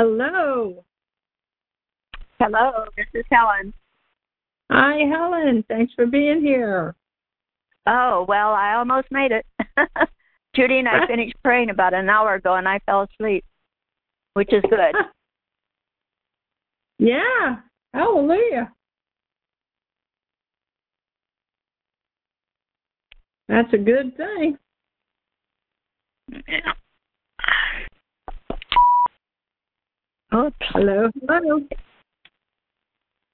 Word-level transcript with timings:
Hello. 0.00 0.82
Hello, 2.38 2.72
this 2.96 3.04
is 3.12 3.24
Helen. 3.30 3.74
Hi, 4.72 5.00
Helen. 5.00 5.62
Thanks 5.68 5.92
for 5.92 6.06
being 6.06 6.40
here. 6.40 6.94
Oh, 7.86 8.24
well, 8.26 8.54
I 8.54 8.76
almost 8.76 9.08
made 9.10 9.30
it. 9.30 9.44
Judy 10.56 10.78
and 10.78 10.88
I 10.88 11.06
finished 11.06 11.34
praying 11.44 11.68
about 11.68 11.92
an 11.92 12.08
hour 12.08 12.36
ago 12.36 12.54
and 12.54 12.66
I 12.66 12.80
fell 12.86 13.06
asleep, 13.12 13.44
which 14.32 14.54
is 14.54 14.62
good. 14.70 14.94
yeah. 16.98 17.56
Hallelujah. 17.92 18.72
That's 23.50 23.74
a 23.74 23.76
good 23.76 24.16
thing. 24.16 24.56
Yeah. 26.48 26.72
Oops. 30.32 30.56
Hello. 30.72 31.10
Hello. 31.28 31.60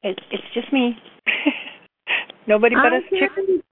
It's 0.02 0.20
it's 0.30 0.42
just 0.54 0.72
me. 0.72 0.96
Nobody 2.46 2.74
but 2.74 2.92
us 2.92 3.02
chickens. 3.10 3.62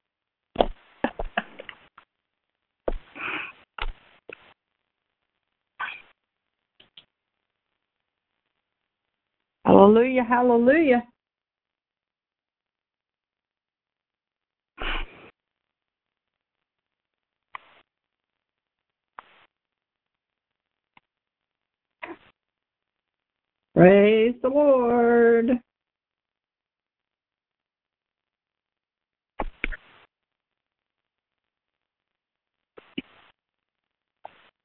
Hallelujah, 9.64 10.24
hallelujah. 10.24 11.02
Praise 23.74 24.34
the 24.42 24.50
Lord. 24.50 25.50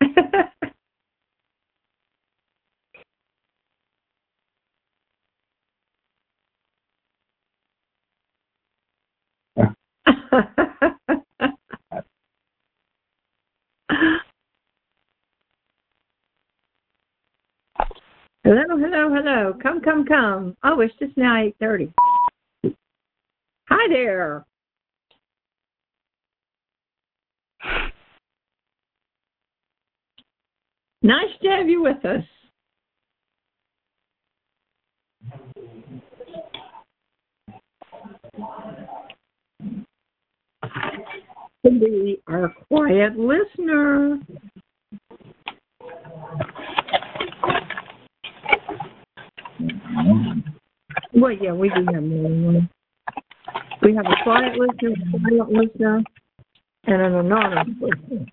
hello, 18.50 18.78
hello, 18.80 19.14
hello. 19.14 19.54
Come, 19.62 19.80
come, 19.80 20.06
come. 20.06 20.58
Oh, 20.64 20.80
it's 20.80 20.94
just 21.00 21.16
now 21.16 21.40
eight 21.40 21.56
thirty. 21.60 21.94
Hi 23.70 23.88
there. 23.90 24.44
Nice 31.04 31.30
to 31.44 31.50
have 31.50 31.70
you 31.70 31.84
with 31.84 32.04
us. 32.04 32.24
To 41.66 41.70
be 41.72 42.20
our 42.28 42.52
quiet 42.68 43.16
listener. 43.16 44.18
Well, 51.14 51.32
yeah, 51.32 51.54
we 51.54 51.70
do 51.70 51.86
have 51.94 52.04
more 52.04 52.30
than 52.30 52.46
one. 52.46 52.70
We 53.82 53.96
have 53.96 54.06
a 54.06 54.24
quiet 54.24 54.58
listener, 54.58 54.92
a 54.92 55.20
silent 55.22 55.52
listener, 55.52 56.04
and 56.86 57.02
an 57.02 57.16
anonymous 57.16 57.76
listener. 57.82 58.26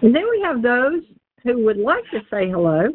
And 0.00 0.14
then 0.14 0.24
we 0.30 0.40
have 0.44 0.62
those 0.62 1.02
who 1.42 1.64
would 1.64 1.78
like 1.78 2.04
to 2.12 2.20
say 2.30 2.48
hello. 2.48 2.88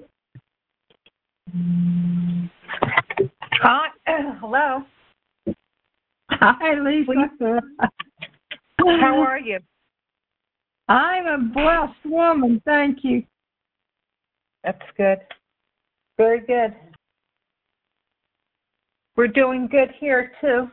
Hi. 3.62 3.88
hello. 4.40 4.84
Hi, 6.32 6.80
Lisa. 6.80 7.62
How 8.80 9.22
are 9.22 9.40
you? 9.40 9.60
I'm 10.88 11.28
a 11.28 11.38
blessed 11.54 12.06
woman, 12.06 12.62
thank 12.66 13.00
you. 13.04 13.24
That's 14.64 14.82
good. 14.98 15.20
Very 16.18 16.42
good. 16.42 16.76
We're 19.16 19.28
doing 19.28 19.68
good 19.68 19.90
here 20.00 20.32
too. 20.42 20.70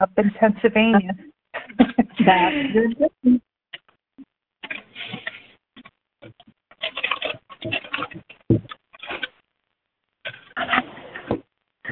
Up 0.00 0.10
in 0.16 0.30
Pennsylvania. 0.38 1.12
That's 1.78 2.08
good. 2.18 3.40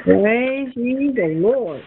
Praise 0.04 0.72
ye 0.76 1.12
the 1.14 1.34
Lord. 1.40 1.82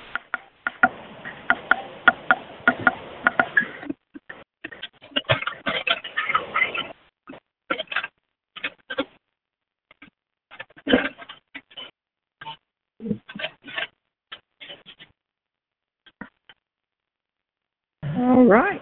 All 18.18 18.46
right. 18.46 18.82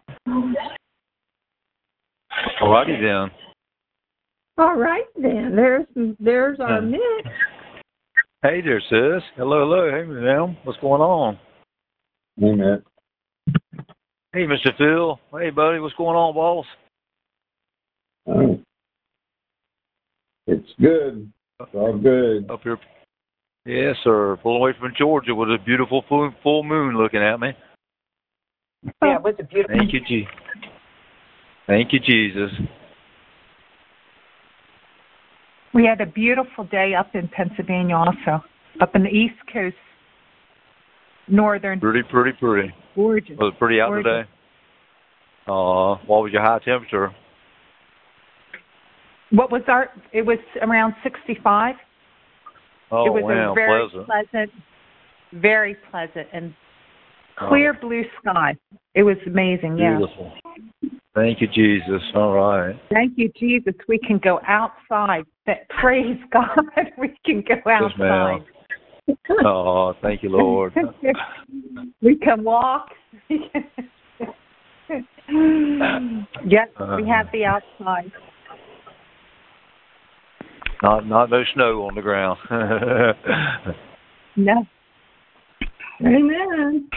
Alrighty 2.98 3.30
then. 3.30 3.32
All 4.58 4.76
right 4.76 5.06
then. 5.16 5.56
There's 5.56 5.86
there's 6.20 6.60
our 6.60 6.82
Hmm. 6.82 6.92
mix. 6.92 7.30
Hey 8.42 8.62
there, 8.62 8.82
sis. 8.82 9.24
Hello, 9.36 9.60
hello. 9.60 9.92
Hey, 9.92 10.04
madam. 10.04 10.58
What's 10.64 10.80
going 10.80 11.02
on? 11.02 11.40
Hey, 12.40 12.54
Matt. 12.54 12.84
Hey, 14.34 14.46
Mr. 14.46 14.76
Phil. 14.78 15.20
Hey, 15.32 15.50
buddy. 15.50 15.80
What's 15.80 15.96
going 15.96 16.16
on, 16.16 16.34
boss? 16.34 16.66
Oh. 18.28 18.60
It's 20.46 20.74
good. 20.80 21.32
It's 21.60 21.70
all 21.74 21.98
good. 21.98 22.50
Up 22.50 22.62
here. 22.62 22.78
Yes, 23.66 23.96
sir. 24.04 24.38
Pulling 24.38 24.62
away 24.62 24.74
from 24.80 24.94
Georgia 24.98 25.36
with 25.36 25.50
a 25.50 25.58
beautiful 25.58 26.04
full, 26.08 26.32
full 26.42 26.64
moon 26.64 26.96
looking 26.96 27.22
at 27.22 27.40
me. 27.40 27.54
Yeah, 29.02 29.16
it 29.16 29.24
was 29.24 29.36
a 29.40 29.44
beautiful 29.44 29.78
Thank 29.78 29.94
you, 29.94 30.00
G. 30.08 30.28
Thank 31.66 31.92
you, 31.92 32.00
Jesus. 32.00 32.52
We 35.78 35.86
had 35.86 36.02
a 36.02 36.08
beautiful 36.12 36.64
day 36.66 36.96
up 36.98 37.14
in 37.14 37.28
Pennsylvania 37.28 37.96
also. 37.96 38.44
Up 38.82 38.96
in 38.96 39.04
the 39.04 39.10
east 39.10 39.36
coast. 39.54 39.76
Northern 41.28 41.80
Pretty, 41.80 42.02
pretty, 42.10 42.32
pretty. 42.40 42.74
gorgeous. 42.96 43.38
Was 43.38 43.54
it 43.54 43.60
pretty 43.60 43.80
out 43.80 43.90
Gorgeous. 43.90 44.06
today? 44.06 44.30
Uh, 45.46 46.02
what 46.08 46.24
was 46.24 46.32
your 46.34 46.42
high 46.42 46.58
temperature? 46.66 47.14
What 49.30 49.52
was 49.52 49.62
our 49.68 49.90
it 50.14 50.26
was 50.26 50.40
around 50.62 50.96
sixty 51.04 51.38
five. 51.44 51.76
Oh, 52.92 53.06
it 53.06 53.14
was 53.14 53.24
wow, 53.24 53.52
a 53.52 53.54
very 53.54 53.90
pleasant. 53.90 54.08
pleasant 54.08 54.52
very 55.34 55.76
pleasant 55.92 56.28
and 56.34 56.56
clear 57.38 57.74
blue 57.80 58.04
sky. 58.22 58.56
It 58.96 59.04
was 59.04 59.18
amazing, 59.28 59.78
yeah. 59.78 60.00
Thank 61.18 61.42
you, 61.42 61.48
Jesus. 61.48 62.04
All 62.14 62.34
right. 62.34 62.76
Thank 62.94 63.14
you, 63.16 63.32
Jesus. 63.40 63.74
We 63.88 63.98
can 63.98 64.20
go 64.20 64.40
outside. 64.48 65.24
Praise 65.82 66.20
God, 66.32 66.60
we 67.00 67.18
can 67.26 67.42
go 67.42 67.56
Yes, 67.66 67.82
outside. 67.82 68.46
Oh, 69.44 69.94
thank 70.02 70.22
you, 70.22 70.30
Lord. 70.30 70.74
we 72.02 72.18
can 72.18 72.44
walk. 72.44 72.90
yes, 73.30 73.42
we 74.90 74.98
uh-huh. 76.78 76.98
have 77.08 77.28
the 77.32 77.46
outside. 77.46 78.12
Not, 80.84 81.08
not 81.08 81.30
no 81.32 81.44
snow 81.54 81.88
on 81.88 81.96
the 81.96 82.02
ground. 82.02 82.38
No. 84.36 84.68
Amen. 86.02 86.90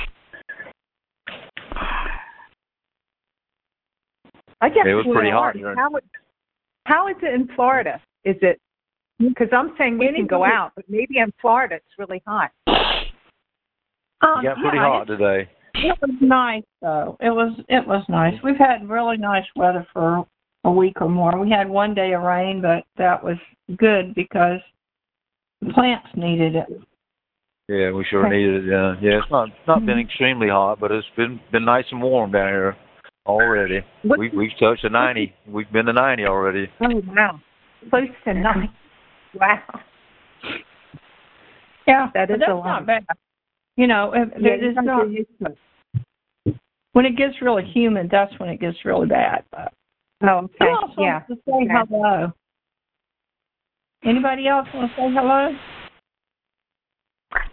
I 4.60 4.68
guess 4.68 4.84
It 4.86 4.94
was 4.94 5.06
pretty 5.12 5.30
hot 5.30 5.56
How, 5.76 5.90
how 6.84 7.08
is 7.08 7.16
it 7.22 7.34
in 7.34 7.48
Florida? 7.54 8.00
Is 8.24 8.36
it 8.42 8.60
because 9.18 9.48
I'm 9.52 9.74
saying 9.76 9.98
we 9.98 10.10
can 10.14 10.26
go 10.26 10.44
out, 10.44 10.72
but 10.74 10.86
maybe 10.88 11.18
in 11.18 11.32
Florida 11.40 11.76
it's 11.76 11.98
really 11.98 12.22
hot. 12.26 12.50
Um, 12.66 14.42
You 14.42 14.48
got 14.48 14.58
pretty 14.58 14.76
yeah, 14.76 14.88
hot 14.88 15.06
today. 15.06 15.48
it 15.74 15.98
was 16.00 16.16
nice 16.20 16.64
though. 16.80 17.16
It 17.20 17.30
was 17.30 17.58
it 17.68 17.86
was 17.86 18.04
nice. 18.08 18.34
We've 18.42 18.58
had 18.58 18.88
really 18.88 19.16
nice 19.16 19.44
weather 19.56 19.86
for 19.92 20.26
a 20.64 20.70
week 20.70 21.00
or 21.00 21.08
more. 21.08 21.38
We 21.38 21.50
had 21.50 21.68
one 21.68 21.94
day 21.94 22.12
of 22.12 22.22
rain, 22.22 22.60
but 22.60 22.84
that 22.96 23.22
was 23.22 23.36
good 23.76 24.14
because 24.14 24.60
the 25.60 25.72
plants 25.72 26.08
needed 26.14 26.56
it. 26.56 26.68
Yeah, 27.68 27.92
we 27.92 28.04
sure 28.10 28.28
needed 28.28 28.64
it. 28.64 28.70
Yeah, 28.70 28.94
yeah. 29.00 29.18
It's 29.18 29.30
not 29.30 29.48
it's 29.48 29.66
not 29.66 29.86
been 29.86 29.98
extremely 29.98 30.48
hot, 30.48 30.80
but 30.80 30.90
it's 30.92 31.06
been 31.16 31.40
been 31.52 31.64
nice 31.64 31.84
and 31.90 32.02
warm 32.02 32.32
down 32.32 32.48
here 32.48 32.76
already. 33.30 33.80
What- 34.02 34.18
We 34.18 34.28
we've 34.30 34.50
touched 34.58 34.82
the 34.82 34.90
ninety. 34.90 35.34
We've 35.46 35.70
been 35.72 35.86
to 35.86 35.92
ninety 35.92 36.24
already. 36.24 36.68
Oh 36.80 37.02
wow, 37.14 37.40
close 37.88 38.08
to 38.24 38.34
ninety. 38.34 38.70
Wow. 39.34 39.60
Yeah, 41.86 42.08
That 42.14 42.28
that's 42.28 42.42
a 42.48 42.54
lot. 42.54 42.64
not 42.64 42.86
bad. 42.86 43.04
You 43.76 43.86
know, 43.86 44.12
if, 44.14 44.28
Yeah, 44.40 44.50
it's 44.60 44.76
not, 44.76 44.98
have 45.00 45.08
to 45.08 45.12
use 45.12 45.26
it. 46.46 46.56
when 46.92 47.06
it 47.06 47.16
gets 47.16 47.40
really 47.40 47.64
humid, 47.64 48.08
that's 48.10 48.32
when 48.38 48.48
it 48.48 48.60
gets 48.60 48.84
really 48.84 49.06
bad. 49.06 49.44
But 49.50 49.72
Oh, 50.22 50.40
who 50.40 50.64
okay. 50.64 50.70
else 50.70 50.92
Yeah. 50.98 51.12
wants 51.12 51.28
to 51.28 51.34
say 51.36 51.52
Okay. 51.52 51.66
hello? 51.88 52.32
Anybody 54.04 54.48
else 54.48 54.68
want 54.74 54.90
to 54.90 54.96
say 54.96 55.10
hello? 55.12 55.56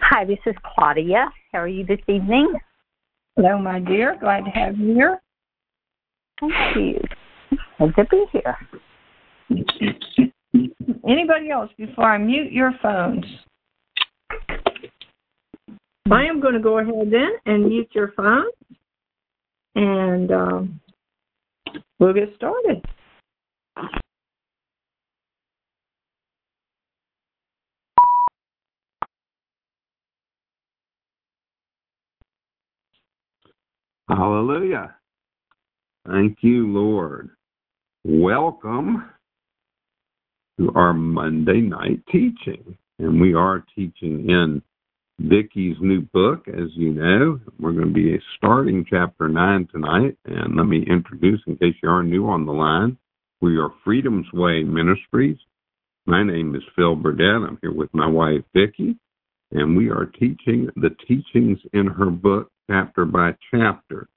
Hi, 0.02 0.26
this 0.26 0.40
is 0.46 0.56
Claudia. 0.64 1.30
How 1.54 1.60
are 1.60 1.68
you 1.68 1.86
this 1.86 2.00
evening? 2.08 2.54
Hello, 3.36 3.58
my 3.60 3.80
dear. 3.80 4.16
Glad 4.20 4.46
to 4.46 4.52
have 4.52 4.78
you 4.78 4.94
here. 4.96 5.22
Thank 6.40 6.54
you. 6.76 7.00
Good 7.80 7.96
to 7.96 8.06
be 8.10 8.26
here. 8.32 8.58
Anybody 11.08 11.50
else 11.52 11.72
before 11.78 12.06
I 12.06 12.18
mute 12.18 12.52
your 12.52 12.74
phones? 12.82 13.26
I 16.12 16.24
am 16.24 16.40
going 16.40 16.54
to 16.54 16.60
go 16.60 16.80
ahead 16.80 17.12
then 17.12 17.32
and 17.46 17.68
mute 17.68 17.90
your 17.94 18.14
phone, 18.16 18.46
and 19.76 20.32
um, 20.32 20.80
we'll 22.00 22.14
get 22.14 22.34
started. 22.36 22.84
Hallelujah. 34.10 34.97
Thank 36.10 36.38
you, 36.40 36.68
Lord. 36.68 37.32
Welcome 38.06 39.10
to 40.58 40.72
our 40.74 40.94
Monday 40.94 41.60
night 41.60 42.02
teaching. 42.10 42.78
And 43.00 43.20
we 43.20 43.34
are 43.34 43.66
teaching 43.76 44.30
in 44.30 44.62
Vicky's 45.20 45.76
new 45.82 46.02
book, 46.14 46.48
as 46.48 46.70
you 46.76 46.94
know. 46.94 47.42
We're 47.60 47.74
going 47.74 47.90
to 47.90 47.94
be 47.94 48.18
starting 48.38 48.86
chapter 48.90 49.28
9 49.28 49.68
tonight. 49.70 50.18
And 50.24 50.56
let 50.56 50.68
me 50.68 50.86
introduce, 50.90 51.42
in 51.46 51.58
case 51.58 51.76
you 51.84 51.90
are 51.90 52.04
new 52.04 52.30
on 52.30 52.46
the 52.46 52.54
line, 52.54 52.98
we 53.42 53.58
are 53.58 53.74
Freedom's 53.84 54.32
Way 54.32 54.64
Ministries. 54.64 55.38
My 56.06 56.24
name 56.24 56.56
is 56.56 56.64
Phil 56.74 56.96
Burdett. 56.96 57.50
I'm 57.50 57.60
here 57.62 57.74
with 57.74 57.94
my 57.94 58.08
wife, 58.08 58.44
Vicky. 58.56 58.96
And 59.52 59.76
we 59.76 59.90
are 59.90 60.06
teaching 60.06 60.70
the 60.78 60.96
teachings 61.06 61.60
in 61.74 61.88
her 61.88 62.10
book, 62.10 62.50
chapter 62.70 63.04
by 63.04 63.36
chapter. 63.52 64.08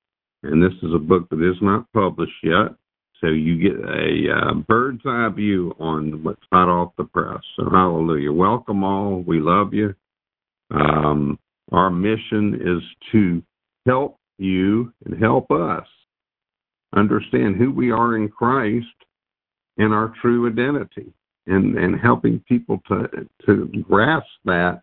And 0.42 0.62
this 0.62 0.72
is 0.82 0.94
a 0.94 0.98
book 0.98 1.28
that 1.30 1.42
is 1.42 1.60
not 1.60 1.92
published 1.92 2.32
yet. 2.42 2.74
So 3.20 3.26
you 3.26 3.58
get 3.58 3.78
a 3.84 4.32
uh, 4.34 4.54
bird's 4.66 5.02
eye 5.04 5.28
view 5.34 5.74
on 5.78 6.24
what's 6.24 6.40
hot 6.50 6.68
off 6.68 6.92
the 6.96 7.04
press. 7.04 7.40
So 7.56 7.68
hallelujah. 7.70 8.32
Welcome 8.32 8.82
all. 8.82 9.22
We 9.26 9.40
love 9.40 9.74
you. 9.74 9.94
Um, 10.70 11.38
our 11.70 11.90
mission 11.90 12.54
is 12.54 12.82
to 13.12 13.42
help 13.86 14.18
you 14.38 14.92
and 15.04 15.22
help 15.22 15.50
us 15.50 15.86
understand 16.96 17.56
who 17.56 17.70
we 17.70 17.90
are 17.90 18.16
in 18.16 18.28
Christ 18.28 18.86
and 19.76 19.92
our 19.92 20.14
true 20.20 20.48
identity 20.48 21.12
and, 21.46 21.76
and 21.76 22.00
helping 22.00 22.40
people 22.48 22.80
to, 22.88 23.28
to 23.46 23.66
grasp 23.88 24.26
that 24.46 24.82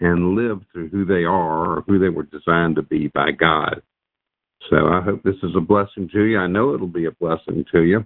and 0.00 0.34
live 0.34 0.60
through 0.72 0.88
who 0.88 1.04
they 1.04 1.24
are 1.24 1.78
or 1.78 1.84
who 1.86 1.98
they 1.98 2.08
were 2.08 2.24
designed 2.24 2.76
to 2.76 2.82
be 2.82 3.08
by 3.08 3.30
God. 3.32 3.82
So 4.70 4.76
I 4.86 5.00
hope 5.02 5.22
this 5.22 5.36
is 5.42 5.52
a 5.56 5.60
blessing 5.60 6.08
to 6.12 6.24
you. 6.24 6.38
I 6.38 6.46
know 6.46 6.74
it'll 6.74 6.86
be 6.86 7.06
a 7.06 7.12
blessing 7.12 7.64
to 7.72 7.82
you. 7.82 8.04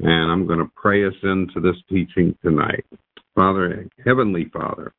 And 0.00 0.30
I'm 0.30 0.46
going 0.46 0.60
to 0.60 0.70
pray 0.76 1.04
us 1.06 1.14
into 1.22 1.60
this 1.60 1.76
teaching 1.88 2.36
tonight. 2.42 2.84
Father, 3.34 3.86
Heavenly 4.04 4.50
Father, 4.52 4.92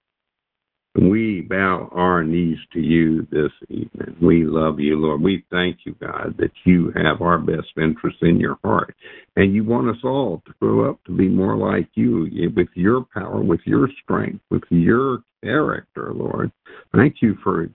we 0.96 1.42
bow 1.42 1.90
our 1.94 2.24
knees 2.24 2.58
to 2.74 2.80
you 2.80 3.28
this 3.32 3.52
evening. 3.70 4.16
We 4.22 4.44
love 4.44 4.80
you, 4.80 4.98
Lord. 4.98 5.22
We 5.22 5.46
thank 5.52 5.80
you, 5.86 5.96
God, 6.02 6.36
that 6.40 6.52
you 6.66 6.92
have 6.96 7.22
our 7.22 7.38
best 7.38 7.68
interests 7.78 8.20
in 8.22 8.40
your 8.40 8.58
heart. 8.64 8.96
And 9.36 9.54
you 9.54 9.64
want 9.64 9.90
us 9.90 10.04
all 10.04 10.42
to 10.46 10.54
grow 10.60 10.90
up 10.90 11.02
to 11.06 11.16
be 11.16 11.30
more 11.30 11.56
like 11.56 11.88
you 11.94 12.28
with 12.56 12.70
your 12.74 13.06
power, 13.14 13.42
with 13.42 13.62
your 13.66 13.88
strength, 14.04 14.42
with 14.50 14.64
your 14.70 15.20
character, 15.44 16.12
Lord. 16.14 16.52
Thank 16.94 17.18
you 17.22 17.36
for 17.44 17.70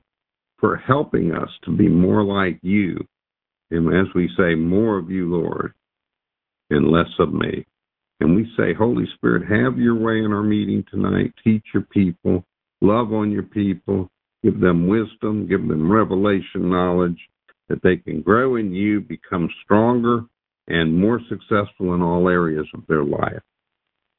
for 0.59 0.77
helping 0.77 1.33
us 1.33 1.49
to 1.65 1.77
be 1.77 1.89
more 1.89 2.25
like 2.25 2.59
you. 2.63 2.97
And 3.71 3.89
as 3.95 4.13
we 4.15 4.29
say, 4.37 4.55
more 4.55 4.99
of 4.99 5.11
you, 5.11 5.35
Lord, 5.35 5.75
and 6.71 6.91
less 6.91 7.09
of 7.19 7.33
me. 7.33 7.67
And 8.21 8.37
we 8.37 8.45
say, 8.57 8.73
Holy 8.73 9.07
Spirit, 9.17 9.43
have 9.43 9.79
your 9.79 9.97
way 9.97 10.25
in 10.25 10.33
our 10.33 10.43
meeting 10.43 10.85
tonight. 10.91 11.33
Teach 11.43 11.65
your 11.75 11.83
people, 11.85 12.45
love 12.81 13.13
on 13.13 13.31
your 13.31 13.43
people, 13.43 14.09
give 14.43 14.61
them 14.61 14.87
wisdom, 14.87 15.47
give 15.49 15.67
them 15.67 15.91
revelation 15.91 16.71
knowledge 16.71 17.19
that 17.69 17.83
they 17.83 17.97
can 17.97 18.23
grow 18.23 18.57
in 18.57 18.73
you, 18.73 19.01
become 19.01 19.49
stronger, 19.65 20.25
and 20.69 20.97
more 20.97 21.21
successful 21.29 21.95
in 21.95 22.03
all 22.03 22.29
areas 22.29 22.67
of 22.75 22.87
their 22.89 23.05
life. 23.05 23.43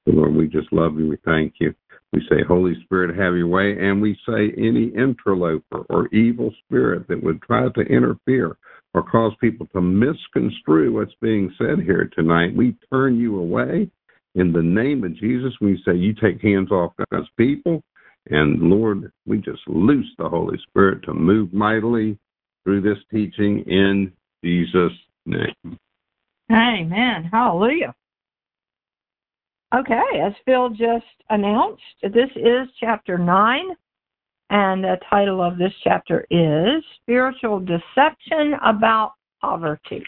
So 0.06 0.12
Lord, 0.12 0.36
we 0.36 0.48
just 0.48 0.72
love 0.72 1.00
you. 1.00 1.10
We 1.10 1.18
thank 1.26 1.56
you. 1.60 1.74
We 2.16 2.26
say, 2.30 2.44
Holy 2.48 2.82
Spirit, 2.86 3.18
have 3.18 3.36
your 3.36 3.48
way. 3.48 3.78
And 3.78 4.02
we 4.02 4.18
say, 4.26 4.54
any 4.58 4.86
interloper 4.96 5.84
or 5.90 6.08
evil 6.14 6.54
spirit 6.64 7.10
that 7.10 7.22
would 7.22 7.42
try 7.42 7.68
to 7.68 7.82
interfere 7.82 8.56
or 8.94 9.04
cause 9.04 9.34
people 9.42 9.68
to 9.74 9.82
misconstrue 9.82 10.94
what's 10.94 11.12
being 11.22 11.54
said 11.58 11.82
here 11.84 12.10
tonight, 12.16 12.56
we 12.56 12.78
turn 12.90 13.20
you 13.20 13.38
away. 13.38 13.90
In 14.36 14.54
the 14.54 14.64
name 14.64 15.04
of 15.04 15.18
Jesus, 15.18 15.54
we 15.60 15.82
say, 15.86 15.94
you 15.94 16.14
take 16.14 16.42
hands 16.42 16.72
off 16.72 16.94
God's 17.12 17.28
people. 17.38 17.84
And 18.30 18.62
Lord, 18.62 19.12
we 19.26 19.40
just 19.40 19.68
loose 19.68 20.10
the 20.18 20.30
Holy 20.30 20.58
Spirit 20.70 21.04
to 21.04 21.14
move 21.14 21.52
mightily 21.54 22.18
through 22.64 22.80
this 22.80 23.04
teaching 23.12 23.60
in 23.68 24.14
Jesus' 24.42 24.94
name. 25.26 25.78
Amen. 26.50 27.30
Hallelujah. 27.30 27.94
Okay, 29.76 30.22
as 30.24 30.32
Phil 30.46 30.70
just 30.70 31.06
announced, 31.30 31.82
this 32.02 32.30
is 32.38 32.70
chapter 32.80 33.18
9, 33.18 33.62
and 34.50 34.82
the 34.82 34.96
title 35.10 35.42
of 35.42 35.58
this 35.58 35.74
chapter 35.84 36.26
is 36.30 36.82
Spiritual 37.02 37.60
Deception 37.60 38.54
About 38.64 39.16
Poverty. 39.42 40.02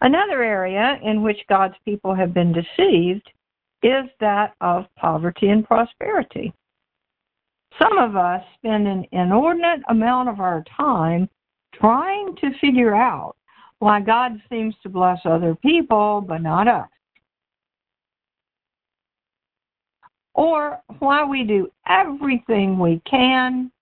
Another 0.00 0.42
area 0.42 0.98
in 1.04 1.22
which 1.22 1.38
God's 1.48 1.76
people 1.84 2.16
have 2.16 2.34
been 2.34 2.52
deceived 2.52 3.30
is 3.84 4.06
that 4.18 4.54
of 4.60 4.86
poverty 4.96 5.50
and 5.50 5.64
prosperity. 5.64 6.52
Some 7.80 7.96
of 7.96 8.16
us 8.16 8.42
spend 8.56 8.88
an 8.88 9.06
inordinate 9.12 9.82
amount 9.88 10.30
of 10.30 10.40
our 10.40 10.64
time 10.76 11.28
trying 11.74 12.34
to 12.40 12.50
figure 12.60 12.96
out 12.96 13.36
why 13.82 14.00
God 14.00 14.40
seems 14.48 14.76
to 14.84 14.88
bless 14.88 15.18
other 15.24 15.56
people 15.56 16.20
but 16.20 16.40
not 16.40 16.68
us. 16.68 16.88
Or 20.34 20.80
why 21.00 21.24
we 21.24 21.42
do 21.42 21.68
everything 21.88 22.78
we 22.78 23.02
can 23.10 23.72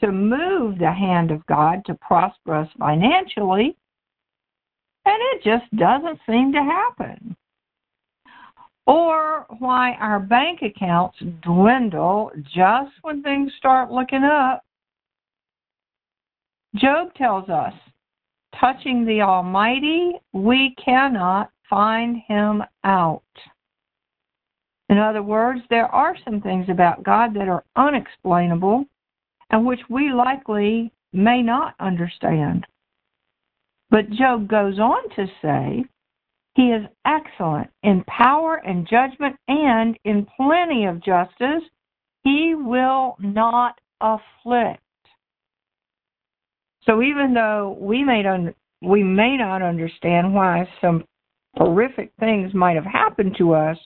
to 0.00 0.12
move 0.12 0.78
the 0.78 0.92
hand 0.92 1.30
of 1.30 1.46
God 1.46 1.82
to 1.86 1.94
prosper 1.94 2.56
us 2.56 2.68
financially, 2.78 3.74
and 5.06 5.16
it 5.32 5.42
just 5.42 5.74
doesn't 5.76 6.20
seem 6.28 6.52
to 6.52 6.62
happen. 6.62 7.34
Or 8.86 9.46
why 9.60 9.92
our 9.94 10.20
bank 10.20 10.60
accounts 10.60 11.16
dwindle 11.40 12.32
just 12.54 12.92
when 13.00 13.22
things 13.22 13.50
start 13.56 13.90
looking 13.90 14.24
up. 14.24 14.62
Job 16.76 17.14
tells 17.14 17.48
us 17.48 17.72
touching 18.60 19.04
the 19.04 19.22
Almighty, 19.22 20.12
we 20.32 20.74
cannot 20.82 21.50
find 21.68 22.18
him 22.28 22.62
out. 22.84 23.22
In 24.88 24.98
other 24.98 25.22
words, 25.22 25.60
there 25.70 25.86
are 25.86 26.16
some 26.24 26.40
things 26.40 26.66
about 26.68 27.04
God 27.04 27.32
that 27.34 27.48
are 27.48 27.64
unexplainable 27.76 28.84
and 29.50 29.64
which 29.64 29.80
we 29.88 30.12
likely 30.12 30.92
may 31.12 31.42
not 31.42 31.74
understand. 31.80 32.66
But 33.88 34.10
Job 34.10 34.48
goes 34.48 34.78
on 34.78 35.08
to 35.16 35.26
say, 35.42 35.84
He 36.54 36.70
is 36.70 36.86
excellent 37.06 37.70
in 37.82 38.04
power 38.04 38.56
and 38.56 38.88
judgment 38.88 39.36
and 39.48 39.96
in 40.04 40.26
plenty 40.36 40.84
of 40.84 41.02
justice. 41.02 41.62
He 42.22 42.54
will 42.54 43.16
not 43.20 43.78
afflict. 44.00 44.82
So 46.84 47.02
even 47.02 47.34
though 47.34 47.76
we 47.78 48.02
may 48.02 48.24
un- 48.26 48.54
we 48.82 49.02
may 49.02 49.36
not 49.36 49.62
understand 49.62 50.34
why 50.34 50.68
some 50.80 51.04
horrific 51.56 52.12
things 52.18 52.54
might 52.54 52.76
have 52.76 52.84
happened 52.84 53.34
to 53.38 53.52
us, 53.54 53.76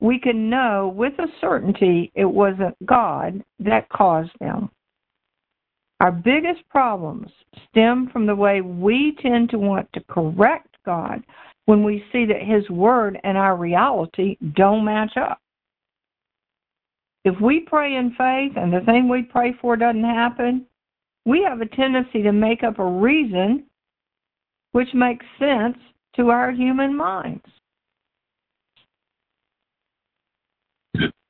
we 0.00 0.18
can 0.18 0.50
know 0.50 0.92
with 0.94 1.14
a 1.18 1.26
certainty 1.40 2.12
it 2.14 2.24
wasn't 2.24 2.76
God 2.86 3.42
that 3.60 3.88
caused 3.88 4.32
them. 4.40 4.70
Our 6.00 6.12
biggest 6.12 6.68
problems 6.68 7.30
stem 7.68 8.10
from 8.12 8.26
the 8.26 8.34
way 8.34 8.60
we 8.60 9.16
tend 9.22 9.50
to 9.50 9.58
want 9.58 9.88
to 9.92 10.02
correct 10.08 10.76
God 10.84 11.22
when 11.66 11.84
we 11.84 12.04
see 12.12 12.26
that 12.26 12.42
His 12.42 12.68
Word 12.70 13.18
and 13.22 13.38
our 13.38 13.56
reality 13.56 14.36
don't 14.54 14.84
match 14.84 15.16
up. 15.16 15.38
If 17.24 17.40
we 17.40 17.60
pray 17.60 17.94
in 17.94 18.10
faith 18.18 18.56
and 18.56 18.72
the 18.72 18.80
thing 18.84 19.08
we 19.08 19.22
pray 19.22 19.54
for 19.60 19.76
doesn't 19.76 20.02
happen, 20.02 20.66
we 21.24 21.42
have 21.48 21.60
a 21.60 21.66
tendency 21.66 22.22
to 22.22 22.32
make 22.32 22.62
up 22.62 22.78
a 22.78 22.84
reason 22.84 23.64
which 24.72 24.88
makes 24.94 25.24
sense 25.38 25.76
to 26.16 26.30
our 26.30 26.50
human 26.50 26.96
minds. 26.96 27.44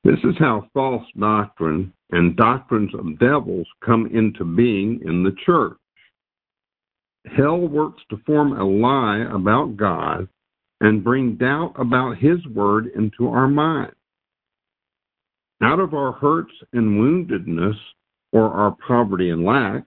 This 0.05 0.19
is 0.25 0.35
how 0.39 0.69
false 0.75 1.07
doctrine 1.19 1.93
and 2.11 2.37
doctrines 2.37 2.93
of 2.95 3.19
devils 3.19 3.67
come 3.85 4.07
into 4.13 4.45
being 4.45 5.01
in 5.05 5.23
the 5.23 5.35
church. 5.47 5.77
Hell 7.37 7.61
works 7.61 8.03
to 8.11 8.21
form 8.27 8.53
a 8.53 8.65
lie 8.65 9.25
about 9.33 9.77
God 9.77 10.29
and 10.81 11.05
bring 11.05 11.37
doubt 11.37 11.75
about 11.77 12.19
His 12.19 12.45
word 12.49 12.89
into 12.97 13.29
our 13.29 13.47
minds. 13.47 13.95
Out 15.63 15.79
of 15.79 15.95
our 15.95 16.13
hurts 16.13 16.53
and 16.73 17.01
woundedness, 17.01 17.77
or 18.33 18.51
our 18.51 18.77
poverty 18.87 19.31
and 19.31 19.45
lack, 19.45 19.85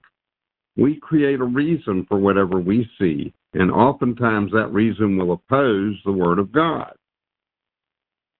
we 0.77 0.99
create 0.99 1.39
a 1.39 1.45
reason 1.45 2.05
for 2.07 2.17
whatever 2.17 2.59
we 2.59 2.89
see, 2.99 3.33
and 3.53 3.71
oftentimes 3.71 4.51
that 4.51 4.73
reason 4.73 5.17
will 5.17 5.33
oppose 5.33 5.95
the 6.05 6.11
Word 6.11 6.39
of 6.39 6.51
God. 6.51 6.93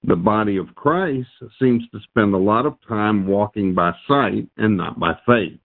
The 0.04 0.16
body 0.16 0.58
of 0.58 0.76
Christ 0.76 1.28
seems 1.60 1.84
to 1.92 2.00
spend 2.10 2.34
a 2.34 2.38
lot 2.38 2.66
of 2.66 2.76
time 2.88 3.26
walking 3.26 3.74
by 3.74 3.92
sight 4.08 4.48
and 4.58 4.78
not 4.78 5.00
by 5.00 5.14
faith. 5.26 5.60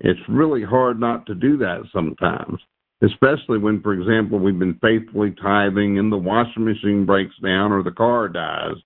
It's 0.00 0.20
really 0.28 0.64
hard 0.64 0.98
not 0.98 1.24
to 1.26 1.34
do 1.34 1.56
that 1.58 1.82
sometimes, 1.92 2.58
especially 3.02 3.58
when, 3.58 3.80
for 3.82 3.92
example, 3.92 4.40
we've 4.40 4.58
been 4.58 4.78
faithfully 4.82 5.34
tithing 5.40 5.98
and 5.98 6.10
the 6.10 6.16
washing 6.16 6.64
machine 6.64 7.06
breaks 7.06 7.34
down 7.42 7.70
or 7.70 7.82
the 7.82 7.92
car 7.92 8.28
dies. 8.28 8.76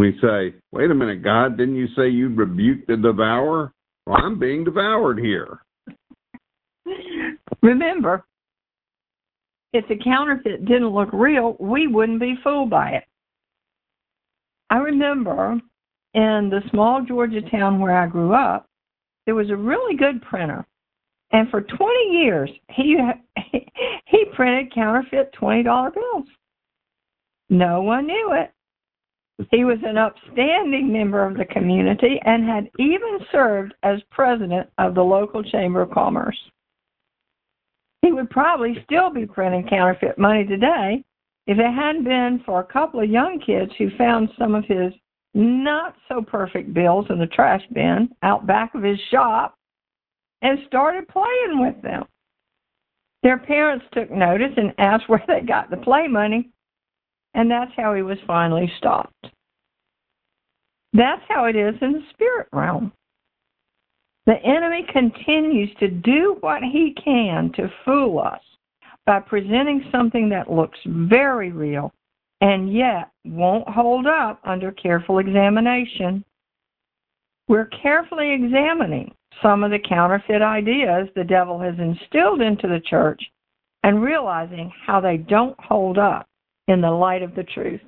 We 0.00 0.18
say, 0.22 0.54
wait 0.72 0.90
a 0.90 0.94
minute, 0.94 1.22
God, 1.22 1.58
didn't 1.58 1.76
you 1.76 1.86
say 1.94 2.08
you'd 2.08 2.38
rebuke 2.38 2.86
the 2.86 2.96
devourer? 2.96 3.70
Well, 4.06 4.16
I'm 4.16 4.38
being 4.38 4.64
devoured 4.64 5.18
here. 5.18 5.58
Remember, 7.62 8.24
if 9.74 9.86
the 9.88 9.98
counterfeit 10.02 10.64
didn't 10.64 10.88
look 10.88 11.10
real, 11.12 11.54
we 11.60 11.86
wouldn't 11.86 12.18
be 12.18 12.36
fooled 12.42 12.70
by 12.70 12.92
it. 12.92 13.04
I 14.70 14.78
remember 14.78 15.60
in 16.14 16.48
the 16.50 16.62
small 16.70 17.04
Georgia 17.06 17.42
town 17.50 17.78
where 17.78 17.94
I 17.94 18.06
grew 18.06 18.32
up, 18.32 18.70
there 19.26 19.34
was 19.34 19.50
a 19.50 19.56
really 19.56 19.98
good 19.98 20.22
printer. 20.22 20.64
And 21.32 21.50
for 21.50 21.60
20 21.60 21.78
years, 22.10 22.48
he 22.70 22.96
he 24.06 24.24
printed 24.34 24.74
counterfeit 24.74 25.34
$20 25.38 25.92
bills. 25.92 26.26
No 27.50 27.82
one 27.82 28.06
knew 28.06 28.30
it. 28.32 28.50
He 29.50 29.64
was 29.64 29.78
an 29.84 29.96
upstanding 29.96 30.92
member 30.92 31.24
of 31.24 31.36
the 31.36 31.44
community 31.44 32.20
and 32.24 32.44
had 32.44 32.68
even 32.78 33.18
served 33.32 33.74
as 33.82 34.00
president 34.10 34.68
of 34.78 34.94
the 34.94 35.02
local 35.02 35.42
chamber 35.42 35.82
of 35.82 35.90
commerce. 35.90 36.38
He 38.02 38.12
would 38.12 38.30
probably 38.30 38.82
still 38.84 39.10
be 39.10 39.26
printing 39.26 39.66
counterfeit 39.68 40.18
money 40.18 40.44
today 40.44 41.02
if 41.46 41.58
it 41.58 41.74
hadn't 41.74 42.04
been 42.04 42.42
for 42.44 42.60
a 42.60 42.72
couple 42.72 43.00
of 43.00 43.10
young 43.10 43.40
kids 43.44 43.72
who 43.78 43.90
found 43.96 44.30
some 44.38 44.54
of 44.54 44.64
his 44.64 44.92
not 45.34 45.94
so 46.08 46.22
perfect 46.22 46.74
bills 46.74 47.06
in 47.08 47.18
the 47.18 47.26
trash 47.26 47.62
bin 47.72 48.08
out 48.22 48.46
back 48.46 48.74
of 48.74 48.82
his 48.82 48.98
shop 49.10 49.54
and 50.42 50.58
started 50.66 51.06
playing 51.08 51.60
with 51.60 51.80
them. 51.82 52.04
Their 53.22 53.38
parents 53.38 53.84
took 53.92 54.10
notice 54.10 54.52
and 54.56 54.72
asked 54.78 55.08
where 55.08 55.22
they 55.26 55.40
got 55.40 55.70
the 55.70 55.76
play 55.76 56.08
money, 56.08 56.50
and 57.34 57.50
that's 57.50 57.72
how 57.76 57.94
he 57.94 58.02
was 58.02 58.18
finally 58.26 58.70
stopped. 58.78 59.26
That's 60.92 61.22
how 61.28 61.44
it 61.44 61.56
is 61.56 61.74
in 61.80 61.92
the 61.92 62.02
spirit 62.12 62.48
realm. 62.52 62.92
The 64.26 64.42
enemy 64.44 64.84
continues 64.92 65.70
to 65.78 65.88
do 65.88 66.36
what 66.40 66.62
he 66.62 66.94
can 67.02 67.52
to 67.56 67.72
fool 67.84 68.18
us 68.18 68.40
by 69.06 69.20
presenting 69.20 69.84
something 69.90 70.28
that 70.28 70.50
looks 70.50 70.78
very 70.86 71.52
real 71.52 71.92
and 72.40 72.72
yet 72.72 73.10
won't 73.24 73.68
hold 73.68 74.06
up 74.06 74.40
under 74.44 74.72
careful 74.72 75.18
examination. 75.18 76.24
We're 77.48 77.70
carefully 77.82 78.32
examining 78.32 79.14
some 79.42 79.64
of 79.64 79.70
the 79.70 79.78
counterfeit 79.78 80.42
ideas 80.42 81.08
the 81.14 81.24
devil 81.24 81.58
has 81.60 81.74
instilled 81.78 82.40
into 82.40 82.68
the 82.68 82.80
church 82.80 83.22
and 83.84 84.02
realizing 84.02 84.72
how 84.86 85.00
they 85.00 85.16
don't 85.16 85.58
hold 85.60 85.98
up 85.98 86.26
in 86.68 86.80
the 86.80 86.90
light 86.90 87.22
of 87.22 87.34
the 87.34 87.42
truth. 87.42 87.80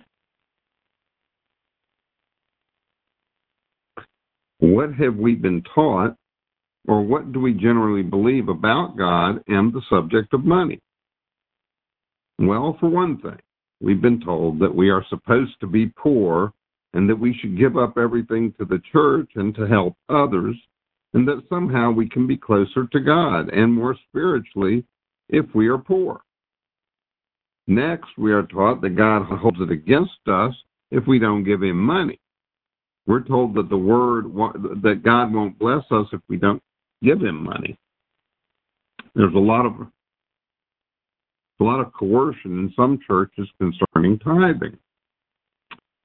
What 4.59 4.95
have 4.95 5.17
we 5.17 5.35
been 5.35 5.63
taught, 5.75 6.17
or 6.87 7.03
what 7.03 7.33
do 7.33 7.41
we 7.41 7.53
generally 7.53 8.03
believe 8.03 8.49
about 8.49 8.97
God 8.97 9.43
and 9.49 9.73
the 9.73 9.83
subject 9.91 10.33
of 10.35 10.45
money? 10.45 10.79
Well, 12.39 12.77
for 12.81 12.89
one 12.89 13.19
thing, 13.21 13.39
we've 13.81 14.01
been 14.01 14.21
told 14.21 14.59
that 14.61 14.75
we 14.75 14.89
are 14.91 15.05
supposed 15.09 15.59
to 15.61 15.67
be 15.67 15.87
poor 15.97 16.53
and 16.95 17.09
that 17.09 17.19
we 17.19 17.37
should 17.41 17.59
give 17.59 17.77
up 17.77 17.97
everything 17.97 18.53
to 18.59 18.65
the 18.65 18.81
church 18.93 19.31
and 19.35 19.55
to 19.55 19.67
help 19.67 19.97
others, 20.09 20.57
and 21.15 21.27
that 21.27 21.43
somehow 21.49 21.91
we 21.91 22.09
can 22.09 22.27
be 22.27 22.37
closer 22.37 22.87
to 22.93 23.01
God 23.01 23.49
and 23.49 23.73
more 23.73 23.97
spiritually 24.09 24.85
if 25.29 25.47
we 25.55 25.69
are 25.69 25.79
poor. 25.79 26.21
Next, 27.67 28.09
we 28.19 28.33
are 28.33 28.43
taught 28.43 28.81
that 28.83 28.97
God 28.97 29.25
holds 29.27 29.61
it 29.61 29.71
against 29.71 30.11
us 30.27 30.55
if 30.91 31.07
we 31.07 31.19
don't 31.19 31.45
give 31.45 31.63
him 31.63 31.79
money. 31.79 32.19
We're 33.07 33.23
told 33.23 33.55
that 33.55 33.69
the 33.69 33.77
word 33.77 34.27
that 34.83 35.03
God 35.05 35.33
won't 35.33 35.59
bless 35.59 35.85
us 35.91 36.07
if 36.13 36.21
we 36.29 36.37
don't 36.37 36.63
give 37.03 37.21
him 37.21 37.43
money. 37.43 37.77
There's 39.15 39.35
a 39.35 39.39
lot 39.39 39.67
of 39.67 39.73
a 41.61 41.65
lot 41.65 41.81
of 41.81 41.93
coercion 41.93 42.59
in 42.59 42.73
some 42.75 42.99
churches 43.07 43.49
concerning 43.59 44.19
tithing. 44.19 44.77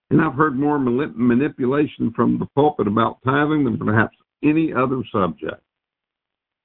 And 0.10 0.22
I've 0.22 0.36
heard 0.36 0.58
more 0.58 0.80
manipulation 0.80 2.14
from 2.16 2.40
the 2.40 2.46
pulpit 2.56 2.88
about 2.88 3.18
tithing 3.26 3.66
than 3.66 3.78
perhaps 3.78 4.16
any 4.44 4.72
other 4.72 5.02
subject. 5.12 5.62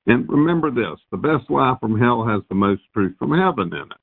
And 0.06 0.28
remember 0.28 0.70
this 0.70 1.00
the 1.10 1.16
best 1.16 1.50
lie 1.50 1.76
from 1.80 1.98
hell 1.98 2.24
has 2.26 2.42
the 2.48 2.54
most 2.54 2.82
truth 2.92 3.14
from 3.18 3.30
heaven 3.30 3.72
in 3.72 3.82
it. 3.82 4.01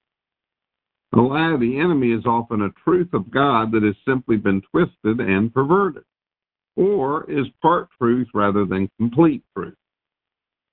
The 1.11 1.21
lie 1.21 1.51
of 1.51 1.59
the 1.59 1.79
enemy 1.79 2.11
is 2.11 2.25
often 2.25 2.61
a 2.61 2.69
truth 2.83 3.13
of 3.13 3.31
God 3.31 3.71
that 3.71 3.83
has 3.83 3.95
simply 4.07 4.37
been 4.37 4.61
twisted 4.71 5.19
and 5.19 5.53
perverted, 5.53 6.03
or 6.75 7.29
is 7.29 7.47
part 7.61 7.89
truth 7.97 8.27
rather 8.33 8.65
than 8.65 8.91
complete 8.97 9.43
truth. 9.55 9.75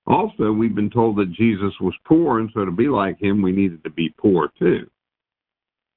Also, 0.06 0.52
we've 0.52 0.74
been 0.74 0.90
told 0.90 1.16
that 1.16 1.32
Jesus 1.32 1.72
was 1.80 1.94
poor, 2.04 2.38
and 2.38 2.50
so 2.54 2.64
to 2.64 2.70
be 2.70 2.88
like 2.88 3.20
him, 3.20 3.42
we 3.42 3.50
needed 3.50 3.82
to 3.84 3.90
be 3.90 4.14
poor 4.18 4.50
too. 4.58 4.88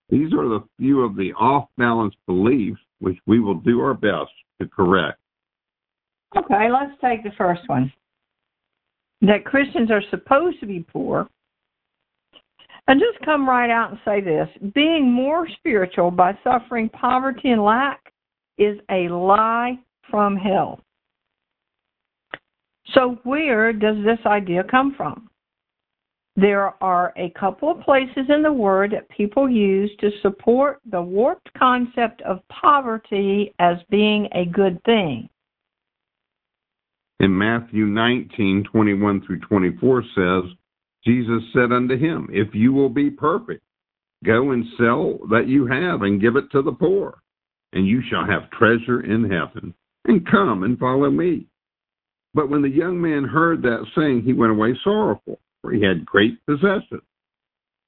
These 0.10 0.34
are 0.34 0.48
the 0.48 0.63
few 0.77 1.01
of 1.01 1.15
the 1.15 1.34
off 1.34 1.67
balance 1.77 2.15
beliefs 2.25 2.81
which 3.00 3.17
we 3.27 3.39
will 3.39 3.55
do 3.55 3.81
our 3.81 3.93
best 3.93 4.31
to 4.60 4.67
correct. 4.67 5.19
Okay, 6.36 6.69
let's 6.72 6.93
take 7.01 7.24
the 7.24 7.31
first 7.38 7.62
one 7.67 7.91
that 9.22 9.46
Christians 9.46 9.91
are 9.91 10.01
supposed 10.10 10.60
to 10.60 10.65
be 10.65 10.79
poor. 10.79 11.27
And 12.89 13.00
just 13.00 13.24
come 13.24 13.48
right 13.48 13.69
out 13.69 13.91
and 13.91 14.00
say 14.03 14.19
this 14.19 14.50
being 14.74 15.12
more 15.12 15.48
spiritual 15.48 16.10
by 16.10 16.36
suffering 16.43 16.89
poverty 16.89 17.51
and 17.51 17.63
lack 17.63 18.12
is 18.58 18.79
a 18.89 19.08
lie 19.10 19.77
from 20.10 20.36
hell. 20.36 20.79
So, 22.96 23.19
where 23.25 23.72
does 23.74 23.98
this 24.03 24.17
idea 24.25 24.63
come 24.63 24.96
from? 24.98 25.29
There 26.36 26.74
are 26.84 27.13
a 27.15 27.31
couple 27.39 27.69
of 27.69 27.81
places 27.81 28.25
in 28.27 28.41
the 28.41 28.51
Word 28.51 28.89
that 28.93 29.08
people 29.10 29.48
use 29.48 29.91
to 30.00 30.10
support 30.24 30.79
the 30.89 31.01
warped 31.01 31.53
concept 31.55 32.24
of 32.24 32.39
poverty 32.48 33.53
as 33.60 33.77
being 33.91 34.27
a 34.34 34.46
good 34.46 34.84
thing. 34.86 35.29
In 37.19 37.38
Matthew 37.38 37.86
19, 37.86 38.63
21 38.63 39.22
through 39.27 39.41
24 39.41 40.03
says, 40.15 40.58
Jesus 41.05 41.41
said 41.53 41.71
unto 41.71 41.97
him, 41.97 42.27
If 42.31 42.53
you 42.53 42.73
will 42.73 42.89
be 42.89 43.09
perfect, 43.09 43.61
go 44.25 44.51
and 44.51 44.65
sell 44.77 45.19
that 45.29 45.47
you 45.47 45.65
have 45.65 46.01
and 46.01 46.21
give 46.21 46.35
it 46.35 46.51
to 46.51 46.61
the 46.61 46.71
poor, 46.71 47.21
and 47.73 47.87
you 47.87 48.01
shall 48.09 48.25
have 48.25 48.51
treasure 48.51 49.01
in 49.01 49.29
heaven. 49.29 49.73
And 50.05 50.25
come 50.29 50.63
and 50.63 50.79
follow 50.79 51.09
me. 51.09 51.45
But 52.33 52.49
when 52.49 52.61
the 52.61 52.69
young 52.69 53.01
man 53.01 53.23
heard 53.23 53.61
that 53.63 53.85
saying, 53.95 54.23
he 54.23 54.33
went 54.33 54.51
away 54.51 54.77
sorrowful, 54.83 55.39
for 55.61 55.71
he 55.71 55.83
had 55.83 56.05
great 56.05 56.43
possessions. 56.45 57.01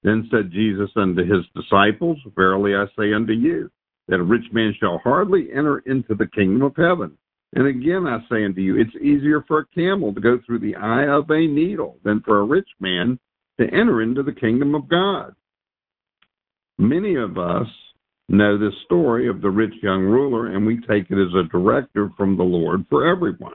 Then 0.03 0.27
said 0.31 0.51
Jesus 0.51 0.89
unto 0.95 1.21
his 1.21 1.45
disciples, 1.55 2.17
Verily 2.35 2.75
I 2.75 2.85
say 2.97 3.13
unto 3.13 3.33
you, 3.33 3.69
that 4.07 4.19
a 4.19 4.23
rich 4.23 4.45
man 4.51 4.73
shall 4.79 4.99
hardly 5.03 5.49
enter 5.51 5.79
into 5.79 6.15
the 6.15 6.27
kingdom 6.27 6.63
of 6.63 6.75
heaven. 6.75 7.17
And 7.53 7.67
again 7.67 8.08
I 8.08 8.20
say 8.29 8.46
unto 8.46 8.62
you, 8.62 8.79
it's 8.79 8.96
easier 8.96 9.43
for 9.48 9.60
a 9.60 9.67
camel 9.75 10.13
to 10.13 10.22
go 10.22 10.39
through 10.46 10.60
the 10.60 10.75
eye 10.75 11.08
of 11.08 11.29
a 11.29 11.48
needle 11.48 11.98
than 12.03 12.22
for 12.22 12.39
a 12.39 12.46
rich 12.46 12.70
man 12.79 13.20
to 13.60 13.65
enter 13.65 14.01
into 14.01 14.24
the 14.24 14.31
kingdom 14.31 14.74
of 14.74 14.88
God. 14.88 15.36
Many 16.77 17.15
of 17.15 17.38
us 17.38 17.67
know 18.29 18.58
this 18.58 18.74
story 18.86 19.27
of 19.27 19.41
the 19.41 19.50
rich 19.50 19.74
young 19.84 20.01
ruler, 20.01 20.55
and 20.55 20.65
we 20.65 20.77
take 20.77 21.12
it 21.12 21.22
as 21.22 21.34
a 21.36 21.50
directive 21.50 22.10
from 22.17 22.38
the 22.38 22.43
Lord 22.43 22.86
for 22.89 23.05
everyone. 23.05 23.53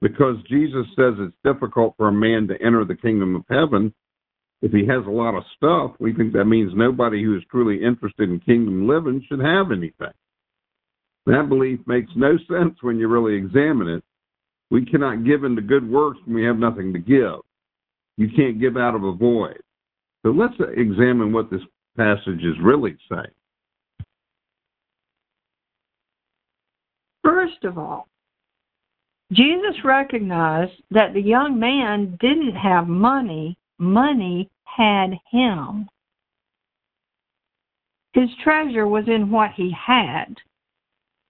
Because 0.00 0.36
Jesus 0.48 0.86
says 0.96 1.14
it's 1.18 1.36
difficult 1.44 1.94
for 1.96 2.08
a 2.08 2.12
man 2.12 2.48
to 2.48 2.62
enter 2.64 2.84
the 2.84 2.94
kingdom 2.96 3.36
of 3.36 3.44
heaven, 3.48 3.94
if 4.60 4.72
he 4.72 4.80
has 4.86 5.06
a 5.06 5.10
lot 5.10 5.36
of 5.36 5.44
stuff, 5.56 5.92
we 6.00 6.12
think 6.12 6.32
that 6.32 6.46
means 6.46 6.72
nobody 6.74 7.22
who 7.22 7.36
is 7.36 7.42
truly 7.50 7.82
interested 7.82 8.28
in 8.28 8.40
kingdom 8.40 8.88
living 8.88 9.24
should 9.28 9.40
have 9.40 9.70
anything. 9.70 10.12
That 11.28 11.50
belief 11.50 11.80
makes 11.86 12.10
no 12.16 12.38
sense 12.50 12.78
when 12.80 12.98
you 12.98 13.06
really 13.06 13.34
examine 13.34 13.86
it. 13.86 14.02
We 14.70 14.86
cannot 14.86 15.26
give 15.26 15.44
into 15.44 15.60
good 15.60 15.86
works 15.86 16.18
when 16.24 16.34
we 16.34 16.44
have 16.44 16.58
nothing 16.58 16.90
to 16.94 16.98
give. 16.98 17.40
You 18.16 18.30
can't 18.34 18.58
give 18.58 18.78
out 18.78 18.94
of 18.94 19.04
a 19.04 19.12
void. 19.12 19.60
So 20.24 20.30
let's 20.30 20.54
examine 20.74 21.30
what 21.30 21.50
this 21.50 21.60
passage 21.98 22.42
is 22.42 22.54
really 22.62 22.96
saying. 23.10 23.26
First 27.22 27.62
of 27.64 27.76
all, 27.76 28.08
Jesus 29.30 29.84
recognized 29.84 30.80
that 30.92 31.12
the 31.12 31.20
young 31.20 31.60
man 31.60 32.16
didn't 32.22 32.56
have 32.56 32.88
money, 32.88 33.58
money 33.78 34.48
had 34.64 35.10
him. 35.30 35.90
His 38.14 38.30
treasure 38.42 38.88
was 38.88 39.04
in 39.08 39.30
what 39.30 39.50
he 39.54 39.70
had, 39.86 40.34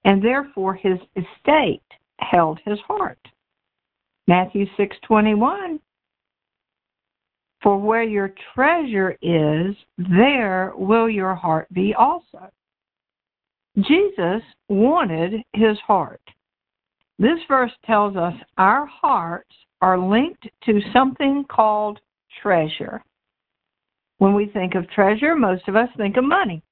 and 0.05 0.23
therefore 0.23 0.75
his 0.75 0.99
estate 1.17 1.83
held 2.21 2.59
his 2.65 2.79
heart. 2.81 3.19
Matthew 4.27 4.67
6:21 4.77 5.81
For 7.63 7.79
where 7.79 8.03
your 8.03 8.35
treasure 8.55 9.17
is, 9.23 9.75
there 9.97 10.73
will 10.77 11.09
your 11.09 11.35
heart 11.35 11.67
be 11.73 11.95
also. 11.95 12.51
Jesus 13.81 14.43
wanted 14.69 15.43
his 15.53 15.79
heart. 15.81 16.21
This 17.19 17.39
verse 17.49 17.73
tells 17.85 18.17
us 18.17 18.35
our 18.59 18.87
hearts 18.87 19.55
are 19.81 19.99
linked 19.99 20.49
to 20.65 20.81
something 20.93 21.45
called 21.45 22.01
treasure. 22.43 23.03
When 24.19 24.35
we 24.35 24.47
think 24.47 24.75
of 24.75 24.89
treasure, 24.91 25.35
most 25.35 25.69
of 25.69 25.77
us 25.77 25.89
think 25.97 26.17
of 26.17 26.25
money. 26.25 26.63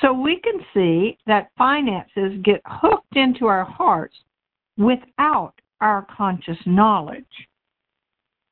So 0.00 0.12
we 0.12 0.40
can 0.40 0.60
see 0.74 1.18
that 1.26 1.50
finances 1.56 2.40
get 2.42 2.60
hooked 2.64 3.16
into 3.16 3.46
our 3.46 3.64
hearts 3.64 4.16
without 4.76 5.54
our 5.80 6.06
conscious 6.16 6.58
knowledge. 6.66 7.24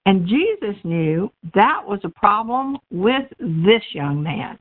And 0.07 0.27
Jesus 0.27 0.77
knew 0.85 1.31
that 1.55 1.83
was 1.87 2.01
a 2.05 2.09
problem 2.09 2.79
with 2.91 3.27
this 3.39 3.83
young 3.93 4.23
man. 4.23 4.59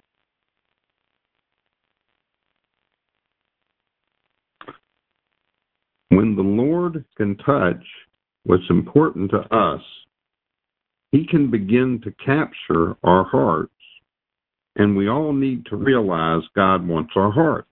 When 6.09 6.35
the 6.35 6.41
Lord 6.41 7.05
can 7.17 7.37
touch 7.37 7.83
what's 8.43 8.69
important 8.69 9.31
to 9.31 9.55
us, 9.55 9.81
He 11.11 11.25
can 11.25 11.49
begin 11.49 12.01
to 12.03 12.11
capture 12.23 12.97
our 13.03 13.23
hearts. 13.23 13.71
And 14.79 14.95
we 14.95 15.09
all 15.09 15.33
need 15.33 15.65
to 15.65 15.75
realize 15.75 16.41
God 16.55 16.87
wants 16.87 17.11
our 17.17 17.31
hearts. 17.31 17.67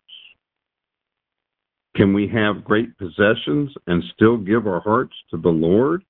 Can 1.95 2.13
we 2.13 2.27
have 2.27 2.65
great 2.65 2.95
possessions 2.97 3.71
and 3.87 4.03
still 4.13 4.37
give 4.37 4.67
our 4.67 4.81
hearts 4.81 5.13
to 5.31 5.37
the 5.37 5.49
Lord? 5.49 6.03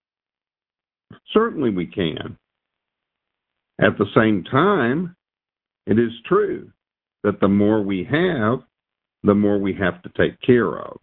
Certainly 1.33 1.69
we 1.69 1.85
can. 1.85 2.35
At 3.79 3.97
the 3.99 4.07
same 4.15 4.43
time, 4.43 5.15
it 5.85 5.99
is 5.99 6.11
true 6.25 6.71
that 7.23 7.39
the 7.41 7.47
more 7.47 7.83
we 7.83 8.03
have, 8.03 8.63
the 9.21 9.35
more 9.35 9.59
we 9.59 9.75
have 9.75 10.01
to 10.01 10.09
take 10.17 10.41
care 10.41 10.79
of. 10.79 10.99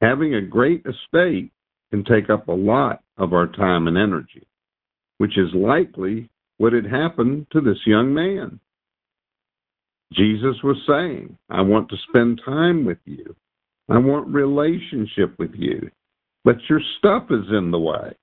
Having 0.00 0.34
a 0.34 0.42
great 0.42 0.84
estate 0.84 1.52
can 1.92 2.04
take 2.04 2.28
up 2.28 2.48
a 2.48 2.52
lot 2.52 3.04
of 3.18 3.32
our 3.34 3.46
time 3.46 3.86
and 3.86 3.96
energy, 3.96 4.46
which 5.18 5.38
is 5.38 5.54
likely 5.54 6.28
what 6.62 6.72
had 6.72 6.86
happened 6.86 7.44
to 7.50 7.60
this 7.60 7.80
young 7.86 8.14
man. 8.14 8.60
Jesus 10.12 10.54
was 10.62 10.76
saying, 10.86 11.36
I 11.50 11.60
want 11.60 11.88
to 11.88 11.96
spend 12.08 12.40
time 12.44 12.84
with 12.84 13.00
you. 13.04 13.34
I 13.88 13.98
want 13.98 14.28
relationship 14.28 15.36
with 15.40 15.50
you. 15.56 15.90
But 16.44 16.58
your 16.70 16.80
stuff 16.98 17.24
is 17.30 17.46
in 17.50 17.72
the 17.72 17.80
way. 17.80 18.14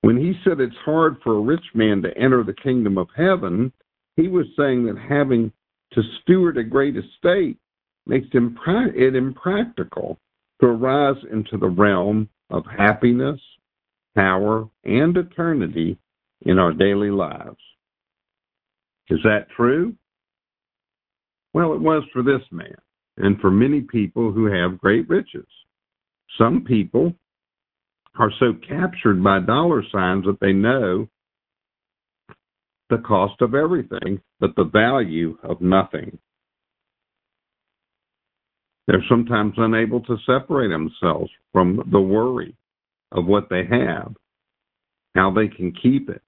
When 0.00 0.16
he 0.16 0.32
said 0.42 0.58
it's 0.58 0.74
hard 0.84 1.18
for 1.22 1.36
a 1.36 1.40
rich 1.40 1.64
man 1.72 2.02
to 2.02 2.18
enter 2.18 2.42
the 2.42 2.52
kingdom 2.52 2.98
of 2.98 3.06
heaven, 3.16 3.72
he 4.16 4.26
was 4.26 4.46
saying 4.58 4.86
that 4.86 4.98
having 4.98 5.52
to 5.92 6.02
steward 6.20 6.58
a 6.58 6.64
great 6.64 6.96
estate 6.96 7.58
makes 8.08 8.26
it 8.34 9.14
impractical 9.14 10.18
to 10.60 10.66
arise 10.66 11.22
into 11.30 11.58
the 11.58 11.68
realm 11.68 12.28
of 12.50 12.64
happiness, 12.76 13.40
power, 14.16 14.68
and 14.82 15.16
eternity 15.16 15.96
in 16.42 16.58
our 16.58 16.72
daily 16.72 17.10
lives. 17.10 17.58
Is 19.08 19.18
that 19.24 19.46
true? 19.56 19.94
Well, 21.52 21.72
it 21.74 21.80
was 21.80 22.04
for 22.12 22.22
this 22.22 22.42
man 22.52 22.76
and 23.16 23.40
for 23.40 23.50
many 23.50 23.80
people 23.80 24.32
who 24.32 24.46
have 24.46 24.78
great 24.78 25.08
riches. 25.08 25.46
Some 26.38 26.64
people 26.64 27.12
are 28.18 28.30
so 28.38 28.54
captured 28.66 29.22
by 29.22 29.40
dollar 29.40 29.82
signs 29.92 30.24
that 30.26 30.38
they 30.40 30.52
know 30.52 31.08
the 32.88 32.98
cost 32.98 33.40
of 33.40 33.54
everything, 33.54 34.20
but 34.40 34.54
the 34.56 34.64
value 34.64 35.38
of 35.42 35.60
nothing. 35.60 36.18
They're 38.86 39.04
sometimes 39.08 39.54
unable 39.56 40.00
to 40.02 40.16
separate 40.26 40.68
themselves 40.68 41.30
from 41.52 41.88
the 41.92 42.00
worry 42.00 42.56
of 43.12 43.26
what 43.26 43.48
they 43.48 43.64
have, 43.70 44.14
how 45.14 45.30
they 45.32 45.46
can 45.46 45.72
keep 45.72 46.10
it, 46.10 46.22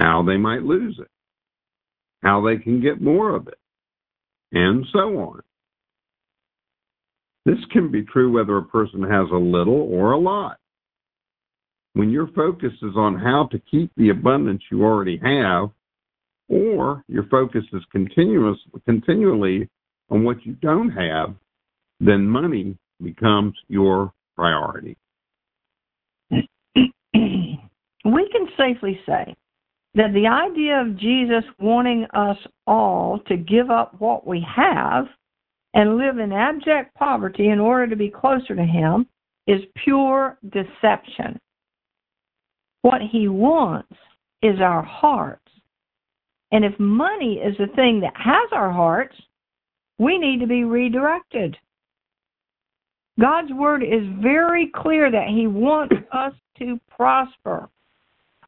how 0.00 0.24
they 0.26 0.38
might 0.38 0.62
lose 0.62 0.98
it, 0.98 1.08
how 2.22 2.40
they 2.40 2.56
can 2.56 2.80
get 2.80 3.02
more 3.02 3.34
of 3.34 3.46
it, 3.48 3.58
and 4.52 4.86
so 4.92 5.18
on. 5.18 5.40
This 7.44 7.58
can 7.70 7.90
be 7.90 8.02
true 8.02 8.32
whether 8.32 8.56
a 8.56 8.64
person 8.64 9.02
has 9.02 9.28
a 9.30 9.36
little 9.36 9.88
or 9.92 10.12
a 10.12 10.18
lot. 10.18 10.58
When 11.92 12.10
your 12.10 12.28
focus 12.28 12.72
is 12.82 12.94
on 12.96 13.18
how 13.18 13.48
to 13.52 13.58
keep 13.70 13.90
the 13.96 14.10
abundance 14.10 14.62
you 14.70 14.84
already 14.84 15.18
have, 15.22 15.70
or 16.48 17.04
your 17.06 17.24
focus 17.30 17.64
is 17.72 17.82
continuous, 17.92 18.58
continually 18.86 19.68
on 20.10 20.24
what 20.24 20.44
you 20.44 20.54
don't 20.54 20.90
have, 20.90 21.34
then 22.00 22.26
money 22.26 22.76
becomes 23.02 23.54
your 23.68 24.12
priority. 24.36 24.96
we 26.30 26.40
can 27.14 28.48
safely 28.56 28.98
say 29.06 29.34
that 29.94 30.12
the 30.12 30.26
idea 30.26 30.80
of 30.80 30.96
Jesus 30.98 31.44
wanting 31.58 32.06
us 32.14 32.36
all 32.66 33.18
to 33.26 33.36
give 33.36 33.70
up 33.70 33.94
what 33.98 34.26
we 34.26 34.44
have 34.54 35.06
and 35.74 35.96
live 35.96 36.18
in 36.18 36.32
abject 36.32 36.94
poverty 36.94 37.48
in 37.48 37.58
order 37.58 37.88
to 37.88 37.96
be 37.96 38.10
closer 38.10 38.54
to 38.54 38.64
Him 38.64 39.06
is 39.46 39.60
pure 39.82 40.38
deception. 40.50 41.38
What 42.82 43.00
He 43.10 43.28
wants 43.28 43.92
is 44.42 44.60
our 44.60 44.82
hearts. 44.82 45.42
And 46.52 46.64
if 46.64 46.78
money 46.78 47.34
is 47.34 47.56
the 47.58 47.72
thing 47.74 48.00
that 48.00 48.14
has 48.16 48.48
our 48.52 48.72
hearts, 48.72 49.16
we 49.98 50.18
need 50.18 50.40
to 50.40 50.46
be 50.46 50.64
redirected. 50.64 51.56
God's 53.20 53.52
word 53.52 53.82
is 53.82 54.02
very 54.20 54.70
clear 54.74 55.10
that 55.10 55.28
He 55.28 55.46
wants 55.46 55.94
us 56.12 56.32
to 56.58 56.80
prosper. 56.88 57.68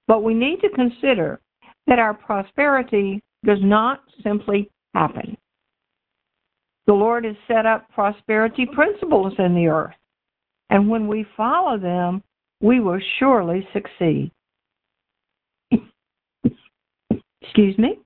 But 0.09 0.23
we 0.23 0.35
need 0.35 0.61
to 0.61 0.69
consider 0.71 1.41
that 1.87 1.99
our 1.99 2.15
prosperity 2.15 3.23
does 3.45 3.59
not 3.63 4.01
simply 4.23 4.71
happen. 4.95 5.37
The 6.87 6.93
Lord 6.93 7.25
has 7.25 7.37
set 7.47 7.65
up 7.67 7.89
prosperity 7.91 8.67
principles 8.67 9.35
in 9.39 9.55
the 9.55 9.69
earth, 9.69 9.95
and 10.71 10.89
when 10.89 11.07
we 11.07 11.27
follow 11.37 11.79
them, 11.79 12.23
we 12.61 12.81
will 12.81 13.01
surely 13.19 13.67
succeed. 13.73 14.31
Excuse 17.41 17.79
me? 17.79 17.99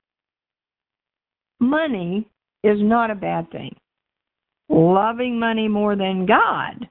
Money 1.61 2.26
is 2.62 2.78
not 2.80 3.11
a 3.11 3.14
bad 3.14 3.50
thing. 3.50 3.74
Loving 4.68 5.38
money 5.38 5.68
more 5.68 5.96
than 5.96 6.26
God 6.26 6.88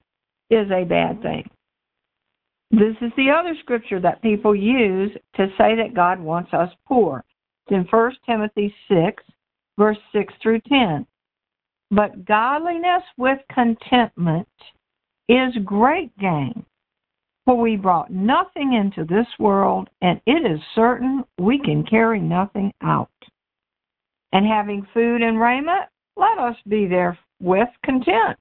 is 0.50 0.70
a 0.72 0.86
bad 0.86 1.22
thing. 1.22 1.50
This 2.72 2.96
is 3.02 3.12
the 3.16 3.30
other 3.30 3.56
scripture 3.62 4.00
that 4.02 4.22
people 4.22 4.56
use 4.56 5.12
to 5.36 5.48
say 5.58 5.76
that 5.76 5.94
God 5.96 6.20
wants 6.20 6.54
us 6.54 6.70
poor. 6.88 7.24
It's 7.68 7.76
in 7.76 7.88
1 7.90 8.12
Timothy 8.26 8.74
6, 8.90 9.24
verse 9.78 9.98
6 10.14 10.34
through 10.42 10.62
10. 10.62 11.06
But 11.92 12.26
godliness 12.26 13.04
with 13.18 13.40
contentment 13.54 14.48
is 15.30 15.54
great 15.64 16.16
gain. 16.18 16.66
For 17.46 17.56
we 17.56 17.76
brought 17.76 18.12
nothing 18.12 18.74
into 18.74 19.06
this 19.06 19.28
world, 19.38 19.88
and 20.02 20.20
it 20.26 20.52
is 20.52 20.60
certain 20.74 21.24
we 21.38 21.60
can 21.60 21.86
carry 21.86 22.20
nothing 22.20 22.74
out. 22.82 23.10
And 24.34 24.46
having 24.46 24.88
food 24.94 25.22
and 25.22 25.40
raiment, 25.40 25.86
let 26.18 26.40
us 26.40 26.56
be 26.68 26.88
therewith 26.88 27.70
content. 27.84 28.40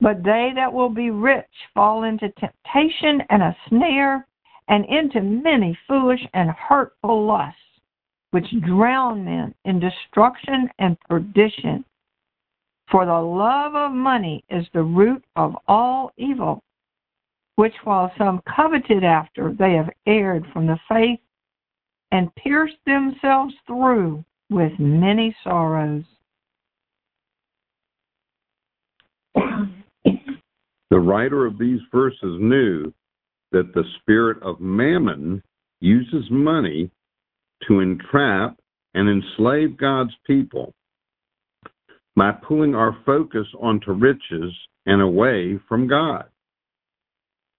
But 0.00 0.22
they 0.22 0.52
that 0.54 0.72
will 0.72 0.88
be 0.88 1.10
rich 1.10 1.50
fall 1.74 2.04
into 2.04 2.30
temptation 2.30 3.22
and 3.28 3.42
a 3.42 3.56
snare, 3.68 4.26
and 4.68 4.84
into 4.86 5.20
many 5.20 5.76
foolish 5.86 6.26
and 6.32 6.50
hurtful 6.50 7.26
lusts, 7.26 7.60
which 8.30 8.46
drown 8.62 9.24
men 9.24 9.54
in 9.64 9.80
destruction 9.80 10.70
and 10.78 10.98
perdition. 11.00 11.84
For 12.90 13.04
the 13.04 13.20
love 13.20 13.74
of 13.74 13.92
money 13.92 14.44
is 14.48 14.66
the 14.72 14.82
root 14.82 15.24
of 15.36 15.56
all 15.68 16.12
evil, 16.16 16.62
which 17.56 17.74
while 17.84 18.12
some 18.16 18.40
coveted 18.56 19.04
after, 19.04 19.52
they 19.52 19.74
have 19.74 19.90
erred 20.06 20.46
from 20.52 20.66
the 20.66 20.78
faith 20.88 21.20
and 22.10 22.34
pierced 22.36 22.82
themselves 22.86 23.54
through 23.66 24.24
with 24.48 24.72
many 24.78 25.36
sorrows. 25.44 26.04
The 30.90 30.98
writer 30.98 31.46
of 31.46 31.58
these 31.58 31.80
verses 31.92 32.38
knew 32.40 32.92
that 33.52 33.72
the 33.74 33.84
spirit 34.00 34.42
of 34.42 34.60
mammon 34.60 35.42
uses 35.80 36.24
money 36.30 36.90
to 37.68 37.80
entrap 37.80 38.58
and 38.94 39.08
enslave 39.08 39.76
God's 39.76 40.14
people 40.26 40.74
by 42.16 42.32
pulling 42.32 42.74
our 42.74 42.96
focus 43.06 43.46
onto 43.60 43.92
riches 43.92 44.52
and 44.86 45.00
away 45.00 45.58
from 45.68 45.86
God. 45.86 46.24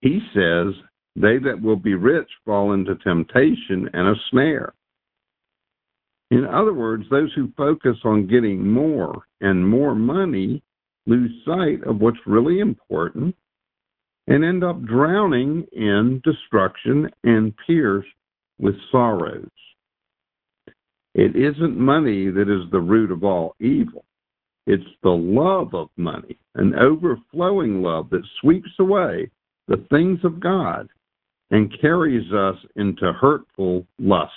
He 0.01 0.19
says, 0.33 0.73
They 1.15 1.37
that 1.39 1.59
will 1.61 1.77
be 1.77 1.93
rich 1.93 2.29
fall 2.45 2.73
into 2.73 2.95
temptation 2.95 3.89
and 3.93 4.07
a 4.07 4.15
snare. 4.29 4.73
In 6.31 6.45
other 6.45 6.73
words, 6.73 7.05
those 7.09 7.31
who 7.33 7.51
focus 7.57 7.97
on 8.03 8.27
getting 8.27 8.67
more 8.67 9.23
and 9.41 9.67
more 9.67 9.95
money 9.95 10.63
lose 11.05 11.31
sight 11.45 11.83
of 11.85 11.99
what's 11.99 12.19
really 12.25 12.59
important 12.59 13.35
and 14.27 14.45
end 14.45 14.63
up 14.63 14.83
drowning 14.83 15.65
in 15.73 16.21
destruction 16.23 17.09
and 17.23 17.53
pierced 17.65 18.07
with 18.59 18.75
sorrows. 18.91 19.49
It 21.13 21.35
isn't 21.35 21.77
money 21.77 22.29
that 22.29 22.49
is 22.49 22.69
the 22.71 22.79
root 22.79 23.11
of 23.11 23.23
all 23.23 23.55
evil. 23.59 24.05
It's 24.67 24.83
the 25.03 25.09
love 25.09 25.73
of 25.73 25.89
money, 25.97 26.37
an 26.55 26.75
overflowing 26.75 27.81
love 27.81 28.09
that 28.11 28.23
sweeps 28.39 28.71
away 28.79 29.29
the 29.67 29.83
things 29.89 30.19
of 30.23 30.39
God 30.39 30.87
and 31.49 31.75
carries 31.81 32.31
us 32.31 32.55
into 32.75 33.11
hurtful 33.13 33.85
lusts. 33.99 34.35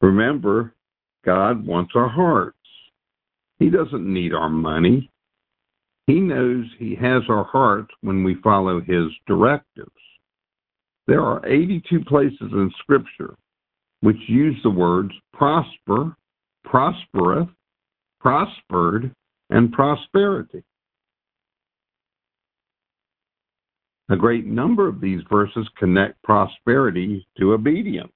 Remember, 0.00 0.74
God 1.24 1.66
wants 1.66 1.92
our 1.96 2.08
hearts. 2.08 2.56
He 3.64 3.70
doesn't 3.70 4.04
need 4.04 4.34
our 4.34 4.50
money. 4.50 5.10
He 6.06 6.20
knows 6.20 6.66
He 6.78 6.94
has 6.96 7.22
our 7.30 7.44
hearts 7.44 7.88
when 8.02 8.22
we 8.22 8.34
follow 8.42 8.82
His 8.82 9.06
directives. 9.26 9.88
There 11.06 11.22
are 11.22 11.46
82 11.46 12.04
places 12.04 12.38
in 12.40 12.70
Scripture 12.80 13.34
which 14.02 14.18
use 14.28 14.54
the 14.62 14.68
words 14.68 15.12
prosper, 15.32 16.14
prospereth, 16.62 17.48
prospered, 18.20 19.10
and 19.48 19.72
prosperity. 19.72 20.62
A 24.10 24.16
great 24.16 24.44
number 24.44 24.86
of 24.86 25.00
these 25.00 25.22
verses 25.30 25.66
connect 25.78 26.22
prosperity 26.22 27.26
to 27.38 27.54
obedience. 27.54 28.12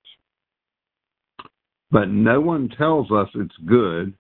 But 1.90 2.11
no 2.11 2.38
one 2.38 2.68
tells 2.68 3.11
us 3.11 3.28
it's 3.34 3.56
good. 3.64 4.12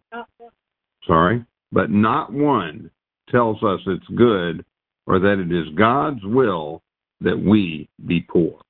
Sorry, 1.06 1.44
but 1.72 1.90
not 1.90 2.32
one 2.32 2.90
tells 3.30 3.62
us 3.62 3.80
it's 3.86 4.06
good 4.16 4.64
or 5.06 5.18
that 5.18 5.38
it 5.38 5.52
is 5.52 5.74
God's 5.74 6.24
will 6.24 6.82
that 7.20 7.38
we 7.38 7.88
be 8.06 8.20
poor. 8.20 8.60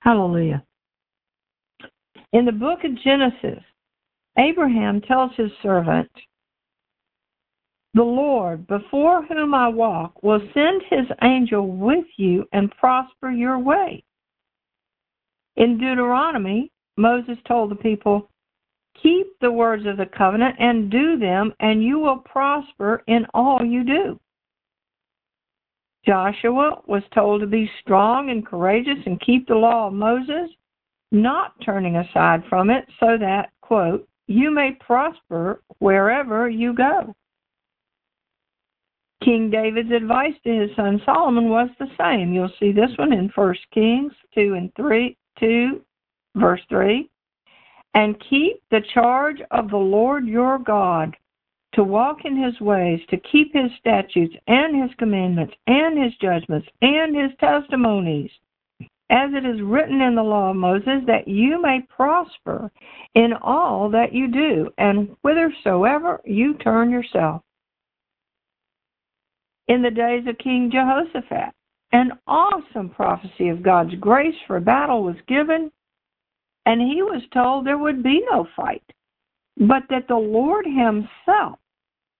Hallelujah. 0.00 0.62
In 2.32 2.44
the 2.44 2.52
book 2.52 2.84
of 2.84 3.02
Genesis, 3.02 3.62
Abraham 4.38 5.00
tells 5.00 5.32
his 5.36 5.50
servant, 5.62 6.10
The 7.94 8.02
Lord, 8.02 8.66
before 8.66 9.24
whom 9.26 9.54
I 9.54 9.68
walk, 9.68 10.22
will 10.22 10.40
send 10.54 10.82
his 10.88 11.06
angel 11.22 11.66
with 11.66 12.04
you 12.16 12.46
and 12.52 12.70
prosper 12.70 13.30
your 13.30 13.58
way. 13.58 14.04
In 15.56 15.78
Deuteronomy, 15.78 16.70
Moses 16.96 17.36
told 17.46 17.70
the 17.70 17.76
people, 17.76 18.30
Keep 19.02 19.38
the 19.40 19.50
words 19.50 19.86
of 19.86 19.96
the 19.96 20.06
covenant 20.06 20.56
and 20.58 20.90
do 20.90 21.18
them, 21.18 21.52
and 21.60 21.82
you 21.82 21.98
will 21.98 22.18
prosper 22.18 23.02
in 23.06 23.26
all 23.34 23.64
you 23.64 23.84
do. 23.84 24.18
Joshua 26.06 26.80
was 26.86 27.02
told 27.14 27.40
to 27.40 27.46
be 27.46 27.70
strong 27.80 28.30
and 28.30 28.46
courageous 28.46 28.98
and 29.06 29.20
keep 29.20 29.46
the 29.46 29.54
law 29.54 29.88
of 29.88 29.92
Moses, 29.92 30.50
not 31.12 31.52
turning 31.64 31.96
aside 31.96 32.42
from 32.48 32.70
it, 32.70 32.86
so 32.98 33.16
that, 33.18 33.50
quote, 33.60 34.08
you 34.26 34.50
may 34.50 34.72
prosper 34.80 35.62
wherever 35.78 36.48
you 36.48 36.74
go. 36.74 37.14
King 39.22 39.50
David's 39.50 39.90
advice 39.90 40.34
to 40.44 40.50
his 40.50 40.70
son 40.76 41.00
Solomon 41.04 41.50
was 41.50 41.68
the 41.78 41.88
same. 41.98 42.32
You'll 42.32 42.52
see 42.60 42.72
this 42.72 42.90
one 42.96 43.12
in 43.12 43.30
1 43.34 43.54
Kings 43.74 44.12
2 44.34 44.54
and 44.54 44.72
3, 44.76 45.16
2 45.40 45.82
verse 46.36 46.60
3 46.68 47.08
and 47.94 48.22
keep 48.28 48.62
the 48.70 48.82
charge 48.94 49.40
of 49.50 49.70
the 49.70 49.76
Lord 49.76 50.26
your 50.26 50.58
God 50.58 51.16
to 51.74 51.84
walk 51.84 52.24
in 52.24 52.42
his 52.42 52.58
ways, 52.60 53.00
to 53.10 53.16
keep 53.30 53.52
his 53.52 53.70
statutes 53.78 54.34
and 54.46 54.82
his 54.82 54.94
commandments 54.98 55.54
and 55.66 56.02
his 56.02 56.14
judgments 56.20 56.66
and 56.82 57.14
his 57.14 57.30
testimonies, 57.38 58.30
as 59.10 59.30
it 59.32 59.44
is 59.44 59.60
written 59.62 60.00
in 60.00 60.14
the 60.14 60.22
law 60.22 60.50
of 60.50 60.56
Moses, 60.56 61.02
that 61.06 61.28
you 61.28 61.60
may 61.60 61.80
prosper 61.94 62.70
in 63.14 63.32
all 63.42 63.90
that 63.90 64.12
you 64.12 64.28
do 64.28 64.70
and 64.78 65.14
whithersoever 65.22 66.20
you 66.24 66.54
turn 66.54 66.90
yourself. 66.90 67.42
In 69.68 69.82
the 69.82 69.90
days 69.90 70.26
of 70.26 70.38
King 70.38 70.70
Jehoshaphat, 70.72 71.54
an 71.92 72.12
awesome 72.26 72.90
prophecy 72.90 73.48
of 73.48 73.62
God's 73.62 73.94
grace 73.96 74.34
for 74.46 74.60
battle 74.60 75.02
was 75.02 75.16
given 75.26 75.70
and 76.68 76.82
he 76.82 77.00
was 77.00 77.22
told 77.32 77.64
there 77.64 77.78
would 77.78 78.02
be 78.02 78.22
no 78.30 78.46
fight, 78.54 78.84
but 79.56 79.84
that 79.88 80.06
the 80.06 80.14
Lord 80.14 80.66
himself 80.66 81.58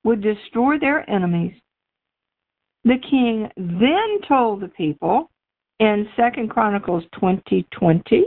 would 0.05 0.23
destroy 0.23 0.79
their 0.79 1.09
enemies. 1.09 1.53
The 2.85 2.97
king 3.11 3.51
then 3.59 4.21
told 4.27 4.63
the 4.63 4.69
people 4.69 5.31
in 5.81 6.09
Second 6.17 6.49
Chronicles 6.49 7.05
20:20, 7.21 7.69
20, 7.73 8.25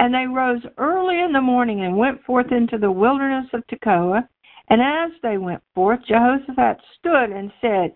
and 0.00 0.12
they 0.12 0.26
rose 0.26 0.62
early 0.78 1.20
in 1.20 1.32
the 1.32 1.40
morning 1.40 1.84
and 1.84 1.96
went 1.96 2.24
forth 2.24 2.50
into 2.50 2.76
the 2.76 2.90
wilderness 2.90 3.46
of 3.52 3.64
Tekoa. 3.68 4.28
And 4.68 4.82
as 4.82 5.12
they 5.22 5.38
went 5.38 5.62
forth, 5.76 6.00
Jehoshaphat 6.08 6.80
stood 6.98 7.30
and 7.30 7.52
said, 7.60 7.94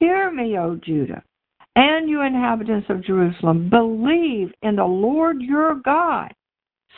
Hear 0.00 0.30
me, 0.30 0.58
O 0.58 0.76
Judah, 0.76 1.24
and 1.76 2.08
you 2.08 2.22
inhabitants 2.22 2.86
of 2.88 3.04
Jerusalem, 3.04 3.68
believe 3.68 4.52
in 4.62 4.76
the 4.76 4.84
Lord 4.84 5.40
your 5.40 5.76
God, 5.76 6.32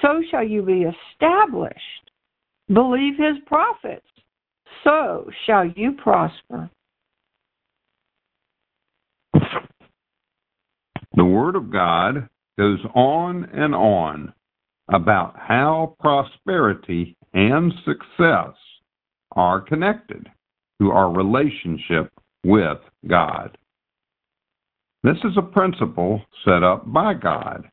so 0.00 0.22
shall 0.30 0.44
you 0.44 0.62
be 0.62 0.84
established. 0.84 2.10
Believe 2.72 3.14
his 3.18 3.36
prophets, 3.46 4.06
so 4.84 5.28
shall 5.46 5.66
you 5.66 5.92
prosper. 5.92 6.70
The 11.14 11.24
Word 11.24 11.56
of 11.56 11.72
God 11.72 12.28
goes 12.56 12.78
on 12.94 13.44
and 13.52 13.74
on 13.74 14.32
about 14.92 15.34
how 15.36 15.96
prosperity 15.98 17.16
and 17.34 17.72
success 17.84 18.54
are 19.32 19.60
connected 19.60 20.28
to 20.80 20.90
our 20.90 21.12
relationship 21.12 22.12
with 22.44 22.78
God. 23.08 23.58
This 25.02 25.18
is 25.24 25.36
a 25.36 25.42
principle 25.42 26.22
set 26.44 26.62
up 26.62 26.92
by 26.92 27.14
God. 27.14 27.70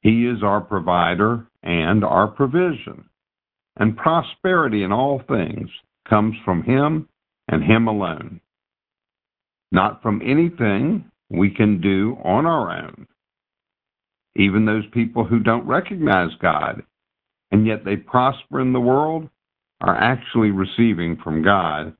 He 0.00 0.26
is 0.26 0.42
our 0.42 0.60
provider 0.60 1.46
and 1.62 2.04
our 2.04 2.28
provision. 2.28 3.04
And 3.76 3.96
prosperity 3.96 4.82
in 4.82 4.92
all 4.92 5.22
things 5.28 5.68
comes 6.08 6.34
from 6.44 6.62
Him 6.62 7.08
and 7.48 7.62
Him 7.62 7.88
alone. 7.88 8.40
Not 9.72 10.02
from 10.02 10.22
anything 10.24 11.10
we 11.30 11.50
can 11.50 11.80
do 11.80 12.16
on 12.24 12.46
our 12.46 12.84
own. 12.84 13.06
Even 14.36 14.64
those 14.64 14.84
people 14.92 15.24
who 15.24 15.40
don't 15.40 15.66
recognize 15.66 16.30
God 16.40 16.82
and 17.50 17.66
yet 17.66 17.84
they 17.84 17.96
prosper 17.96 18.60
in 18.60 18.72
the 18.72 18.80
world 18.80 19.28
are 19.80 19.96
actually 19.96 20.50
receiving 20.50 21.16
from 21.22 21.42
God 21.42 21.94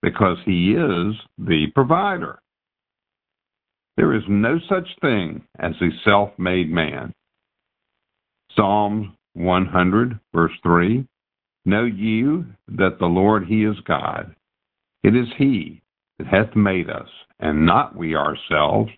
because 0.00 0.38
He 0.44 0.72
is 0.72 1.14
the 1.38 1.66
provider. 1.74 2.40
There 3.96 4.14
is 4.14 4.22
no 4.28 4.58
such 4.68 4.88
thing 5.00 5.46
as 5.58 5.74
a 5.80 5.90
self 6.04 6.30
made 6.38 6.70
man. 6.70 7.12
Psalm 8.56 9.16
100, 9.34 10.18
verse 10.34 10.52
3 10.62 11.06
Know 11.64 11.84
ye 11.84 12.22
that 12.68 12.98
the 12.98 13.06
Lord 13.06 13.46
He 13.46 13.64
is 13.64 13.78
God. 13.86 14.34
It 15.02 15.14
is 15.14 15.28
He 15.36 15.82
that 16.18 16.26
hath 16.26 16.56
made 16.56 16.90
us, 16.90 17.08
and 17.38 17.66
not 17.66 17.96
we 17.96 18.16
ourselves. 18.16 18.90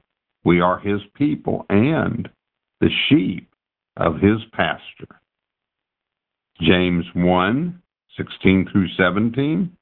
We 0.44 0.60
are 0.60 0.78
His 0.78 1.00
people 1.14 1.66
and 1.68 2.28
the 2.80 2.90
sheep 3.08 3.48
of 3.96 4.20
His 4.20 4.40
pasture. 4.52 5.20
James 6.60 7.04
1 7.14 7.82
16 8.16 8.68
through 8.70 8.88
17 8.96 9.76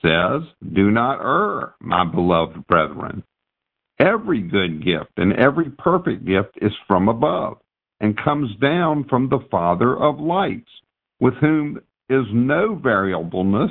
says, 0.00 0.42
Do 0.72 0.90
not 0.90 1.20
err, 1.20 1.74
my 1.80 2.04
beloved 2.04 2.66
brethren. 2.68 3.24
Every 3.98 4.40
good 4.40 4.84
gift 4.84 5.12
and 5.16 5.32
every 5.34 5.70
perfect 5.70 6.24
gift 6.24 6.58
is 6.60 6.72
from 6.88 7.08
above 7.08 7.58
and 8.00 8.16
comes 8.16 8.50
down 8.60 9.04
from 9.08 9.28
the 9.28 9.46
Father 9.50 9.96
of 9.96 10.18
lights, 10.18 10.70
with 11.20 11.34
whom 11.34 11.80
is 12.10 12.24
no 12.32 12.74
variableness, 12.74 13.70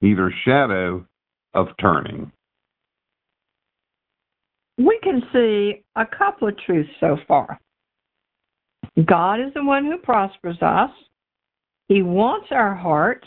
neither 0.00 0.32
shadow 0.44 1.06
of 1.54 1.68
turning. 1.80 2.32
We 4.78 4.98
can 5.02 5.22
see 5.32 5.82
a 5.96 6.06
couple 6.06 6.48
of 6.48 6.58
truths 6.64 6.88
so 7.00 7.18
far. 7.26 7.60
God 9.04 9.40
is 9.40 9.52
the 9.54 9.64
one 9.64 9.84
who 9.84 9.98
prospers 9.98 10.60
us. 10.62 10.90
He 11.88 12.02
wants 12.02 12.48
our 12.50 12.74
hearts, 12.74 13.26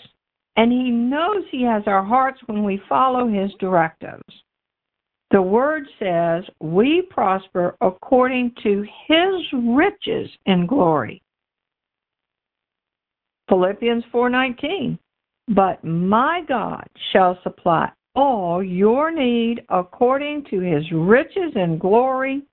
and 0.55 0.71
He 0.71 0.89
knows 0.89 1.43
He 1.51 1.63
has 1.63 1.83
our 1.85 2.03
hearts 2.03 2.39
when 2.45 2.63
we 2.63 2.81
follow 2.89 3.27
His 3.27 3.51
directives. 3.59 4.23
The 5.31 5.41
Word 5.41 5.87
says 5.97 6.43
we 6.59 7.03
prosper 7.09 7.75
according 7.81 8.53
to 8.63 8.85
His 9.07 9.63
riches 9.63 10.29
in 10.45 10.67
glory. 10.67 11.21
Philippians 13.49 14.03
4:19 14.13 14.97
But 15.49 15.83
my 15.83 16.41
God 16.47 16.87
shall 17.11 17.37
supply 17.43 17.91
all 18.15 18.63
your 18.63 19.11
need 19.11 19.63
according 19.69 20.45
to 20.45 20.59
his 20.59 20.83
riches 20.91 21.53
and 21.55 21.79
glory 21.79 22.43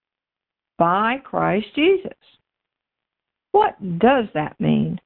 by 0.77 1.19
Christ 1.25 1.67
Jesus. 1.75 2.13
What 3.53 3.77
does 3.99 4.27
that 4.35 4.59
mean? 4.61 5.01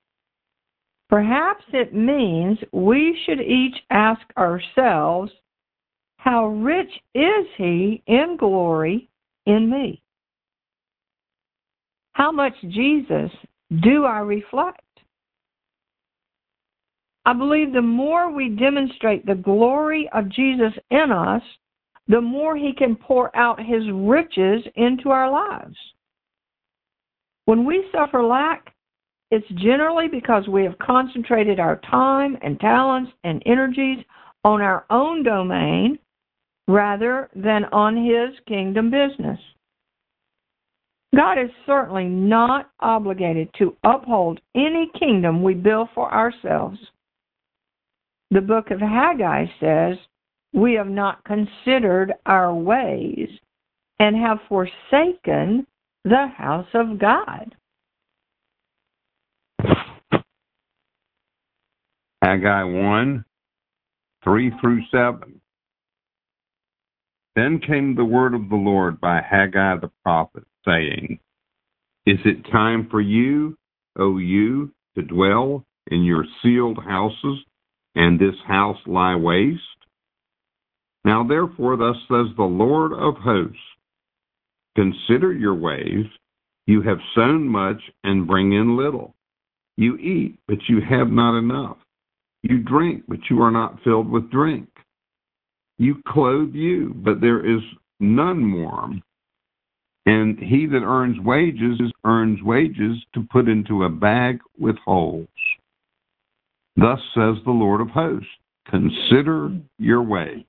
Perhaps 1.08 1.64
it 1.72 1.94
means 1.94 2.58
we 2.72 3.18
should 3.24 3.40
each 3.40 3.76
ask 3.90 4.22
ourselves, 4.37 5.30
how 6.22 6.46
rich 6.46 6.90
is 7.16 7.46
he 7.56 8.00
in 8.06 8.37
glory 8.38 9.08
in 9.46 9.68
me? 9.68 10.00
How 12.12 12.30
much 12.30 12.52
Jesus 12.68 13.28
do 13.82 14.04
I 14.04 14.20
reflect? 14.20 14.80
I 17.26 17.32
believe 17.32 17.72
the 17.72 17.82
more 17.82 18.30
we 18.30 18.50
demonstrate 18.50 19.26
the 19.26 19.35
glory 19.35 20.08
of 20.14 20.28
Jesus 20.28 20.72
in 20.92 21.11
us, 21.11 21.42
the 22.06 22.20
more 22.20 22.56
he 22.56 22.72
can 22.72 22.94
pour 22.94 23.37
out 23.37 23.58
his 23.58 23.82
riches 23.92 24.62
into 24.76 25.11
our 25.11 25.28
lives. 25.28 25.76
When 27.46 27.64
we 27.64 27.85
suffer 27.90 28.22
lack, 28.22 28.72
it's 29.32 29.48
generally 29.61 30.06
because 30.06 30.46
we 30.46 30.62
have 30.62 30.78
concentrated 30.78 31.58
our 31.58 31.80
time 31.90 32.38
and 32.42 32.61
talents 32.61 33.11
and 33.24 33.42
energies 33.44 34.04
on 34.44 34.61
our 34.61 34.85
own 34.88 35.24
domain 35.24 35.98
rather 36.68 37.29
than 37.35 37.64
on 37.66 37.96
His 37.96 38.38
kingdom 38.46 38.90
business. 38.90 39.38
God 41.14 41.38
is 41.38 41.51
certainly 41.66 42.07
not 42.07 42.70
obligated 42.81 43.51
to 43.59 43.77
uphold 43.85 44.40
any 44.55 44.90
kingdom 44.98 45.42
we 45.42 45.53
build 45.55 45.88
for 45.94 46.12
ourselves. 46.12 46.79
The 48.31 48.40
book 48.40 48.70
of 48.70 48.81
Haggai 48.81 49.44
says, 49.61 49.98
We 50.55 50.72
have 50.75 50.88
not 50.88 51.22
considered 51.25 52.14
our 52.25 52.55
ways 52.55 53.29
and 53.98 54.16
have 54.16 54.38
forsaken 54.48 55.66
the 56.05 56.29
house 56.35 56.68
of 56.72 56.98
God. 56.98 57.55
Haggai 62.22 62.62
1 62.62 63.25
3 64.25 64.53
through 64.61 64.81
7. 64.90 65.41
Then 67.34 67.60
came 67.60 67.94
the 67.94 68.04
word 68.04 68.34
of 68.34 68.48
the 68.48 68.56
Lord 68.56 69.00
by 69.00 69.22
Haggai 69.22 69.76
the 69.76 69.90
prophet, 70.02 70.44
saying, 70.66 71.18
Is 72.06 72.18
it 72.24 72.50
time 72.50 72.88
for 72.90 73.00
you, 73.00 73.56
O 73.98 74.18
you, 74.18 74.72
to 74.96 75.02
dwell 75.02 75.64
in 75.90 76.04
your 76.04 76.24
sealed 76.42 76.78
houses, 76.84 77.38
and 77.94 78.18
this 78.18 78.36
house 78.46 78.78
lie 78.86 79.16
waste? 79.16 79.60
Now 81.04 81.26
therefore, 81.26 81.76
thus 81.76 81.96
says 82.08 82.26
the 82.36 82.44
Lord 82.44 82.92
of 82.92 83.16
hosts 83.16 83.58
Consider 84.74 85.32
your 85.32 85.54
ways. 85.54 86.06
You 86.66 86.82
have 86.82 86.98
sown 87.14 87.46
much 87.48 87.80
and 88.04 88.26
bring 88.26 88.52
in 88.52 88.76
little. 88.76 89.14
You 89.76 89.96
eat, 89.96 90.38
but 90.46 90.58
you 90.68 90.80
have 90.80 91.10
not 91.10 91.38
enough. 91.38 91.76
You 92.42 92.58
drink, 92.58 93.04
but 93.08 93.18
you 93.28 93.42
are 93.42 93.50
not 93.50 93.82
filled 93.84 94.08
with 94.08 94.30
drink. 94.30 94.68
You 95.78 96.02
clothe 96.06 96.54
you, 96.54 96.94
but 96.96 97.20
there 97.20 97.44
is 97.44 97.62
none 98.00 98.52
warm. 98.52 99.02
And 100.06 100.38
he 100.38 100.66
that 100.66 100.82
earns 100.82 101.18
wages 101.20 101.80
earns 102.04 102.42
wages 102.42 102.96
to 103.14 103.26
put 103.30 103.48
into 103.48 103.85
a 103.85 103.88
bag 103.88 104.40
with 104.58 104.76
holes. 104.85 105.28
Thus 106.76 106.98
says 107.14 107.37
the 107.44 107.52
Lord 107.52 107.80
of 107.80 107.88
hosts 107.88 108.26
Consider 108.68 109.50
your 109.78 110.02
way. 110.02 110.46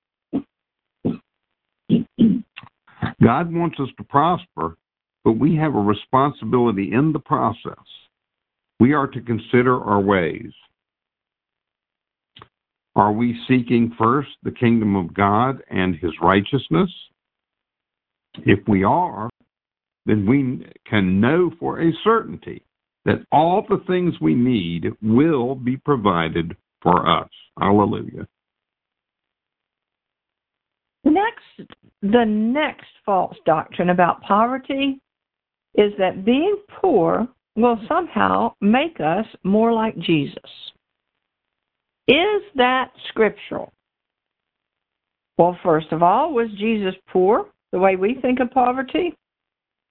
God 3.21 3.53
wants 3.53 3.79
us 3.79 3.89
to 3.97 4.03
prosper, 4.03 4.75
but 5.23 5.33
we 5.33 5.55
have 5.55 5.75
a 5.75 5.79
responsibility 5.79 6.93
in 6.93 7.11
the 7.11 7.19
process. 7.19 7.83
We 8.79 8.93
are 8.93 9.07
to 9.07 9.21
consider 9.21 9.81
our 9.81 9.99
ways. 9.99 10.51
Are 12.95 13.11
we 13.11 13.39
seeking 13.47 13.93
first 13.97 14.29
the 14.43 14.51
kingdom 14.51 14.95
of 14.95 15.13
God 15.13 15.61
and 15.69 15.95
his 15.95 16.11
righteousness? 16.21 16.91
If 18.45 18.59
we 18.67 18.83
are, 18.83 19.29
then 20.05 20.25
we 20.25 20.65
can 20.87 21.19
know 21.19 21.51
for 21.59 21.81
a 21.81 21.91
certainty 22.03 22.63
that 23.05 23.25
all 23.31 23.65
the 23.67 23.83
things 23.87 24.13
we 24.21 24.35
need 24.35 24.87
will 25.01 25.55
be 25.55 25.77
provided 25.77 26.55
for 26.81 27.09
us. 27.09 27.29
Hallelujah. 27.59 28.27
Next, 31.03 31.71
the 32.01 32.25
next 32.25 32.87
false 33.05 33.35
doctrine 33.45 33.89
about 33.89 34.21
poverty 34.21 34.99
is 35.75 35.91
that 35.97 36.23
being 36.23 36.57
poor 36.79 37.27
will 37.55 37.79
somehow 37.87 38.53
make 38.61 38.99
us 38.99 39.25
more 39.43 39.73
like 39.73 39.97
Jesus. 39.97 40.37
Is 42.07 42.43
that 42.55 42.91
scriptural? 43.09 43.71
Well, 45.37 45.57
first 45.63 45.91
of 45.91 46.03
all, 46.03 46.33
was 46.33 46.49
Jesus 46.57 46.95
poor 47.07 47.47
the 47.71 47.79
way 47.79 47.95
we 47.95 48.15
think 48.21 48.39
of 48.39 48.51
poverty? 48.51 49.15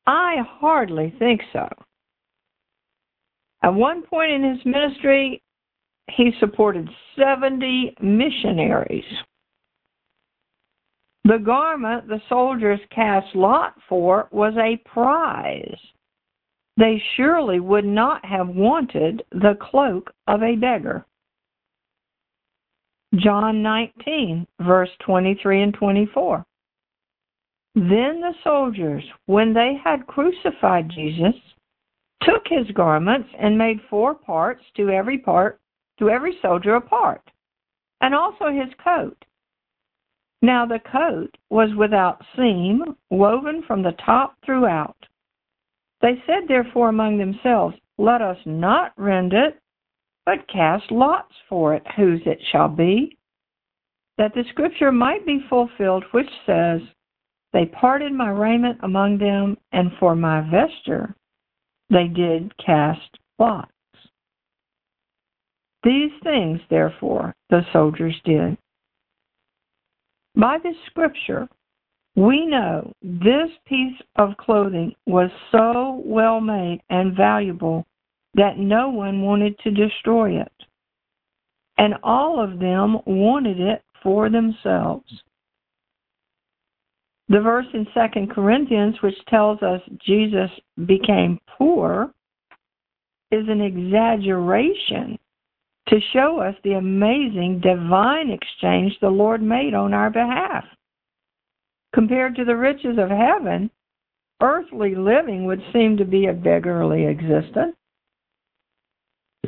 I 0.06 0.36
hardly 0.60 1.14
think 1.18 1.40
so. 1.52 1.68
At 3.62 3.74
one 3.74 4.02
point 4.02 4.32
in 4.32 4.42
his 4.42 4.64
ministry, 4.66 5.42
he 6.10 6.32
supported 6.40 6.88
70 7.16 7.94
missionaries. 8.00 9.04
The 11.24 11.38
garment 11.38 12.08
the 12.08 12.20
soldiers 12.28 12.80
cast 12.90 13.34
lot 13.36 13.74
for 13.88 14.28
was 14.32 14.54
a 14.56 14.82
prize. 14.88 15.78
They 16.76 17.00
surely 17.16 17.60
would 17.60 17.84
not 17.84 18.24
have 18.24 18.48
wanted 18.48 19.22
the 19.30 19.56
cloak 19.60 20.12
of 20.26 20.42
a 20.42 20.56
beggar. 20.56 21.06
John 23.16 23.62
19, 23.62 24.46
verse 24.60 24.88
23 25.04 25.62
and 25.62 25.74
24. 25.74 26.44
Then 27.74 28.20
the 28.20 28.34
soldiers, 28.44 29.04
when 29.26 29.52
they 29.52 29.74
had 29.82 30.06
crucified 30.06 30.90
Jesus, 30.90 31.34
took 32.22 32.42
his 32.46 32.70
garments 32.74 33.28
and 33.38 33.56
made 33.58 33.78
four 33.90 34.14
parts 34.14 34.62
to 34.76 34.90
every 34.90 35.18
part 35.18 35.58
to 35.98 36.10
every 36.10 36.36
soldier 36.42 36.74
a 36.74 36.80
part, 36.80 37.22
and 38.00 38.14
also 38.14 38.46
his 38.46 38.72
coat. 38.82 39.16
Now 40.40 40.66
the 40.66 40.80
coat 40.90 41.36
was 41.50 41.68
without 41.76 42.24
seam, 42.34 42.96
woven 43.10 43.62
from 43.66 43.82
the 43.82 43.94
top 44.04 44.34
throughout. 44.44 44.96
They 46.00 46.20
said 46.26 46.48
therefore 46.48 46.88
among 46.88 47.18
themselves, 47.18 47.76
Let 47.98 48.20
us 48.20 48.38
not 48.44 48.92
rend 48.96 49.32
it, 49.32 49.61
but 50.24 50.46
cast 50.52 50.90
lots 50.90 51.32
for 51.48 51.74
it, 51.74 51.82
whose 51.96 52.20
it 52.26 52.38
shall 52.50 52.68
be, 52.68 53.16
that 54.18 54.32
the 54.34 54.44
scripture 54.50 54.92
might 54.92 55.26
be 55.26 55.44
fulfilled, 55.48 56.04
which 56.12 56.30
says, 56.46 56.80
They 57.52 57.66
parted 57.66 58.12
my 58.12 58.30
raiment 58.30 58.78
among 58.82 59.18
them, 59.18 59.56
and 59.72 59.90
for 59.98 60.14
my 60.14 60.40
vesture 60.50 61.14
they 61.90 62.06
did 62.06 62.56
cast 62.64 63.18
lots. 63.38 63.70
These 65.84 66.12
things, 66.22 66.60
therefore, 66.70 67.34
the 67.50 67.62
soldiers 67.72 68.14
did. 68.24 68.56
By 70.36 70.58
this 70.62 70.76
scripture, 70.86 71.48
we 72.14 72.46
know 72.46 72.92
this 73.02 73.50
piece 73.66 74.00
of 74.16 74.36
clothing 74.36 74.94
was 75.06 75.30
so 75.50 76.02
well 76.04 76.40
made 76.40 76.80
and 76.88 77.16
valuable 77.16 77.84
that 78.34 78.58
no 78.58 78.88
one 78.88 79.22
wanted 79.22 79.58
to 79.60 79.70
destroy 79.70 80.40
it. 80.40 80.52
And 81.78 81.94
all 82.02 82.42
of 82.42 82.58
them 82.58 82.98
wanted 83.06 83.60
it 83.60 83.82
for 84.02 84.30
themselves. 84.30 85.10
The 87.28 87.40
verse 87.40 87.66
in 87.72 87.86
2 87.94 88.26
Corinthians, 88.34 88.96
which 89.00 89.14
tells 89.28 89.62
us 89.62 89.80
Jesus 90.04 90.50
became 90.86 91.38
poor, 91.58 92.12
is 93.30 93.48
an 93.48 93.60
exaggeration 93.60 95.18
to 95.88 95.98
show 96.12 96.38
us 96.38 96.54
the 96.62 96.72
amazing 96.72 97.60
divine 97.60 98.30
exchange 98.30 98.92
the 99.00 99.08
Lord 99.08 99.42
made 99.42 99.74
on 99.74 99.94
our 99.94 100.10
behalf. 100.10 100.64
Compared 101.94 102.36
to 102.36 102.44
the 102.44 102.56
riches 102.56 102.98
of 102.98 103.08
heaven, 103.08 103.70
earthly 104.42 104.94
living 104.94 105.44
would 105.46 105.62
seem 105.72 105.96
to 105.96 106.04
be 106.04 106.26
a 106.26 106.32
beggarly 106.32 107.06
existence. 107.06 107.76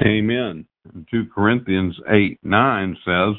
Amen. 0.02 0.66
2 1.10 1.26
Corinthians 1.34 1.96
8 2.08 2.38
9 2.42 2.96
says, 3.04 3.34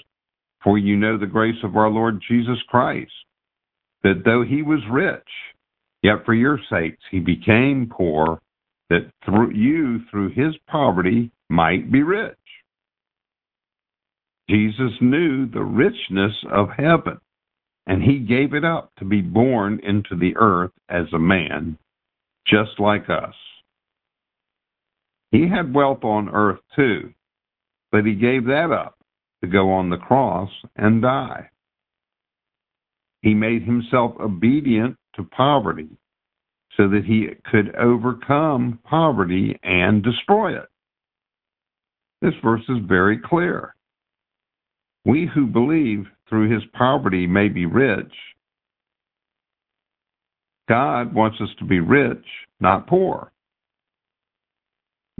For 0.63 0.77
you 0.77 0.95
know 0.95 1.17
the 1.17 1.25
grace 1.25 1.61
of 1.63 1.75
our 1.75 1.89
Lord 1.89 2.21
Jesus 2.27 2.57
Christ, 2.69 3.11
that 4.03 4.23
though 4.23 4.43
he 4.43 4.61
was 4.61 4.79
rich, 4.89 5.27
yet 6.01 6.25
for 6.25 6.33
your 6.33 6.59
sakes 6.69 7.03
he 7.11 7.19
became 7.19 7.91
poor, 7.91 8.39
that 8.89 9.11
through 9.25 9.51
you, 9.51 9.99
through 10.09 10.29
his 10.29 10.55
poverty, 10.67 11.31
might 11.49 11.91
be 11.91 12.03
rich. 12.03 12.35
Jesus 14.49 14.91
knew 15.01 15.47
the 15.47 15.63
richness 15.63 16.33
of 16.51 16.69
heaven, 16.77 17.17
and 17.87 18.01
he 18.01 18.19
gave 18.19 18.53
it 18.53 18.63
up 18.63 18.91
to 18.97 19.05
be 19.05 19.21
born 19.21 19.79
into 19.83 20.15
the 20.15 20.35
earth 20.37 20.71
as 20.89 21.05
a 21.13 21.19
man, 21.19 21.77
just 22.47 22.79
like 22.79 23.09
us. 23.09 23.33
He 25.35 25.49
had 25.49 25.73
wealth 25.73 26.05
on 26.05 26.29
earth 26.29 26.61
too, 26.77 27.13
but 27.91 28.05
he 28.05 28.15
gave 28.15 28.45
that 28.45 28.71
up 28.71 28.97
to 29.43 29.49
go 29.49 29.69
on 29.69 29.89
the 29.89 29.97
cross 29.97 30.49
and 30.77 31.01
die. 31.01 31.49
He 33.21 33.33
made 33.33 33.63
himself 33.63 34.13
obedient 34.17 34.95
to 35.17 35.23
poverty 35.25 35.89
so 36.77 36.87
that 36.87 37.03
he 37.03 37.27
could 37.51 37.75
overcome 37.75 38.79
poverty 38.85 39.59
and 39.61 40.01
destroy 40.01 40.57
it. 40.57 40.69
This 42.21 42.33
verse 42.41 42.63
is 42.69 42.77
very 42.87 43.19
clear. 43.19 43.75
We 45.03 45.29
who 45.35 45.47
believe 45.47 46.05
through 46.29 46.49
his 46.49 46.63
poverty 46.71 47.27
may 47.27 47.49
be 47.49 47.65
rich. 47.65 48.13
God 50.69 51.13
wants 51.13 51.41
us 51.41 51.49
to 51.59 51.65
be 51.65 51.81
rich, 51.81 52.25
not 52.61 52.87
poor. 52.87 53.33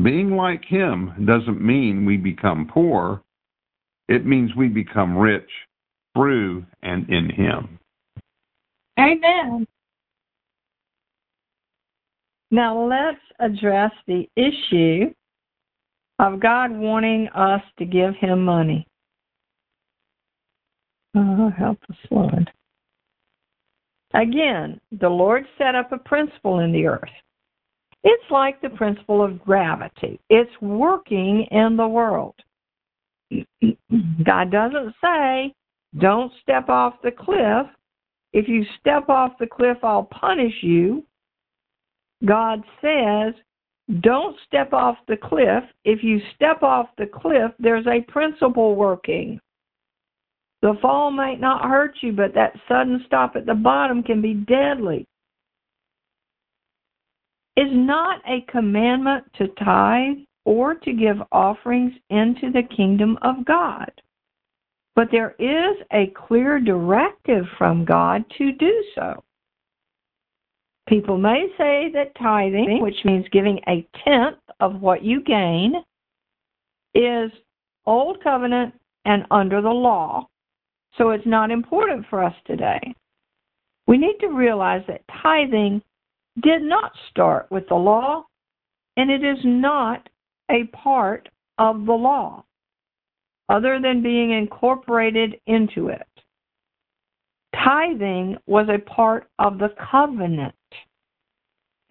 Being 0.02 0.36
like 0.36 0.64
him 0.66 1.26
doesn't 1.26 1.62
mean 1.62 2.06
we 2.06 2.18
become 2.18 2.70
poor. 2.72 3.22
It 4.08 4.26
means 4.26 4.56
we 4.56 4.68
become 4.68 5.18
rich 5.18 5.50
through 6.16 6.66
and 6.84 7.10
in 7.10 7.30
him. 7.30 7.80
Amen. 9.00 9.66
Now 12.52 12.88
let's 12.88 13.20
address 13.40 13.92
the 14.08 14.30
issue 14.36 15.14
of 16.20 16.40
God 16.40 16.72
wanting 16.72 17.28
us 17.36 17.62
to 17.80 17.86
give 17.86 18.16
him 18.16 18.44
money. 18.44 18.88
Oh, 21.16 21.50
help 21.58 21.80
us, 21.90 21.98
Lord. 22.12 22.52
Again, 24.14 24.80
the 24.92 25.10
Lord 25.10 25.46
set 25.58 25.76
up 25.76 25.92
a 25.92 25.98
principle 25.98 26.60
in 26.60 26.72
the 26.72 26.86
earth. 26.86 27.02
It's 28.06 28.24
like 28.30 28.62
the 28.62 28.70
principle 28.70 29.24
of 29.24 29.44
gravity. 29.44 30.20
It's 30.30 30.62
working 30.62 31.48
in 31.50 31.76
the 31.76 31.88
world. 31.88 32.36
God 33.32 34.52
doesn't 34.52 34.94
say, 35.04 35.54
don't 36.00 36.32
step 36.44 36.70
off 36.70 36.94
the 37.04 37.12
cliff. 37.12 37.66
If 38.32 38.48
you 38.48 38.64
step 38.80 39.10
off 39.10 39.32
the 39.40 39.48
cliff, 39.48 39.78
I'll 39.82 40.04
punish 40.04 40.54
you. 40.62 41.04
God 42.24 42.64
says, 42.80 43.34
don't 44.02 44.36
step 44.46 44.72
off 44.72 44.98
the 45.08 45.18
cliff. 45.18 45.64
If 45.84 46.04
you 46.04 46.20
step 46.36 46.62
off 46.62 46.90
the 47.00 47.08
cliff, 47.08 47.52
there's 47.58 47.88
a 47.88 48.02
principle 48.12 48.76
working. 48.76 49.40
The 50.62 50.76
fall 50.80 51.10
might 51.10 51.40
not 51.40 51.66
hurt 51.66 51.96
you, 52.02 52.12
but 52.12 52.36
that 52.36 52.54
sudden 52.68 53.04
stop 53.08 53.36
at 53.36 53.48
the 53.48 53.56
bottom 53.56 54.04
can 54.04 54.22
be 54.22 54.36
deadly. 54.36 55.08
Is 57.58 57.70
not 57.72 58.22
a 58.28 58.42
commandment 58.52 59.24
to 59.38 59.48
tithe 59.64 60.18
or 60.44 60.76
to 60.76 60.94
give 60.94 61.18
offerings 61.32 61.94
into 62.10 62.52
the 62.52 62.64
kingdom 62.76 63.18
of 63.22 63.46
God. 63.46 63.90
But 64.96 65.10
there 65.12 65.36
is 65.40 65.78
a 65.92 66.08
clear 66.16 66.60
directive 66.60 67.46
from 67.58 67.86
God 67.86 68.24
to 68.38 68.52
do 68.54 68.84
so. 68.94 69.24
People 70.88 71.18
may 71.18 71.48
say 71.58 71.90
that 71.94 72.16
tithing, 72.16 72.82
which 72.82 73.04
means 73.06 73.26
giving 73.32 73.60
a 73.68 73.88
tenth 74.04 74.38
of 74.60 74.82
what 74.82 75.04
you 75.04 75.22
gain, 75.24 75.76
is 76.94 77.32
old 77.86 78.22
covenant 78.24 78.74
and 79.06 79.26
under 79.32 79.62
the 79.62 79.70
law, 79.70 80.28
so 80.98 81.10
it's 81.10 81.26
not 81.26 81.52
important 81.52 82.06
for 82.10 82.24
us 82.24 82.36
today. 82.46 82.80
We 83.88 83.98
need 83.98 84.18
to 84.22 84.28
realize 84.28 84.84
that 84.88 85.02
tithing 85.22 85.82
did 86.42 86.62
not 86.62 86.92
start 87.10 87.48
with 87.50 87.68
the 87.70 87.76
law, 87.76 88.26
and 88.98 89.10
it 89.10 89.24
is 89.24 89.38
not 89.44 90.08
a 90.52 90.66
part 90.68 91.30
of 91.58 91.86
the 91.86 91.94
law, 91.94 92.44
other 93.50 93.80
than 93.82 94.04
being 94.04 94.32
incorporated 94.32 95.40
into 95.48 95.88
it. 95.88 96.08
Tithing 97.56 98.38
was 98.48 98.68
a 98.70 98.80
part 98.80 99.28
of 99.40 99.58
the 99.58 99.74
covenant. 99.92 100.54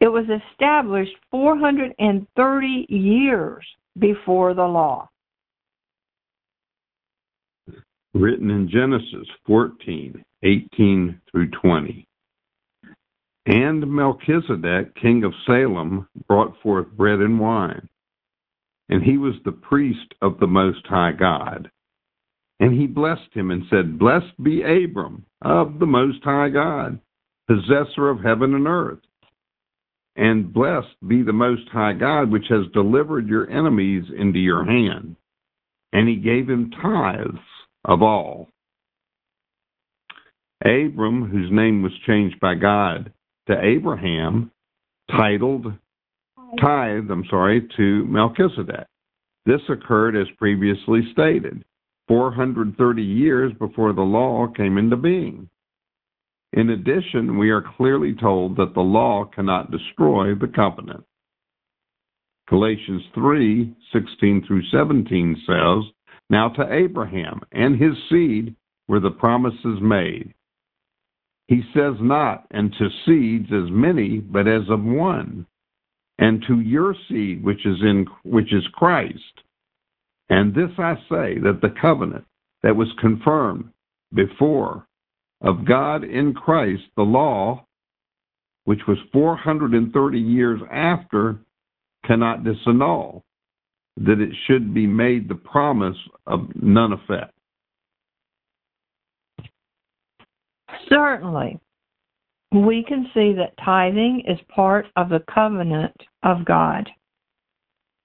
It 0.01 0.09
was 0.09 0.27
established 0.29 1.17
430 1.31 2.87
years 2.89 3.65
before 3.99 4.55
the 4.55 4.67
law 4.67 5.09
written 8.15 8.51
in 8.51 8.69
Genesis 8.69 9.29
14, 9.47 10.25
18 10.43 11.21
through 11.31 11.51
20. 11.51 12.07
And 13.47 13.87
Melchizedek, 13.87 14.95
king 14.97 15.23
of 15.25 15.35
Salem, 15.47 16.09
brought 16.27 16.55
forth 16.63 16.87
bread 16.93 17.21
and 17.21 17.39
wine. 17.39 17.89
And 18.89 19.03
he 19.03 19.19
was 19.19 19.35
the 19.45 19.53
priest 19.53 20.15
of 20.23 20.39
the 20.39 20.47
Most 20.47 20.87
High 20.87 21.13
God. 21.13 21.71
And 22.61 22.79
he 22.79 22.87
blessed 22.87 23.33
him 23.33 23.51
and 23.51 23.65
said, 23.69 23.99
Blessed 23.99 24.43
be 24.43 24.63
Abram 24.63 25.27
of 25.43 25.79
the 25.79 25.87
Most 25.87 26.23
High 26.25 26.49
God, 26.49 27.01
possessor 27.47 28.09
of 28.09 28.21
heaven 28.21 28.55
and 28.55 28.67
earth. 28.67 29.01
And 30.17 30.53
blessed 30.53 30.97
be 31.07 31.23
the 31.23 31.33
Most 31.33 31.69
High 31.71 31.95
God, 31.95 32.31
which 32.31 32.47
has 32.49 32.73
delivered 32.73 33.29
your 33.29 33.51
enemies 33.51 34.05
into 34.17 34.39
your 34.39 34.65
hand. 34.65 35.17
And 35.93 36.09
he 36.09 36.17
gave 36.17 36.49
him 36.49 36.71
tithes 36.71 37.39
of 37.85 38.01
all. 38.01 38.49
Abram, 40.65 41.29
whose 41.29 41.51
name 41.53 41.83
was 41.83 41.93
changed 42.07 42.41
by 42.41 42.55
God 42.55 43.13
to 43.47 43.61
Abraham, 43.63 44.51
titled 45.11 45.67
tithe, 46.61 47.11
I'm 47.11 47.25
sorry, 47.29 47.69
to 47.77 48.05
Melchizedek. 48.07 48.87
This 49.47 49.61
occurred 49.69 50.17
as 50.17 50.27
previously 50.39 51.03
stated, 51.13 51.65
430 52.09 53.03
years 53.03 53.53
before 53.59 53.93
the 53.93 54.03
law 54.03 54.47
came 54.49 54.79
into 54.79 54.97
being. 54.97 55.49
In 56.53 56.71
addition, 56.71 57.37
we 57.37 57.51
are 57.51 57.65
clearly 57.77 58.15
told 58.15 58.57
that 58.57 58.75
the 58.75 58.81
law 58.81 59.25
cannot 59.25 59.71
destroy 59.71 60.35
the 60.35 60.49
covenant. 60.55 61.05
Galatians 62.49 63.03
3 63.15 63.75
16 63.93 64.45
through 64.47 64.63
17 64.71 65.43
says, 65.47 65.93
now 66.31 66.49
to 66.51 66.73
Abraham 66.73 67.41
and 67.53 67.81
his 67.81 67.95
seed 68.11 68.55
were 68.89 69.01
the 69.01 69.11
promises 69.11 69.79
made. 69.81 70.35
He 71.47 71.63
says 71.75 71.95
not, 72.01 72.47
and 72.51 72.73
to 72.79 72.89
seeds 73.05 73.49
as 73.53 73.71
many, 73.71 74.19
but 74.19 74.49
as 74.49 74.63
of 74.71 74.83
one, 74.83 75.47
and 76.19 76.43
to 76.49 76.61
your 76.61 76.95
seed, 77.09 77.45
which 77.45 77.67
is 77.67 77.77
in 77.83 78.07
which 78.25 78.53
is 78.53 78.67
Christ. 78.73 79.43
And 80.31 80.55
this 80.55 80.71
I 80.79 80.95
say 81.11 81.39
that 81.41 81.59
the 81.61 81.75
covenant 81.81 82.25
that 82.63 82.77
was 82.77 82.89
confirmed 82.99 83.71
before 84.15 84.87
of 85.43 85.67
God 85.67 86.05
in 86.05 86.33
Christ, 86.33 86.85
the 86.97 87.03
law, 87.03 87.67
which 88.65 88.81
was 88.89 88.97
430 89.13 90.19
years 90.19 90.61
after, 90.73 91.37
cannot 92.07 92.43
disannul, 92.43 93.23
that 93.99 94.21
it 94.21 94.31
should 94.47 94.73
be 94.73 94.87
made 94.87 95.29
the 95.29 95.35
promise 95.35 95.97
of 96.27 96.49
none 96.55 96.95
effect. 96.95 97.34
Certainly, 100.89 101.59
we 102.53 102.85
can 102.87 103.11
see 103.15 103.33
that 103.35 103.57
tithing 103.65 104.23
is 104.27 104.39
part 104.55 104.87
of 104.97 105.09
the 105.09 105.25
covenant 105.33 105.97
of 106.23 106.45
God. 106.45 106.89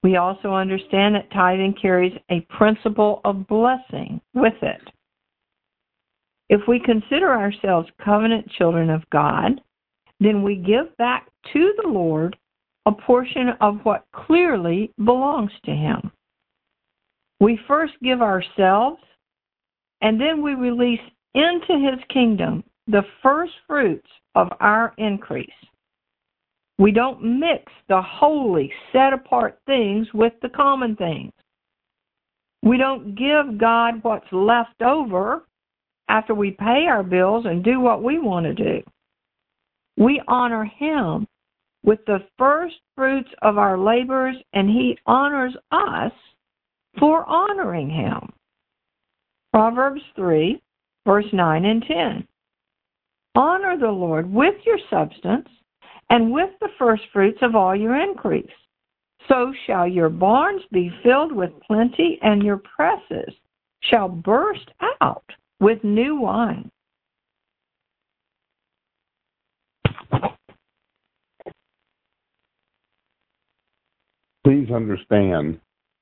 We 0.01 0.15
also 0.15 0.53
understand 0.53 1.15
that 1.15 1.31
tithing 1.31 1.75
carries 1.79 2.17
a 2.31 2.41
principle 2.41 3.21
of 3.25 3.47
blessing 3.47 4.21
with 4.33 4.53
it. 4.61 4.81
If 6.49 6.61
we 6.67 6.79
consider 6.79 7.31
ourselves 7.31 7.89
covenant 8.03 8.49
children 8.51 8.89
of 8.89 9.07
God, 9.11 9.61
then 10.19 10.41
we 10.41 10.55
give 10.55 10.95
back 10.97 11.27
to 11.53 11.73
the 11.81 11.87
Lord 11.87 12.35
a 12.85 12.91
portion 12.91 13.49
of 13.61 13.79
what 13.83 14.05
clearly 14.13 14.91
belongs 14.97 15.51
to 15.65 15.71
Him. 15.71 16.11
We 17.39 17.59
first 17.67 17.93
give 18.01 18.21
ourselves, 18.21 19.01
and 20.01 20.19
then 20.19 20.41
we 20.41 20.55
release 20.55 20.99
into 21.39 21.89
His 21.89 21.99
kingdom 22.13 22.63
the 22.87 23.03
first 23.21 23.53
fruits 23.67 24.07
of 24.35 24.47
our 24.59 24.93
increase. 24.97 25.49
We 26.77 26.91
don't 26.91 27.39
mix 27.39 27.71
the 27.87 28.01
holy, 28.01 28.71
set 28.91 29.13
apart 29.13 29.59
things 29.65 30.07
with 30.13 30.33
the 30.41 30.49
common 30.49 30.95
things. 30.95 31.31
We 32.63 32.77
don't 32.77 33.15
give 33.15 33.57
God 33.59 33.95
what's 34.01 34.31
left 34.31 34.81
over 34.81 35.45
after 36.07 36.33
we 36.33 36.51
pay 36.51 36.85
our 36.89 37.03
bills 37.03 37.45
and 37.45 37.63
do 37.63 37.79
what 37.79 38.01
we 38.03 38.19
want 38.19 38.45
to 38.45 38.53
do. 38.53 38.81
We 39.97 40.21
honor 40.27 40.63
Him 40.63 41.27
with 41.83 41.99
the 42.05 42.19
first 42.37 42.75
fruits 42.95 43.29
of 43.41 43.57
our 43.57 43.77
labors, 43.77 44.35
and 44.53 44.69
He 44.69 44.97
honors 45.05 45.55
us 45.71 46.11
for 46.97 47.25
honoring 47.29 47.89
Him. 47.89 48.31
Proverbs 49.53 50.01
3, 50.15 50.61
verse 51.05 51.25
9 51.33 51.65
and 51.65 51.83
10. 51.83 52.27
Honor 53.35 53.77
the 53.77 53.87
Lord 53.87 54.31
with 54.31 54.55
your 54.65 54.79
substance 54.89 55.47
and 56.09 56.31
with 56.31 56.49
the 56.59 56.69
first 56.77 57.03
fruits 57.13 57.39
of 57.41 57.55
all 57.55 57.75
your 57.75 57.95
increase. 57.95 58.49
So 59.27 59.53
shall 59.67 59.87
your 59.87 60.09
barns 60.09 60.61
be 60.71 60.91
filled 61.03 61.31
with 61.31 61.51
plenty, 61.67 62.17
and 62.21 62.41
your 62.41 62.57
presses 62.57 63.33
shall 63.81 64.09
burst 64.09 64.69
out 65.01 65.23
with 65.59 65.83
new 65.83 66.15
wine. 66.15 66.71
Please 74.43 74.71
understand 74.71 75.59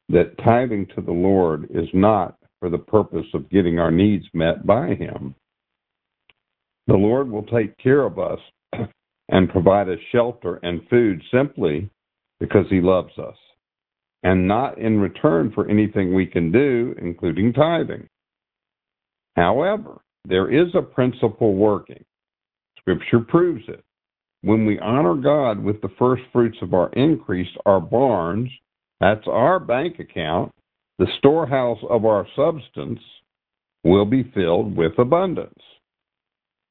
that 0.10 0.38
tithing 0.38 0.88
to 0.96 1.02
the 1.02 1.12
Lord 1.12 1.68
is 1.72 1.90
not 1.94 2.38
for 2.60 2.70
the 2.70 2.78
purpose 2.78 3.26
of 3.34 3.50
getting 3.50 3.80
our 3.80 3.92
needs 3.92 4.26
met 4.34 4.66
by 4.66 4.96
Him. 4.96 5.36
The 6.88 6.96
Lord 6.96 7.30
will 7.30 7.44
take 7.44 7.78
care 7.78 8.04
of 8.04 8.18
us 8.18 8.40
and 9.30 9.50
provide 9.50 9.90
us 9.90 10.00
shelter 10.12 10.60
and 10.64 10.82
food 10.90 11.22
simply 11.32 11.90
because 12.40 12.66
He 12.70 12.82
loves 12.82 13.18
us, 13.18 13.36
and 14.24 14.48
not 14.48 14.78
in 14.78 15.00
return 15.00 15.52
for 15.54 15.70
anything 15.70 16.14
we 16.14 16.26
can 16.26 16.52
do, 16.52 16.96
including 17.02 17.54
tithing. 17.54 18.08
However, 19.36 20.02
there 20.26 20.52
is 20.52 20.68
a 20.76 20.82
principle 20.82 21.56
working. 21.56 22.04
Scripture 22.80 23.20
proves 23.20 23.64
it. 23.68 23.84
When 24.42 24.66
we 24.66 24.80
honor 24.80 25.16
God 25.16 25.64
with 25.64 25.82
the 25.82 25.92
first 26.00 26.24
fruits 26.32 26.58
of 26.62 26.74
our 26.74 26.90
increase, 26.94 27.48
our 27.66 27.82
barns, 27.82 28.50
that's 29.00 29.28
our 29.28 29.60
bank 29.60 30.00
account, 30.00 30.52
the 30.98 31.08
storehouse 31.18 31.80
of 31.90 32.06
our 32.06 32.28
substance, 32.36 33.00
will 33.84 34.06
be 34.06 34.32
filled 34.34 34.76
with 34.76 34.98
abundance. 34.98 35.60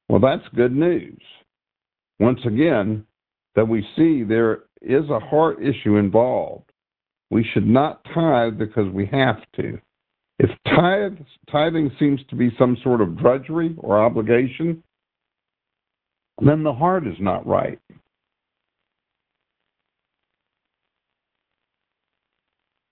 Well, 0.09 0.19
that's 0.19 0.55
good 0.55 0.75
news. 0.75 1.19
Once 2.19 2.39
again, 2.45 3.05
that 3.55 3.67
we 3.67 3.85
see 3.95 4.23
there 4.23 4.63
is 4.81 5.09
a 5.09 5.19
heart 5.19 5.57
issue 5.61 5.97
involved. 5.97 6.71
We 7.29 7.45
should 7.53 7.67
not 7.67 8.05
tithe 8.13 8.57
because 8.57 8.91
we 8.93 9.05
have 9.07 9.37
to. 9.57 9.79
If 10.39 10.49
tithe, 10.65 11.17
tithing 11.51 11.91
seems 11.99 12.21
to 12.29 12.35
be 12.35 12.55
some 12.57 12.77
sort 12.83 13.01
of 13.01 13.17
drudgery 13.17 13.75
or 13.79 13.99
obligation, 13.99 14.83
then 16.39 16.63
the 16.63 16.73
heart 16.73 17.07
is 17.07 17.17
not 17.19 17.47
right. 17.47 17.79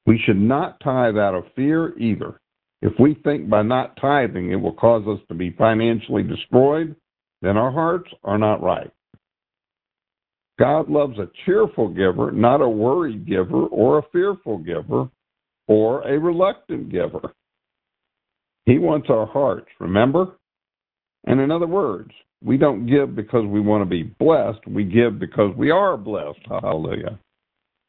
We 0.05 0.21
should 0.25 0.39
not 0.39 0.79
tithe 0.81 1.17
out 1.17 1.35
of 1.35 1.45
fear 1.55 1.97
either. 1.97 2.39
If 2.81 2.93
we 2.99 3.15
think 3.23 3.49
by 3.49 3.63
not 3.63 3.97
tithing 3.99 4.51
it 4.51 4.55
will 4.55 4.73
cause 4.73 5.07
us 5.07 5.19
to 5.27 5.33
be 5.33 5.55
financially 5.57 6.23
destroyed, 6.23 6.95
then 7.41 7.57
our 7.57 7.71
hearts 7.71 8.09
are 8.23 8.37
not 8.37 8.61
right. 8.61 8.91
God 10.59 10.89
loves 10.89 11.17
a 11.17 11.29
cheerful 11.45 11.89
giver, 11.89 12.31
not 12.31 12.61
a 12.61 12.69
worried 12.69 13.27
giver 13.27 13.65
or 13.65 13.99
a 13.99 14.03
fearful 14.11 14.57
giver 14.59 15.09
or 15.67 16.07
a 16.07 16.19
reluctant 16.19 16.91
giver. 16.91 17.33
He 18.65 18.79
wants 18.79 19.09
our 19.09 19.25
hearts, 19.25 19.67
remember? 19.79 20.37
And 21.25 21.39
in 21.39 21.51
other 21.51 21.67
words, 21.67 22.11
we 22.43 22.57
don't 22.57 22.85
give 22.85 23.15
because 23.15 23.45
we 23.45 23.59
want 23.59 23.81
to 23.81 23.89
be 23.89 24.03
blessed. 24.03 24.65
We 24.67 24.83
give 24.83 25.19
because 25.19 25.55
we 25.55 25.71
are 25.71 25.97
blessed. 25.97 26.39
Hallelujah. 26.47 27.19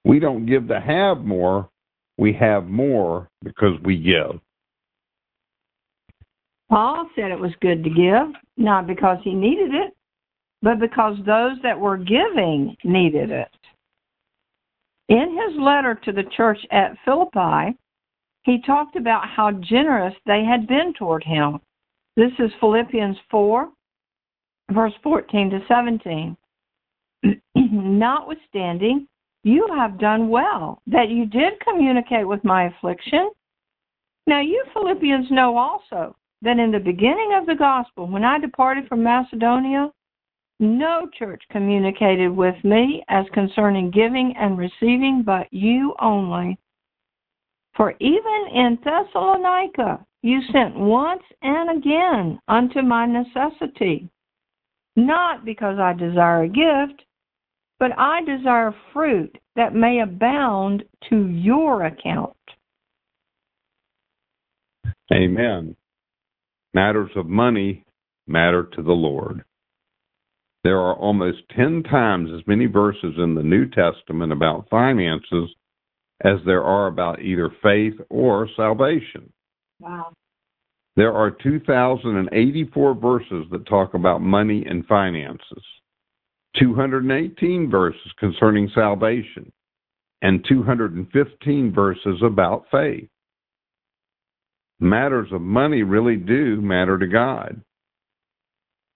We 0.04 0.18
don't 0.18 0.46
give 0.46 0.68
to 0.68 0.80
have 0.80 1.18
more. 1.18 1.68
We 2.18 2.32
have 2.34 2.66
more 2.66 3.28
because 3.42 3.80
we 3.84 3.98
give. 3.98 4.40
Paul 6.68 7.08
said 7.14 7.30
it 7.30 7.38
was 7.38 7.52
good 7.60 7.84
to 7.84 7.90
give, 7.90 8.34
not 8.56 8.86
because 8.86 9.18
he 9.22 9.34
needed 9.34 9.72
it, 9.74 9.94
but 10.62 10.80
because 10.80 11.16
those 11.24 11.56
that 11.62 11.78
were 11.78 11.96
giving 11.96 12.76
needed 12.82 13.30
it. 13.30 13.48
In 15.08 15.38
his 15.38 15.60
letter 15.60 15.94
to 16.04 16.12
the 16.12 16.24
church 16.36 16.58
at 16.72 16.96
Philippi, 17.04 17.76
he 18.42 18.60
talked 18.62 18.96
about 18.96 19.28
how 19.28 19.52
generous 19.52 20.14
they 20.26 20.44
had 20.44 20.66
been 20.66 20.92
toward 20.98 21.22
him. 21.22 21.60
This 22.16 22.32
is 22.38 22.50
Philippians 22.60 23.16
4, 23.30 23.68
verse 24.72 24.92
14 25.02 25.50
to 25.50 25.60
17. 25.68 26.36
Notwithstanding, 27.54 29.06
you 29.46 29.64
have 29.76 30.00
done 30.00 30.28
well 30.28 30.82
that 30.88 31.08
you 31.08 31.24
did 31.24 31.52
communicate 31.60 32.26
with 32.26 32.42
my 32.42 32.64
affliction. 32.64 33.30
Now, 34.26 34.40
you 34.40 34.64
Philippians 34.72 35.30
know 35.30 35.56
also 35.56 36.16
that 36.42 36.58
in 36.58 36.72
the 36.72 36.80
beginning 36.80 37.32
of 37.38 37.46
the 37.46 37.54
gospel, 37.54 38.08
when 38.08 38.24
I 38.24 38.40
departed 38.40 38.88
from 38.88 39.04
Macedonia, 39.04 39.92
no 40.58 41.08
church 41.16 41.44
communicated 41.52 42.28
with 42.28 42.56
me 42.64 43.04
as 43.08 43.24
concerning 43.32 43.92
giving 43.92 44.34
and 44.36 44.58
receiving, 44.58 45.22
but 45.24 45.46
you 45.52 45.94
only. 46.00 46.58
For 47.76 47.94
even 48.00 48.48
in 48.52 48.78
Thessalonica 48.82 50.04
you 50.22 50.40
sent 50.50 50.76
once 50.76 51.22
and 51.42 51.78
again 51.78 52.40
unto 52.48 52.82
my 52.82 53.06
necessity, 53.06 54.08
not 54.96 55.44
because 55.44 55.78
I 55.78 55.92
desire 55.92 56.42
a 56.42 56.48
gift, 56.48 57.05
but 57.78 57.90
I 57.98 58.22
desire 58.24 58.74
fruit 58.92 59.36
that 59.54 59.74
may 59.74 60.00
abound 60.00 60.84
to 61.10 61.28
your 61.28 61.84
account. 61.84 62.36
Amen. 65.12 65.76
Matters 66.74 67.10
of 67.16 67.26
money 67.26 67.84
matter 68.26 68.68
to 68.74 68.82
the 68.82 68.92
Lord. 68.92 69.44
There 70.64 70.80
are 70.80 70.96
almost 70.96 71.38
10 71.54 71.84
times 71.84 72.30
as 72.34 72.46
many 72.46 72.66
verses 72.66 73.14
in 73.18 73.34
the 73.34 73.42
New 73.42 73.68
Testament 73.68 74.32
about 74.32 74.68
finances 74.68 75.54
as 76.24 76.38
there 76.44 76.64
are 76.64 76.88
about 76.88 77.22
either 77.22 77.50
faith 77.62 77.94
or 78.10 78.48
salvation. 78.56 79.32
Wow. 79.78 80.12
There 80.96 81.12
are 81.12 81.30
2,084 81.30 82.94
verses 82.94 83.44
that 83.52 83.66
talk 83.66 83.94
about 83.94 84.22
money 84.22 84.64
and 84.68 84.84
finances, 84.86 85.62
218 86.58 87.70
verses 87.70 88.12
concerning 88.18 88.70
salvation, 88.74 89.52
and 90.22 90.44
215 90.48 91.72
verses 91.72 92.22
about 92.22 92.64
faith. 92.70 93.08
Matters 94.80 95.28
of 95.32 95.40
money 95.40 95.82
really 95.82 96.16
do 96.16 96.60
matter 96.60 96.98
to 96.98 97.06
God. 97.06 97.60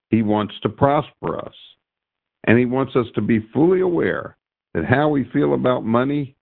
He 0.09 0.21
wants 0.21 0.53
to 0.63 0.69
prosper 0.69 1.39
us, 1.39 1.53
and 2.45 2.57
He 2.57 2.65
wants 2.65 2.95
us 2.95 3.07
to 3.15 3.21
be 3.21 3.47
fully 3.53 3.81
aware 3.81 4.37
that 4.73 4.85
how 4.85 5.09
we 5.09 5.29
feel 5.31 5.53
about 5.53 5.85
money, 5.85 6.35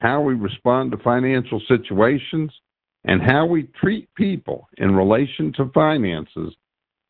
how 0.00 0.20
we 0.20 0.34
respond 0.34 0.92
to 0.92 0.98
financial 0.98 1.60
situations, 1.68 2.52
and 3.04 3.22
how 3.22 3.46
we 3.46 3.64
treat 3.80 4.12
people 4.14 4.68
in 4.78 4.94
relation 4.94 5.52
to 5.54 5.70
finances 5.72 6.54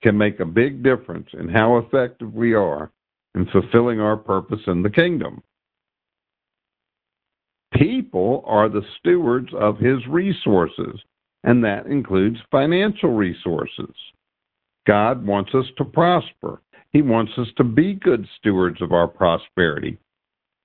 can 0.03 0.17
make 0.17 0.41
a 0.41 0.45
big 0.45 0.83
difference 0.83 1.29
in 1.33 1.49
how 1.49 1.79
effective 1.79 2.33
we 2.33 2.55
are 2.55 2.91
in 3.35 3.47
fulfilling 3.47 4.01
our 4.01 4.17
purpose 4.17 4.61
in 4.67 4.83
the 4.83 4.91
kingdom. 4.91 5.43
People 7.73 8.43
are 8.47 8.69
the 8.69 8.83
stewards 8.99 9.51
of 9.55 9.79
his 9.79 9.99
resources, 10.09 10.99
and 11.45 11.63
that 11.65 11.87
includes 11.87 12.39
financial 12.51 13.15
resources. 13.15 13.95
God 14.87 15.25
wants 15.27 15.55
us 15.55 15.67
to 15.77 15.85
prosper. 15.85 16.63
He 16.93 17.03
wants 17.03 17.33
us 17.37 17.49
to 17.59 17.65
be 17.65 17.95
good 17.95 18.27
stewards 18.39 18.81
of 18.81 18.93
our 18.93 19.07
prosperity. 19.07 19.99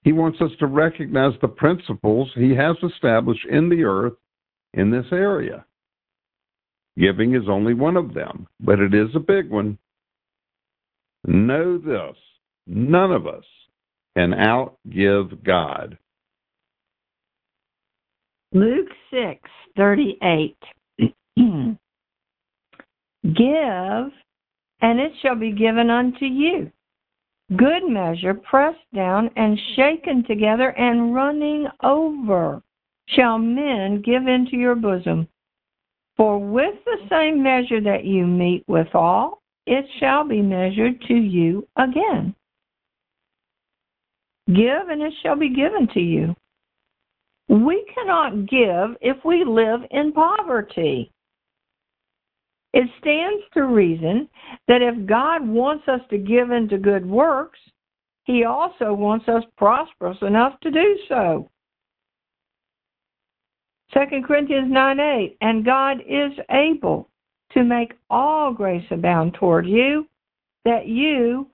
He 0.03 0.13
wants 0.13 0.39
us 0.41 0.51
to 0.59 0.67
recognize 0.67 1.33
the 1.41 1.47
principles 1.47 2.31
he 2.35 2.55
has 2.55 2.75
established 2.83 3.45
in 3.45 3.69
the 3.69 3.83
earth 3.83 4.13
in 4.73 4.89
this 4.89 5.05
area. 5.11 5.65
Giving 6.97 7.35
is 7.35 7.49
only 7.49 7.73
one 7.73 7.97
of 7.97 8.13
them, 8.13 8.47
but 8.59 8.79
it 8.79 8.93
is 8.93 9.09
a 9.15 9.19
big 9.19 9.49
one. 9.49 9.77
Know 11.25 11.77
this 11.77 12.15
none 12.67 13.11
of 13.11 13.27
us 13.27 13.43
can 14.15 14.31
outgive 14.31 15.43
God. 15.43 15.97
Luke 18.53 18.89
six 19.11 19.41
thirty 19.75 20.17
eight. 20.23 20.57
Give, 23.23 24.11
and 24.81 24.99
it 24.99 25.13
shall 25.21 25.35
be 25.35 25.51
given 25.51 25.89
unto 25.89 26.25
you. 26.25 26.71
Good 27.55 27.87
measure, 27.87 28.33
pressed 28.33 28.79
down 28.93 29.29
and 29.35 29.59
shaken 29.75 30.23
together 30.27 30.69
and 30.69 31.13
running 31.13 31.67
over, 31.83 32.61
shall 33.07 33.37
men 33.37 34.01
give 34.01 34.27
into 34.27 34.55
your 34.55 34.75
bosom. 34.75 35.27
For 36.17 36.37
with 36.37 36.75
the 36.85 36.97
same 37.09 37.41
measure 37.41 37.81
that 37.81 38.05
you 38.05 38.25
meet 38.27 38.63
withal, 38.67 39.41
it 39.65 39.85
shall 39.99 40.27
be 40.27 40.41
measured 40.41 41.01
to 41.07 41.13
you 41.13 41.67
again. 41.75 42.35
Give, 44.47 44.89
and 44.89 45.01
it 45.01 45.13
shall 45.21 45.35
be 45.35 45.49
given 45.49 45.87
to 45.93 45.99
you. 45.99 46.35
We 47.47 47.85
cannot 47.93 48.49
give 48.49 48.97
if 49.01 49.23
we 49.23 49.43
live 49.43 49.81
in 49.91 50.11
poverty. 50.11 51.11
It 52.73 52.89
stands 52.99 53.43
to 53.53 53.65
reason 53.65 54.27
that 54.67 54.81
if 54.81 55.05
God 55.07 55.47
wants 55.47 55.87
us 55.87 56.01
to 56.09 56.17
give 56.17 56.51
into 56.51 56.77
good 56.77 57.05
works, 57.05 57.59
He 58.23 58.43
also 58.43 58.93
wants 58.93 59.27
us 59.27 59.43
prosperous 59.57 60.17
enough 60.21 60.59
to 60.61 60.71
do 60.71 60.97
so. 61.07 61.49
2 63.93 63.99
Corinthians 64.25 64.71
9 64.71 64.99
8, 64.99 65.37
and 65.41 65.63
God 65.63 65.97
is 66.07 66.31
able 66.49 67.09
to 67.51 67.63
make 67.63 67.93
all 68.09 68.51
grace 68.51 68.85
abound 68.89 69.35
toward 69.35 69.67
you, 69.67 70.07
that 70.65 70.87
you, 70.87 71.47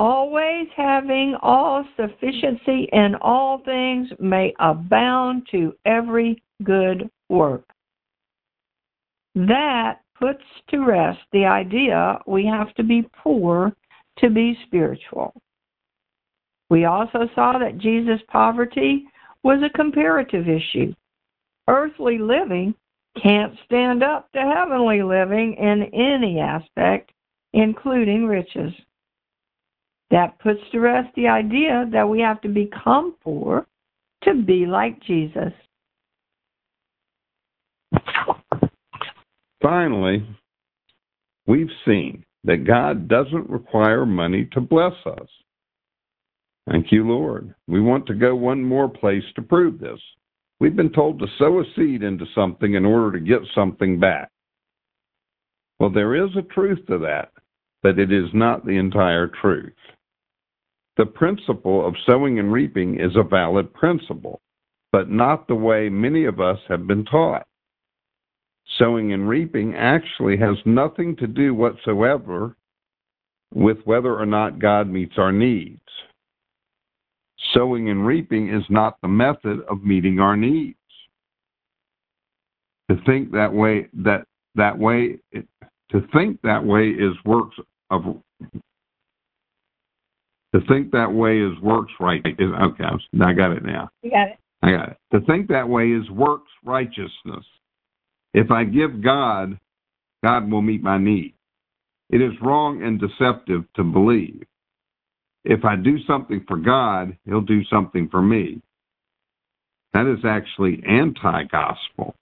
always 0.00 0.66
having 0.74 1.36
all 1.42 1.84
sufficiency 1.94 2.88
in 2.90 3.14
all 3.20 3.58
things, 3.66 4.08
may 4.18 4.54
abound 4.58 5.46
to 5.50 5.74
every 5.84 6.42
good 6.64 7.10
work. 7.28 7.64
That 9.34 10.00
puts 10.18 10.42
to 10.70 10.78
rest 10.78 11.20
the 11.32 11.44
idea 11.44 12.18
we 12.26 12.46
have 12.46 12.74
to 12.76 12.82
be 12.82 13.10
poor 13.22 13.74
to 14.20 14.30
be 14.30 14.56
spiritual. 14.66 15.34
We 16.70 16.86
also 16.86 17.28
saw 17.34 17.58
that 17.58 17.76
Jesus' 17.76 18.22
poverty 18.28 19.04
was 19.42 19.62
a 19.62 19.76
comparative 19.76 20.48
issue. 20.48 20.94
Earthly 21.68 22.16
living 22.16 22.74
can't 23.22 23.52
stand 23.66 24.02
up 24.02 24.32
to 24.32 24.40
heavenly 24.40 25.02
living 25.02 25.56
in 25.58 25.90
any 25.92 26.40
aspect, 26.40 27.12
including 27.52 28.24
riches. 28.24 28.72
That 30.10 30.38
puts 30.40 30.60
to 30.72 30.80
rest 30.80 31.08
the 31.14 31.28
idea 31.28 31.88
that 31.92 32.08
we 32.08 32.20
have 32.20 32.40
to 32.42 32.48
become 32.48 33.14
poor 33.22 33.66
to 34.24 34.34
be 34.34 34.66
like 34.66 35.00
Jesus. 35.02 35.52
Finally, 39.62 40.26
we've 41.46 41.70
seen 41.84 42.24
that 42.44 42.66
God 42.66 43.08
doesn't 43.08 43.50
require 43.50 44.06
money 44.06 44.48
to 44.52 44.60
bless 44.60 44.94
us. 45.06 45.28
Thank 46.70 46.90
you, 46.90 47.06
Lord. 47.06 47.54
We 47.66 47.80
want 47.80 48.06
to 48.06 48.14
go 48.14 48.34
one 48.34 48.62
more 48.62 48.88
place 48.88 49.24
to 49.36 49.42
prove 49.42 49.78
this. 49.78 50.00
We've 50.60 50.76
been 50.76 50.92
told 50.92 51.18
to 51.18 51.26
sow 51.38 51.60
a 51.60 51.64
seed 51.76 52.02
into 52.02 52.26
something 52.34 52.74
in 52.74 52.84
order 52.84 53.18
to 53.18 53.24
get 53.24 53.40
something 53.54 53.98
back. 53.98 54.30
Well, 55.78 55.90
there 55.90 56.14
is 56.14 56.30
a 56.36 56.42
truth 56.42 56.78
to 56.88 56.98
that, 56.98 57.32
but 57.82 57.98
it 57.98 58.12
is 58.12 58.28
not 58.34 58.64
the 58.64 58.76
entire 58.76 59.30
truth. 59.40 59.72
The 61.00 61.06
principle 61.06 61.86
of 61.86 61.96
sowing 62.04 62.38
and 62.38 62.52
reaping 62.52 63.00
is 63.00 63.16
a 63.16 63.22
valid 63.22 63.72
principle, 63.72 64.38
but 64.92 65.10
not 65.10 65.48
the 65.48 65.54
way 65.54 65.88
many 65.88 66.26
of 66.26 66.40
us 66.40 66.58
have 66.68 66.86
been 66.86 67.06
taught 67.06 67.46
sowing 68.78 69.12
and 69.12 69.28
reaping 69.28 69.74
actually 69.74 70.36
has 70.36 70.56
nothing 70.64 71.16
to 71.16 71.26
do 71.26 71.54
whatsoever 71.54 72.56
with 73.54 73.78
whether 73.84 74.14
or 74.14 74.26
not 74.26 74.58
God 74.58 74.88
meets 74.88 75.14
our 75.16 75.32
needs. 75.32 75.80
Sowing 77.54 77.90
and 77.90 78.06
reaping 78.06 78.48
is 78.48 78.62
not 78.68 78.96
the 79.02 79.08
method 79.08 79.60
of 79.68 79.82
meeting 79.82 80.20
our 80.20 80.36
needs. 80.36 80.76
To 82.90 82.96
think 83.06 83.32
that 83.32 83.52
way 83.52 83.88
that 84.04 84.26
that 84.56 84.78
way 84.78 85.18
to 85.32 86.06
think 86.12 86.40
that 86.42 86.64
way 86.64 86.88
is 86.88 87.14
works 87.24 87.56
of 87.90 88.02
to 90.54 90.60
think 90.66 90.90
that 90.92 91.12
way 91.12 91.40
is 91.40 91.58
works 91.60 91.92
right. 92.00 92.22
Okay, 92.24 92.84
I 93.22 93.32
got 93.32 93.52
it 93.52 93.64
now. 93.64 93.88
You 94.02 94.10
got 94.10 94.28
it. 94.28 94.38
I 94.62 94.70
got 94.72 94.88
it. 94.90 94.96
To 95.12 95.20
think 95.22 95.48
that 95.48 95.68
way 95.68 95.88
is 95.88 96.08
works 96.10 96.50
righteousness. 96.64 97.44
If 98.34 98.50
I 98.50 98.64
give 98.64 99.02
God, 99.02 99.58
God 100.22 100.50
will 100.50 100.62
meet 100.62 100.82
my 100.82 100.98
need. 100.98 101.34
It 102.10 102.20
is 102.20 102.32
wrong 102.42 102.82
and 102.82 103.00
deceptive 103.00 103.64
to 103.76 103.84
believe. 103.84 104.44
If 105.44 105.64
I 105.64 105.76
do 105.76 105.98
something 106.06 106.44
for 106.46 106.56
God, 106.56 107.16
He'll 107.24 107.40
do 107.40 107.64
something 107.64 108.08
for 108.10 108.20
me. 108.20 108.60
That 109.94 110.06
is 110.06 110.24
actually 110.24 110.82
anti 110.86 111.44
gospel. 111.44 112.14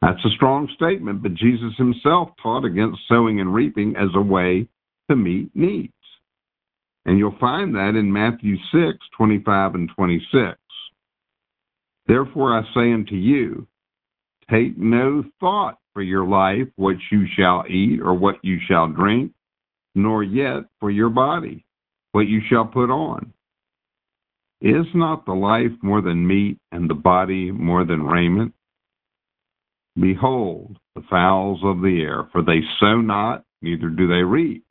That's 0.00 0.24
a 0.24 0.30
strong 0.30 0.68
statement, 0.74 1.22
but 1.22 1.34
Jesus 1.34 1.74
himself 1.76 2.30
taught 2.42 2.64
against 2.64 3.00
sowing 3.08 3.40
and 3.40 3.52
reaping 3.52 3.96
as 3.96 4.08
a 4.14 4.20
way 4.20 4.68
to 5.10 5.16
meet 5.16 5.50
needs. 5.54 5.92
And 7.08 7.18
you'll 7.18 7.38
find 7.40 7.74
that 7.74 7.94
in 7.96 8.12
Matthew 8.12 8.56
6 8.70 8.98
25 9.16 9.74
and 9.76 9.90
26. 9.96 10.58
Therefore 12.06 12.52
I 12.52 12.62
say 12.74 12.92
unto 12.92 13.14
you, 13.14 13.66
Take 14.50 14.76
no 14.76 15.24
thought 15.40 15.78
for 15.94 16.02
your 16.02 16.26
life, 16.26 16.68
what 16.76 16.96
you 17.10 17.24
shall 17.34 17.64
eat 17.66 18.02
or 18.02 18.12
what 18.12 18.34
you 18.42 18.58
shall 18.68 18.88
drink, 18.88 19.32
nor 19.94 20.22
yet 20.22 20.64
for 20.80 20.90
your 20.90 21.08
body, 21.08 21.64
what 22.12 22.28
you 22.28 22.42
shall 22.50 22.66
put 22.66 22.90
on. 22.90 23.32
Is 24.60 24.86
not 24.94 25.24
the 25.24 25.32
life 25.32 25.72
more 25.82 26.02
than 26.02 26.26
meat, 26.26 26.58
and 26.72 26.90
the 26.90 26.94
body 26.94 27.50
more 27.50 27.86
than 27.86 28.02
raiment? 28.02 28.52
Behold, 29.98 30.76
the 30.94 31.02
fowls 31.08 31.60
of 31.64 31.80
the 31.80 32.02
air, 32.02 32.28
for 32.32 32.42
they 32.42 32.60
sow 32.78 33.00
not, 33.00 33.44
neither 33.62 33.88
do 33.88 34.06
they 34.08 34.22
reap, 34.22 34.62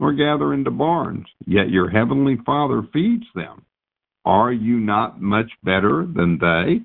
nor 0.00 0.14
gather 0.14 0.54
into 0.54 0.70
barns, 0.70 1.26
yet 1.46 1.70
your 1.70 1.88
heavenly 1.90 2.38
Father 2.46 2.82
feeds 2.92 3.26
them. 3.34 3.64
Are 4.24 4.52
you 4.52 4.78
not 4.80 5.20
much 5.20 5.50
better 5.62 6.06
than 6.14 6.38
they? 6.38 6.80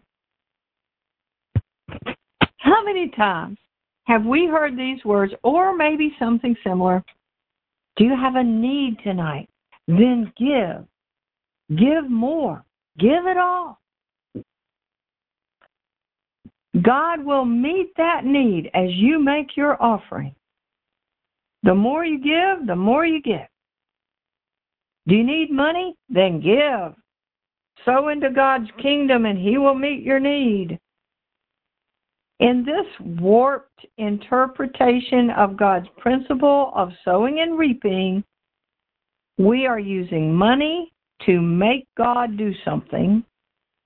How 2.57 2.83
many 2.83 3.09
times 3.09 3.57
have 4.03 4.25
we 4.25 4.47
heard 4.47 4.77
these 4.77 5.03
words, 5.05 5.33
or 5.43 5.75
maybe 5.75 6.15
something 6.19 6.55
similar? 6.63 7.03
Do 7.95 8.03
you 8.03 8.15
have 8.15 8.35
a 8.35 8.43
need 8.43 8.97
tonight? 9.03 9.49
Then 9.87 10.31
give. 10.37 10.85
Give 11.77 12.09
more. 12.09 12.63
Give 12.99 13.25
it 13.25 13.37
all. 13.37 13.79
God 16.81 17.23
will 17.23 17.45
meet 17.45 17.95
that 17.95 18.25
need 18.25 18.69
as 18.73 18.89
you 18.91 19.19
make 19.19 19.55
your 19.55 19.81
offering. 19.81 20.35
The 21.65 21.73
more 21.73 22.05
you 22.05 22.19
give, 22.19 22.67
the 22.67 22.75
more 22.75 23.07
you 23.07 23.23
get. 23.23 23.49
Do 25.07 25.15
you 25.15 25.23
need 25.23 25.49
money? 25.49 25.95
Then 26.09 26.39
give. 26.39 26.93
Sow 27.83 28.09
into 28.09 28.29
God's 28.29 28.69
kingdom 28.81 29.25
and 29.25 29.37
He 29.37 29.57
will 29.57 29.73
meet 29.73 30.03
your 30.03 30.19
need. 30.19 30.79
In 32.39 32.63
this 32.63 32.85
warped 33.19 33.83
interpretation 33.97 35.31
of 35.31 35.57
God's 35.57 35.87
principle 35.97 36.71
of 36.75 36.91
sowing 37.03 37.39
and 37.39 37.57
reaping, 37.57 38.23
we 39.39 39.65
are 39.65 39.79
using 39.79 40.35
money 40.35 40.93
to 41.25 41.41
make 41.41 41.87
God 41.97 42.37
do 42.37 42.53
something 42.63 43.23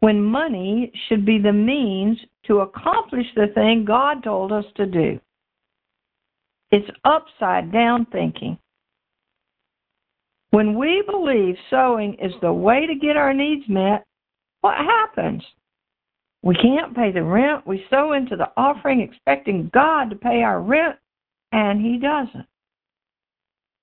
when 0.02 0.22
money 0.22 0.92
should 1.08 1.26
be 1.26 1.40
the 1.40 1.54
means 1.54 2.18
to 2.48 2.60
accomplish 2.60 3.28
the 3.36 3.48
thing 3.56 3.86
God 3.86 4.22
told 4.22 4.52
us 4.52 4.66
to 4.76 4.86
do. 4.86 5.20
It's 6.72 6.90
upside 7.04 7.72
down 7.72 8.06
thinking. 8.12 8.58
When 10.52 10.78
we 10.78 11.04
believe 11.06 11.56
sowing 11.70 12.16
is 12.16 12.34
the 12.42 12.54
way 12.54 12.88
to 12.88 12.96
get 12.96 13.18
our 13.18 13.34
needs 13.34 13.68
met, 13.68 14.04
what 14.62 14.78
happens? 14.78 15.44
We 16.42 16.56
can't 16.56 16.96
pay 16.96 17.12
the 17.12 17.24
rent. 17.24 17.68
We 17.68 17.86
sow 17.90 18.14
into 18.14 18.36
the 18.36 18.50
offering 18.58 19.02
expecting 19.02 19.70
God 19.74 20.10
to 20.10 20.16
pay 20.16 20.42
our 20.42 20.62
rent, 20.62 20.96
and 21.52 21.82
He 21.82 21.98
doesn't. 21.98 22.46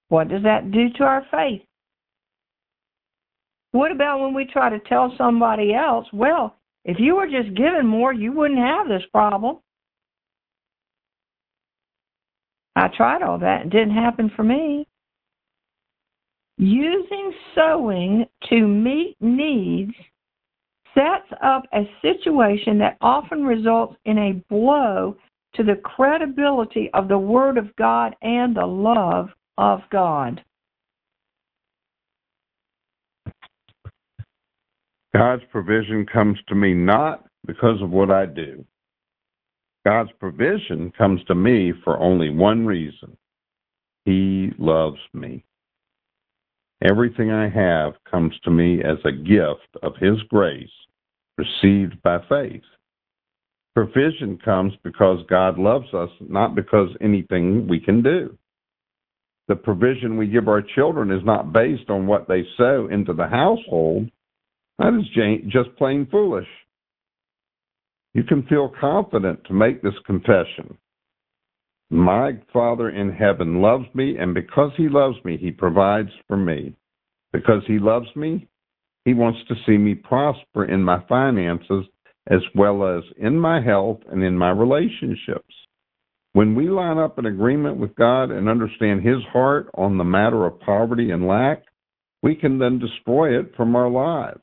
What 0.09 0.29
does 0.29 0.43
that 0.43 0.71
do 0.71 0.89
to 0.97 1.05
our 1.05 1.27
faith? 1.31 1.63
What 3.73 3.93
about 3.93 4.21
when 4.21 4.33
we 4.33 4.47
try 4.47 4.71
to 4.71 4.79
tell 4.81 5.15
somebody 5.19 5.75
else, 5.75 6.07
well, 6.13 6.57
if 6.85 6.99
you 6.99 7.17
were 7.17 7.27
just 7.27 7.55
given 7.57 7.87
more, 7.87 8.13
you 8.13 8.33
wouldn't 8.33 8.61
have 8.61 8.89
this 8.89 9.03
problem? 9.13 9.59
I 12.77 12.89
tried 12.89 13.23
all 13.23 13.39
that. 13.39 13.63
It 13.63 13.71
didn't 13.71 13.95
happen 13.95 14.31
for 14.37 14.45
me. 14.45 14.87
Using 16.59 17.33
sowing 17.55 18.27
to 18.51 18.67
meet 18.67 19.17
needs 19.21 19.95
sets 20.95 21.31
up 21.43 21.65
a 21.73 21.89
situation 22.03 22.79
that 22.79 22.97
often 23.01 23.45
results 23.45 23.97
in 24.05 24.19
a 24.19 24.33
blow 24.51 25.17
to 25.55 25.63
the 25.63 25.77
credibility 25.77 26.91
of 26.93 27.09
the 27.09 27.19
Word 27.19 27.59
of 27.59 27.75
God 27.77 28.15
and 28.23 28.55
the 28.55 28.67
love 28.67 29.29
of 29.59 29.81
God. 29.91 30.43
God's 35.15 35.43
provision 35.51 36.05
comes 36.05 36.39
to 36.49 36.55
me 36.55 36.75
not 36.75 37.25
because 37.47 37.81
of 37.81 37.91
what 37.91 38.11
I 38.11 38.27
do. 38.27 38.65
God's 39.87 40.11
provision 40.19 40.93
comes 40.99 41.23
to 41.29 41.37
me 41.37 41.73
for 41.85 41.97
only 42.01 42.29
one 42.29 42.67
reason 42.67 43.17
He 44.05 44.51
loves 44.59 44.99
me. 45.15 45.45
Everything 46.83 47.31
I 47.31 47.49
have 47.49 47.93
comes 48.11 48.35
to 48.43 48.51
me 48.51 48.83
as 48.83 48.99
a 49.05 49.13
gift 49.13 49.85
of 49.85 49.93
His 50.01 50.21
grace 50.29 50.69
received 51.39 52.03
by 52.03 52.19
faith. 52.29 52.65
Provision 53.77 54.41
comes 54.45 54.73
because 54.83 55.25
God 55.31 55.57
loves 55.57 55.95
us, 55.95 56.11
not 56.19 56.57
because 56.57 56.89
anything 57.01 57.69
we 57.69 57.79
can 57.79 58.03
do. 58.03 58.37
The 59.47 59.55
provision 59.55 60.17
we 60.17 60.27
give 60.27 60.49
our 60.49 60.63
children 60.63 61.13
is 61.13 61.25
not 61.25 61.53
based 61.53 61.91
on 61.91 62.09
what 62.09 62.27
they 62.27 62.45
sow 62.57 62.89
into 62.91 63.13
the 63.13 63.29
household. 63.29 64.11
That 64.81 64.95
is 64.95 65.47
just 65.49 65.77
plain 65.77 66.09
foolish. 66.11 66.49
You 68.17 68.25
can 68.25 68.45
feel 68.45 68.73
confident 68.81 69.45
to 69.45 69.53
make 69.53 69.83
this 69.83 69.99
confession. 70.07 70.79
My 71.91 72.33
Father 72.51 72.89
in 72.89 73.13
heaven 73.13 73.61
loves 73.61 73.85
me, 73.93 74.17
and 74.17 74.33
because 74.33 74.71
He 74.79 74.89
loves 74.89 75.19
me, 75.23 75.37
He 75.37 75.51
provides 75.51 76.09
for 76.27 76.39
me. 76.39 76.75
Because 77.35 77.63
He 77.67 77.79
loves 77.79 78.07
me, 78.17 78.49
He 79.05 79.13
wants 79.13 79.41
to 79.49 79.55
see 79.67 79.77
me 79.77 79.95
prosper 79.95 80.65
in 80.65 80.83
my 80.83 81.05
finances 81.07 81.85
as 82.31 82.41
well 82.55 82.89
as 82.89 83.05
in 83.19 83.39
my 83.39 83.61
health 83.61 84.01
and 84.11 84.23
in 84.23 84.39
my 84.39 84.49
relationships. 84.49 85.55
When 86.33 86.55
we 86.55 86.71
line 86.71 86.97
up 86.97 87.19
in 87.19 87.27
agreement 87.27 87.77
with 87.77 87.95
God 87.97 88.31
and 88.31 88.49
understand 88.49 89.03
His 89.03 89.23
heart 89.31 89.69
on 89.75 89.99
the 89.99 90.05
matter 90.05 90.47
of 90.47 90.59
poverty 90.61 91.11
and 91.11 91.29
lack, 91.29 91.65
we 92.23 92.35
can 92.35 92.59
then 92.59 92.79
destroy 92.79 93.39
it 93.39 93.53
from 93.59 93.77
our 93.77 93.91
lives. 93.91 94.41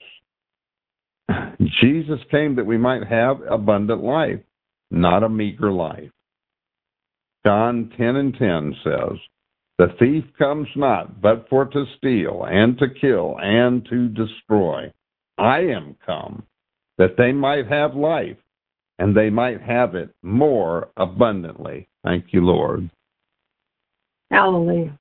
Jesus 1.82 2.20
came 2.30 2.56
that 2.56 2.66
we 2.66 2.78
might 2.78 3.06
have 3.08 3.42
abundant 3.50 4.04
life, 4.04 4.40
not 4.92 5.24
a 5.24 5.30
meager 5.30 5.72
life. 5.72 6.12
John 7.46 7.92
10 7.98 8.16
and 8.16 8.34
10 8.38 8.76
says, 8.84 9.18
The 9.78 9.88
thief 10.00 10.24
comes 10.38 10.68
not 10.76 11.22
but 11.22 11.48
for 11.50 11.66
to 11.66 11.86
steal 11.98 12.46
and 12.50 12.78
to 12.78 12.88
kill 12.90 13.38
and 13.42 13.86
to 13.90 14.08
destroy. 14.10 14.92
I 15.38 15.60
am 15.60 15.98
come 16.06 16.44
that 16.98 17.18
they 17.18 17.32
might 17.32 17.68
have 17.68 17.96
life 17.96 18.38
and 19.00 19.16
they 19.16 19.30
might 19.30 19.62
have 19.62 19.96
it 19.96 20.14
more 20.22 20.90
abundantly. 20.98 21.90
Thank 22.04 22.28
you, 22.32 22.46
Lord. 22.46 22.90
Hallelujah. 24.32 24.98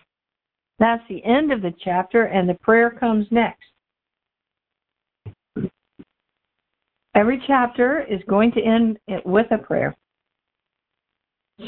That's 0.78 1.02
the 1.08 1.24
end 1.24 1.52
of 1.52 1.62
the 1.62 1.74
chapter, 1.84 2.24
and 2.24 2.48
the 2.48 2.54
prayer 2.54 2.90
comes 2.90 3.26
next. 3.30 3.71
Every 7.14 7.42
chapter 7.46 8.00
is 8.00 8.20
going 8.28 8.52
to 8.52 8.62
end 8.62 8.98
with 9.24 9.46
a 9.50 9.58
prayer. 9.58 9.96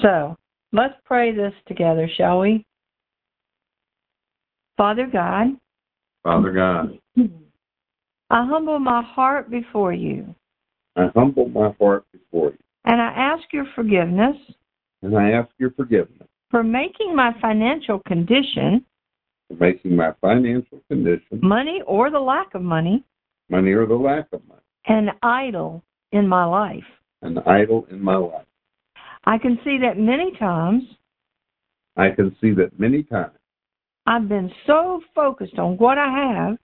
So, 0.03 0.37
Let's 0.75 0.95
pray 1.05 1.33
this 1.33 1.53
together, 1.69 2.11
shall 2.17 2.41
we? 2.41 2.67
Father 4.77 5.07
God. 5.07 5.51
Father 6.25 6.51
God. 6.51 6.99
I 8.31 8.45
humble 8.45 8.81
my 8.81 9.01
heart 9.01 9.49
before 9.49 9.93
you. 9.93 10.35
I 10.97 11.11
humble 11.15 11.49
my 11.49 11.73
heart 11.79 12.05
before 12.11 12.51
you. 12.51 12.59
And 12.87 13.01
I 13.01 13.07
ask 13.07 13.45
your 13.53 13.67
forgiveness. 13.77 14.35
And 15.03 15.17
I 15.17 15.31
ask 15.31 15.49
your 15.59 15.71
forgiveness. 15.71 16.27
For 16.51 16.65
making 16.65 17.15
my 17.15 17.31
financial 17.41 18.01
condition. 18.01 18.85
For 19.47 19.55
making 19.55 19.95
my 19.95 20.13
financial 20.21 20.81
condition. 20.89 21.39
Money 21.41 21.83
or 21.87 22.11
the 22.11 22.19
lack 22.19 22.53
of 22.57 22.63
money. 22.63 23.05
Money 23.49 23.71
or 23.71 23.87
the 23.87 23.95
lack 23.95 24.27
of 24.33 24.45
money. 24.49 24.61
An 24.87 25.11
idol 25.23 25.83
in 26.13 26.29
my 26.29 26.45
life. 26.45 26.85
An 27.23 27.39
idol 27.47 27.87
in 27.91 28.03
my 28.03 28.17
life. 28.17 28.47
I 29.25 29.39
can 29.39 29.59
see 29.65 29.79
that 29.79 29.99
many 29.99 30.37
times. 30.39 30.83
I 31.97 32.11
can 32.11 32.37
see 32.41 32.53
that 32.55 32.79
many 32.79 33.03
times. 33.03 33.33
I've 34.07 34.29
been 34.29 34.51
so 34.67 35.01
focused 35.15 35.59
on 35.59 35.79
what 35.79 35.97
I 35.97 36.11
have. 36.11 36.59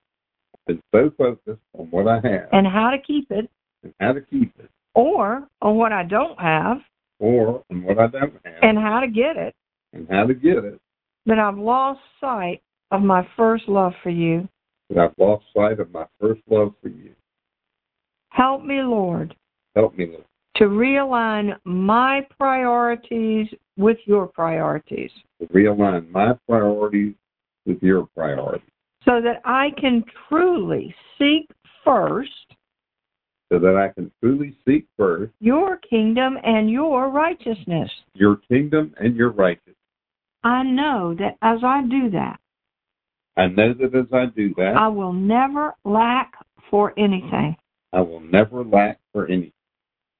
I've 0.55 0.67
been 0.67 0.83
so 0.93 1.11
focused 1.17 1.63
on 1.79 1.87
what 1.91 2.07
I 2.07 2.17
have. 2.17 2.49
And 2.53 2.67
how 2.67 2.91
to 2.91 2.99
keep 2.99 3.31
it. 3.31 3.49
And 3.83 3.95
how 3.99 4.13
to 4.13 4.21
keep 4.21 4.53
it. 4.59 4.71
Or 4.95 5.49
on 5.63 5.77
what 5.77 5.93
I 5.93 6.05
don't 6.05 6.39
have. 6.39 6.79
Or 7.19 7.65
on 7.71 7.83
what 7.83 7.99
I 7.99 8.09
don't 8.09 8.35
have. 8.45 8.55
And 8.63 8.79
how 8.79 9.01
to 9.01 9.09
get 9.09 9.37
it. 9.37 9.55
And 9.95 10.07
how 10.11 10.27
to 10.27 10.35
get 10.35 10.59
it. 10.59 10.79
That 11.25 11.39
I've 11.39 11.57
lost 11.57 12.01
sight 12.21 12.61
of 12.91 13.01
my 13.01 13.27
first 13.37 13.69
love 13.69 13.93
for 14.03 14.11
you. 14.11 14.47
That 14.91 14.99
I've 14.99 15.15
lost 15.17 15.45
sight 15.57 15.81
of 15.81 15.91
my 15.93 16.05
first 16.21 16.43
love 16.51 16.75
for 16.83 16.89
you. 16.89 17.15
Help 18.31 18.65
me, 18.65 18.81
Lord. 18.83 19.35
Help 19.75 19.97
me, 19.97 20.07
Lord 20.07 20.25
to 20.61 20.67
realign 20.67 21.57
my 21.65 22.21
priorities 22.39 23.49
with 23.79 23.97
your 24.05 24.27
priorities. 24.27 25.11
To 25.41 25.47
realign 25.47 26.11
my 26.11 26.35
priorities 26.47 27.15
with 27.65 27.83
your 27.83 28.07
priorities. 28.15 28.69
So 29.07 29.23
that 29.23 29.41
I 29.47 29.71
can 29.79 30.05
truly 30.29 30.95
seek 31.19 31.49
first. 31.83 32.31
So 33.51 33.59
that 33.59 33.75
I 33.75 33.89
can 33.95 34.13
truly 34.23 34.55
seek 34.69 34.87
first. 34.99 35.33
Your 35.41 35.79
kingdom 35.79 36.37
and 36.45 36.71
your 36.71 37.09
righteousness. 37.09 37.91
Your 38.13 38.37
kingdom 38.51 38.95
and 39.01 39.17
your 39.17 39.31
righteousness. 39.31 39.77
I 40.45 40.63
know 40.63 41.17
that 41.19 41.39
as 41.41 41.61
I 41.65 41.83
do 41.89 42.11
that. 42.11 42.39
I 43.39 43.47
know 43.47 43.73
that 43.73 43.95
as 43.95 44.13
I 44.13 44.27
do 44.27 44.53
that. 44.59 44.75
I 44.77 44.89
will 44.89 45.15
never 45.15 45.75
lack 45.85 46.35
for 46.71 46.93
anything. 46.99 47.57
I 47.93 48.01
will 48.01 48.21
never 48.21 48.65
lack 48.65 48.99
for 49.13 49.27
anything. 49.27 49.53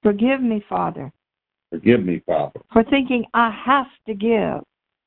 Forgive 0.03 0.41
me, 0.41 0.65
Father. 0.69 1.13
Forgive 1.71 2.05
me, 2.05 2.23
Father. 2.27 2.61
For 2.73 2.83
thinking 2.85 3.25
I 3.35 3.51
have 3.65 3.87
to 4.07 4.15
give. 4.15 4.63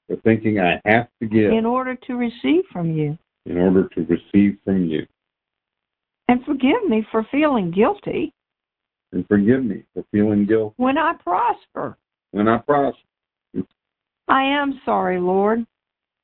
For 0.08 0.16
thinking 0.24 0.60
I 0.60 0.80
have 0.86 1.08
to 1.22 1.28
give. 1.28 1.52
In 1.52 1.66
order 1.66 1.96
to 2.08 2.16
receive 2.16 2.64
from 2.72 2.92
you. 2.92 3.18
In 3.46 3.58
order 3.58 3.90
to 3.90 4.02
receive 4.06 4.58
from 4.64 4.86
you. 4.86 5.06
And 6.30 6.44
forgive 6.46 6.86
me 6.88 7.06
for 7.12 7.28
feeling 7.32 7.72
guilty. 7.72 8.34
And 9.12 9.28
forgive 9.28 9.64
me 9.64 9.84
for 9.94 10.04
feeling 10.12 10.46
guilty. 10.46 10.74
When 10.78 10.98
I 10.98 11.14
prosper. 11.14 11.98
When 12.32 12.48
I 12.48 12.58
prosper. 12.60 12.98
I 14.30 14.44
am 14.44 14.80
sorry, 14.86 15.20
Lord. 15.20 15.66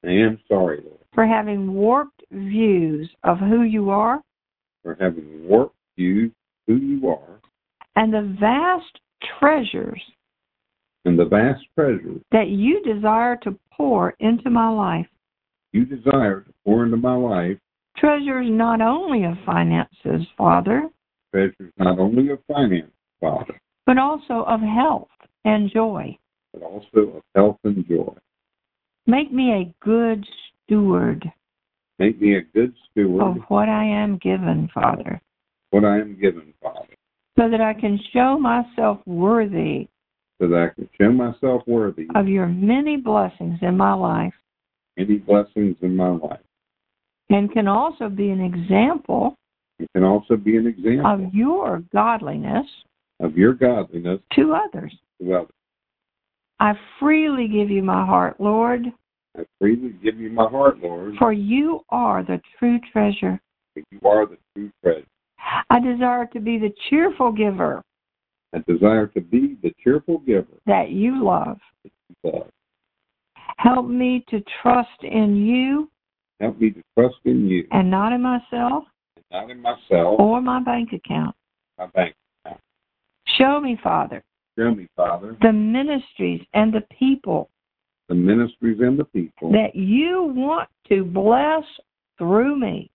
I 0.06 0.12
am 0.12 0.40
sorry, 0.48 0.82
Lord. 0.84 1.00
For 1.14 1.26
having 1.26 1.74
warped 1.74 2.24
views 2.32 3.10
of 3.24 3.40
who 3.40 3.64
you 3.64 3.90
are. 3.90 4.22
For 4.84 4.96
having 5.00 5.48
warped 5.48 5.76
views 6.00 6.32
who 6.66 6.78
you 6.78 7.10
are 7.10 7.41
and 7.97 8.14
the 8.14 8.36
vast 8.39 9.00
treasures 9.39 10.02
and 11.04 11.20
the 11.20 11.26
vast 11.26 11.62
treasures 11.78 12.22
that 12.32 12.47
you 12.47 12.82
desire 12.84 13.36
to 13.43 13.58
pour 13.72 14.14
into 14.20 14.50
my 14.50 14.70
life. 14.70 15.08
You 15.74 15.86
desire 15.86 16.41
to 16.41 16.54
pour 16.66 16.86
into 16.86 16.97
my 16.97 17.16
life 17.16 17.58
treasures 17.97 18.47
not 18.50 18.80
only 18.80 19.26
of 19.26 19.34
finances, 19.45 20.26
Father, 20.38 20.88
treasures 21.34 21.74
not 21.78 22.00
only 22.00 22.30
of 22.30 22.39
finance, 22.47 22.91
Father, 23.20 23.60
but 23.86 23.97
also 23.97 24.45
of 24.47 24.62
health, 24.62 25.10
and 25.43 25.70
joy. 25.72 26.18
but 26.54 26.64
also 26.64 27.18
of 27.18 27.22
health 27.36 27.58
and 27.66 27.86
joy. 27.88 28.16
Make 29.06 29.34
me 29.34 29.52
a 29.52 29.86
good 29.86 30.26
steward 30.66 31.30
Make 32.00 32.22
me 32.22 32.38
a 32.38 32.41
good 32.41 32.74
steward 32.89 33.22
of 33.22 33.43
what 33.50 33.68
I 33.68 33.84
am 33.84 34.18
given, 34.20 34.70
Father, 34.74 35.22
what 35.72 35.86
I 35.86 35.97
am 35.99 36.17
given, 36.20 36.53
Father, 36.61 36.88
so 37.38 37.49
that 37.49 37.61
I 37.61 37.74
can 37.74 37.99
show 38.13 38.38
myself 38.39 38.99
worthy 39.05 39.88
so 40.41 40.47
that 40.47 40.70
I 40.72 40.74
can 40.74 40.89
show 40.99 41.11
myself 41.11 41.63
worthy 41.67 42.07
of 42.15 42.28
your 42.28 42.47
many 42.47 42.95
blessings 42.97 43.59
in 43.61 43.76
my 43.78 43.93
life 43.93 44.34
Many 44.97 45.17
blessings 45.17 45.76
in 45.82 45.95
my 45.95 46.09
life. 46.09 46.39
and 47.30 47.51
can 47.51 47.67
also 47.67 48.09
be 48.09 48.30
an 48.30 48.41
example 48.41 49.36
It 49.80 49.89
can 49.93 50.03
also 50.03 50.36
be 50.38 50.57
an 50.57 50.67
example 50.67 51.05
of 51.28 51.34
your 51.34 51.84
godliness 51.93 52.65
of 53.22 53.38
your 53.38 53.53
godliness 53.53 54.20
to 54.36 54.53
others. 54.53 54.93
to 55.22 55.34
others. 55.34 55.51
I 56.61 56.74
freely 56.99 57.47
give 57.47 57.70
you 57.70 57.84
my 57.84 58.05
heart, 58.05 58.39
Lord, 58.39 58.86
I 59.38 59.43
freely 59.59 59.93
give 60.03 60.17
you 60.20 60.30
my 60.32 60.47
heart, 60.49 60.80
Lord, 60.82 61.15
for 61.20 61.32
you 61.34 61.82
are 61.89 62.24
the 62.24 62.41
true 62.57 62.80
treasure. 62.91 63.39
for 63.74 63.84
you 63.91 63.99
are 64.05 64.26
the 64.26 64.38
true 64.55 64.72
treasure. 64.84 65.05
I 65.70 65.80
desire 65.80 66.26
to 66.34 66.40
be 66.40 66.58
the 66.58 66.74
cheerful 66.90 67.32
giver 67.32 67.84
I 68.54 68.60
desire 68.68 69.08
to 69.08 69.22
be 69.22 69.58
the 69.62 69.72
cheerful 69.84 70.20
giver 70.20 70.58
that 70.66 70.90
you 70.90 71.24
love. 71.24 71.60
that 71.84 71.92
you 72.24 72.32
love. 72.32 72.50
Help 73.58 73.88
me 73.88 74.26
to 74.30 74.42
trust 74.62 75.04
in 75.04 75.36
you 75.36 75.90
Help 76.40 76.60
me 76.60 76.72
to 76.72 76.82
trust 76.98 77.18
in 77.26 77.48
you 77.48 77.68
and 77.72 77.92
not 77.92 78.14
in 78.14 78.22
myself 78.22 78.86
and 79.16 79.26
not 79.32 79.52
in 79.52 79.62
myself, 79.62 80.20
or 80.20 80.42
my 80.42 80.62
bank 80.62 80.94
account. 80.94 81.36
my 81.78 81.88
bank. 81.88 82.16
account. 82.46 82.62
Show 83.38 83.60
me, 83.60 83.78
Father, 83.84 84.24
Show 84.58 84.74
me, 84.74 84.88
Father, 84.96 85.38
the 85.42 85.54
ministries 85.54 86.42
and 86.54 86.74
the 86.74 86.82
people 86.98 87.50
the 88.08 88.16
ministries 88.16 88.80
and 88.80 88.98
the 88.98 89.06
people 89.06 89.52
that 89.52 89.76
you 89.76 90.34
want 90.36 90.68
to 90.90 91.06
bless 91.06 91.64
through 92.18 92.58
me 92.58 92.90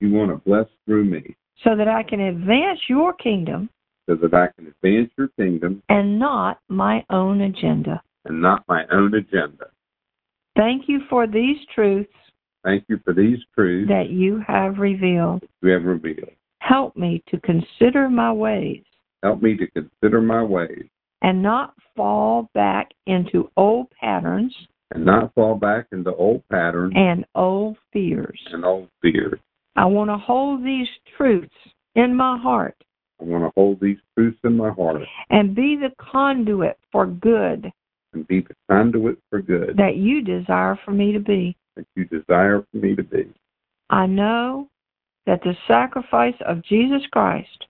you 0.00 0.12
want 0.12 0.30
to 0.30 0.36
bless 0.48 0.66
through 0.84 1.04
me 1.04 1.34
so 1.64 1.76
that 1.76 1.88
I 1.88 2.02
can 2.02 2.20
advance 2.20 2.80
your 2.88 3.12
kingdom 3.14 3.68
so 4.08 4.14
that 4.16 4.32
I 4.34 4.48
can 4.56 4.68
advance 4.68 5.10
your 5.18 5.28
kingdom 5.38 5.82
and 5.88 6.18
not 6.18 6.60
my 6.68 7.04
own 7.10 7.42
agenda. 7.42 8.02
and 8.24 8.40
not 8.40 8.64
my 8.68 8.84
own 8.90 9.14
agenda. 9.14 9.66
Thank 10.56 10.88
you 10.88 11.00
for 11.10 11.26
these 11.26 11.56
truths 11.74 12.10
Thank 12.64 12.84
you 12.88 12.98
for 13.04 13.12
these 13.14 13.38
truths 13.54 13.88
that 13.88 14.10
you 14.10 14.42
have 14.46 14.78
revealed. 14.78 15.44
you 15.62 15.70
have 15.70 15.84
revealed. 15.84 16.30
Help 16.60 16.96
me 16.96 17.22
to 17.28 17.38
consider 17.40 18.08
my 18.10 18.32
ways 18.32 18.82
Help 19.22 19.42
me 19.42 19.56
to 19.56 19.66
consider 19.68 20.20
my 20.20 20.42
ways 20.42 20.86
and 21.22 21.42
not 21.42 21.74
fall 21.96 22.48
back 22.54 22.90
into 23.06 23.50
old 23.56 23.88
patterns 24.00 24.54
and 24.92 25.04
not 25.04 25.34
fall 25.34 25.54
back 25.56 25.86
into 25.92 26.14
old 26.14 26.42
patterns 26.50 26.92
and 26.96 27.24
old 27.34 27.76
fears. 27.92 28.40
and 28.52 28.64
old 28.64 28.88
fears. 29.02 29.38
I 29.78 29.84
want 29.84 30.10
to 30.10 30.16
hold 30.16 30.64
these 30.64 30.88
truths 31.16 31.54
in 31.94 32.16
my 32.16 32.36
heart 32.36 32.74
I 33.20 33.24
want 33.24 33.44
to 33.44 33.52
hold 33.56 33.80
these 33.80 33.98
truths 34.16 34.38
in 34.42 34.56
my 34.56 34.70
heart 34.70 35.02
and 35.30 35.54
be 35.54 35.76
the 35.76 35.90
conduit 36.02 36.76
for 36.90 37.06
good 37.06 37.70
and 38.12 38.26
be 38.26 38.40
the 38.40 38.56
conduit 38.68 39.18
for 39.30 39.40
good 39.40 39.76
that 39.76 39.94
you 39.94 40.22
desire 40.22 40.76
for 40.84 40.90
me 40.90 41.12
to 41.12 41.20
be. 41.20 41.56
that 41.76 41.86
you 41.94 42.04
desire 42.06 42.64
for 42.72 42.78
me 42.78 42.96
to 42.96 43.04
be. 43.04 43.32
I 43.88 44.06
know 44.06 44.68
that 45.26 45.42
the 45.42 45.54
sacrifice 45.68 46.34
of 46.44 46.64
Jesus 46.64 47.02
Christ 47.12 47.66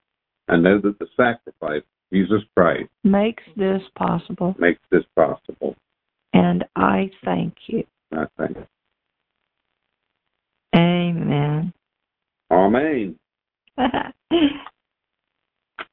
I 0.49 0.57
know 0.57 0.81
that 0.81 0.99
the 0.99 1.09
sacrifice 1.15 1.83
of 1.83 2.11
Jesus 2.11 2.41
Christ 2.57 2.89
makes 3.05 3.43
this 3.55 3.83
possible, 3.99 4.55
makes 4.59 4.81
this 4.91 5.05
possible. 5.15 5.77
and 6.33 6.65
I 6.75 7.11
thank 7.23 7.55
you. 7.67 7.85
I 8.13 8.25
thank 8.39 8.57
you. 8.57 8.67
Amen. 10.75 11.75
Amen. 12.51 13.17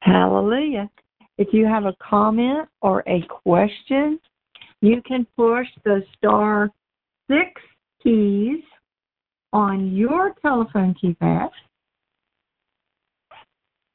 Hallelujah. 0.00 0.90
If 1.38 1.48
you 1.52 1.66
have 1.66 1.84
a 1.84 1.94
comment 2.00 2.68
or 2.80 3.02
a 3.06 3.22
question, 3.28 4.18
you 4.80 5.02
can 5.06 5.26
push 5.36 5.66
the 5.84 6.02
star 6.16 6.70
six 7.28 7.60
keys 8.02 8.62
on 9.52 9.94
your 9.94 10.34
telephone 10.40 10.94
keypad, 11.02 11.50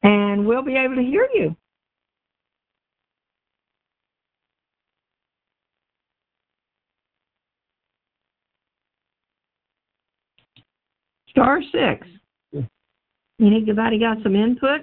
and 0.04 0.46
we'll 0.46 0.64
be 0.64 0.76
able 0.76 0.96
to 0.96 1.02
hear 1.02 1.28
you. 1.34 1.56
Star 11.30 11.62
six. 11.72 12.08
Anybody 13.42 13.98
got 13.98 14.18
some 14.22 14.36
input? 14.36 14.82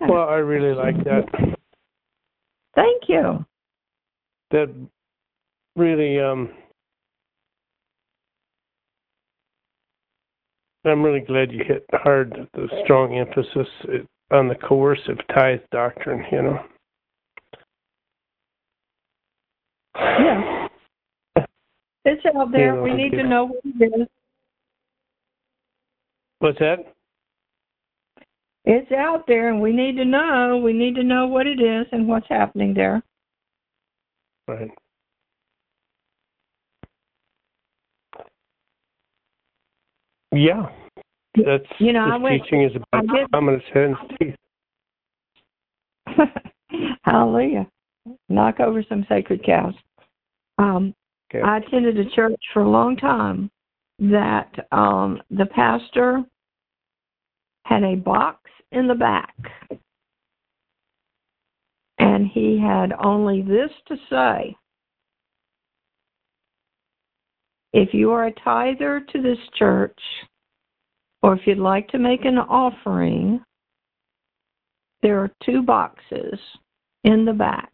Well, 0.00 0.28
I 0.28 0.36
really 0.36 0.74
like 0.74 0.96
that. 1.04 1.24
Thank 2.74 3.02
you. 3.08 3.44
That 4.50 4.72
really, 5.74 6.18
um, 6.18 6.50
I'm 10.86 11.02
really 11.02 11.20
glad 11.20 11.52
you 11.52 11.62
hit 11.66 11.84
hard 11.92 12.48
the 12.54 12.68
strong 12.84 13.18
emphasis 13.18 13.68
on 14.30 14.48
the 14.48 14.54
coercive 14.54 15.18
tithe 15.34 15.60
doctrine. 15.70 16.24
You 16.32 16.42
know. 16.42 16.58
Yeah. 19.96 20.55
It's 22.06 22.24
out 22.36 22.52
there. 22.52 22.76
Yeah, 22.76 22.82
we 22.82 22.94
need 22.94 23.10
to 23.10 23.24
know 23.24 23.46
what 23.46 23.60
it 23.64 24.00
is. 24.00 24.06
What's 26.38 26.58
that? 26.60 26.78
It's 28.64 28.92
out 28.92 29.24
there, 29.26 29.48
and 29.50 29.60
we 29.60 29.72
need 29.72 29.96
to 29.96 30.04
know. 30.04 30.60
We 30.64 30.72
need 30.72 30.94
to 30.94 31.02
know 31.02 31.26
what 31.26 31.48
it 31.48 31.60
is 31.60 31.86
and 31.90 32.06
what's 32.06 32.28
happening 32.28 32.74
there. 32.74 33.02
Right. 34.46 34.70
Yeah. 40.32 40.66
That's 41.34 41.64
You 41.80 41.92
know, 41.92 42.04
I 42.04 42.16
went- 42.18 42.44
teaching 42.44 42.62
is 42.62 42.72
about 42.76 43.04
sense 43.72 43.96
teeth. 44.20 44.36
Hallelujah. 47.02 47.66
Knock 48.28 48.60
over 48.60 48.84
some 48.84 49.04
sacred 49.08 49.42
cows. 49.44 49.74
Um, 50.58 50.94
Okay. 51.34 51.42
I 51.42 51.58
attended 51.58 51.98
a 51.98 52.08
church 52.10 52.40
for 52.52 52.62
a 52.62 52.68
long 52.68 52.96
time 52.96 53.50
that 53.98 54.52
um, 54.72 55.20
the 55.30 55.46
pastor 55.46 56.22
had 57.64 57.82
a 57.82 57.96
box 57.96 58.38
in 58.72 58.86
the 58.86 58.94
back. 58.94 59.34
And 61.98 62.28
he 62.28 62.60
had 62.60 62.92
only 63.02 63.42
this 63.42 63.70
to 63.88 63.96
say 64.10 64.56
If 67.72 67.92
you 67.92 68.10
are 68.12 68.26
a 68.26 68.32
tither 68.32 69.00
to 69.12 69.20
this 69.20 69.38
church, 69.58 69.98
or 71.22 71.34
if 71.34 71.46
you'd 71.46 71.58
like 71.58 71.88
to 71.88 71.98
make 71.98 72.24
an 72.24 72.38
offering, 72.38 73.38
there 75.02 75.18
are 75.20 75.30
two 75.44 75.62
boxes 75.62 76.38
in 77.04 77.26
the 77.26 77.34
back. 77.34 77.70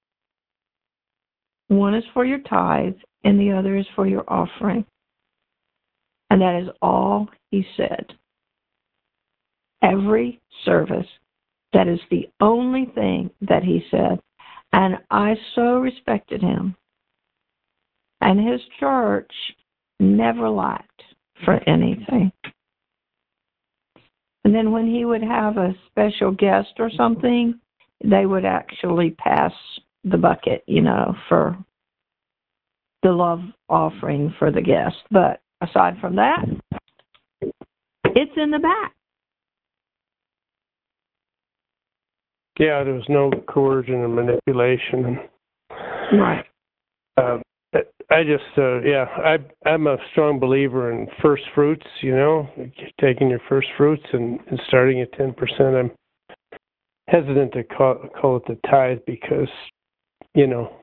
One 1.69 1.95
is 1.95 2.03
for 2.13 2.25
your 2.25 2.41
tithe, 2.41 2.97
and 3.25 3.39
the 3.39 3.53
other 3.53 3.77
is 3.77 3.87
for 3.95 4.07
your 4.07 4.25
offering. 4.29 4.85
And 6.31 6.41
that 6.41 6.63
is 6.63 6.69
all 6.81 7.29
he 7.51 7.67
said. 7.77 8.15
Every 9.83 10.41
service, 10.65 11.07
that 11.73 11.89
is 11.89 12.01
the 12.11 12.29
only 12.41 12.87
thing 12.95 13.31
that 13.43 13.63
he 13.63 13.85
said. 13.91 14.21
And 14.73 14.97
I 15.11 15.35
so 15.55 15.79
respected 15.79 16.41
him. 16.41 16.77
And 18.21 18.41
his 18.41 18.61
church 18.79 19.33
never 20.01 20.49
lacked 20.49 21.03
for 21.45 21.61
anything. 21.69 22.33
And 24.45 24.55
then 24.55 24.73
when 24.73 24.87
he 24.87 25.05
would 25.05 25.23
have 25.23 25.57
a 25.57 25.75
special 25.91 26.33
guest 26.33 26.75
or 26.79 26.91
something, 26.91 27.59
they 28.05 28.27
would 28.27 28.45
actually 28.45 29.11
pass 29.11 29.53
the 30.05 30.17
bucket, 30.17 30.65
you 30.67 30.81
know, 30.81 31.15
for 31.29 31.57
the 33.03 33.13
love 33.13 33.41
offering 33.69 34.35
for 34.39 34.51
the 34.51 34.63
guest. 34.63 34.97
But 35.11 35.41
aside 35.61 35.97
from 36.01 36.17
that, 36.17 36.45
it's 38.05 38.33
in 38.37 38.51
the 38.51 38.59
back. 38.59 38.93
Yeah, 42.59 42.85
there 42.85 42.95
was 42.95 43.09
no 43.09 43.31
coercion 43.49 44.05
and 44.05 44.15
manipulation. 44.15 45.19
Right. 46.13 46.45
Uh, 47.17 47.39
I 48.11 48.25
just, 48.25 48.59
uh, 48.59 48.83
yeah, 48.83 49.07
I, 49.25 49.39
I'm 49.67 49.87
a 49.87 49.97
strong 50.11 50.39
believer 50.39 50.93
in 50.93 51.07
first 51.23 51.45
fruits. 51.55 51.87
You 52.03 52.15
know, 52.15 52.49
taking 53.01 53.31
your 53.31 53.41
first 53.49 53.69
fruits 53.79 54.05
and, 54.13 54.39
and 54.51 54.61
starting 54.69 55.01
at 55.01 55.13
ten 55.15 55.33
percent. 55.33 55.75
I'm 55.75 55.91
hesitant 57.09 57.53
to 57.55 57.65
call 57.65 57.95
call 58.21 58.37
it 58.37 58.43
the 58.47 58.59
tithe 58.69 58.99
because, 59.07 59.49
you 60.35 60.47
know, 60.47 60.77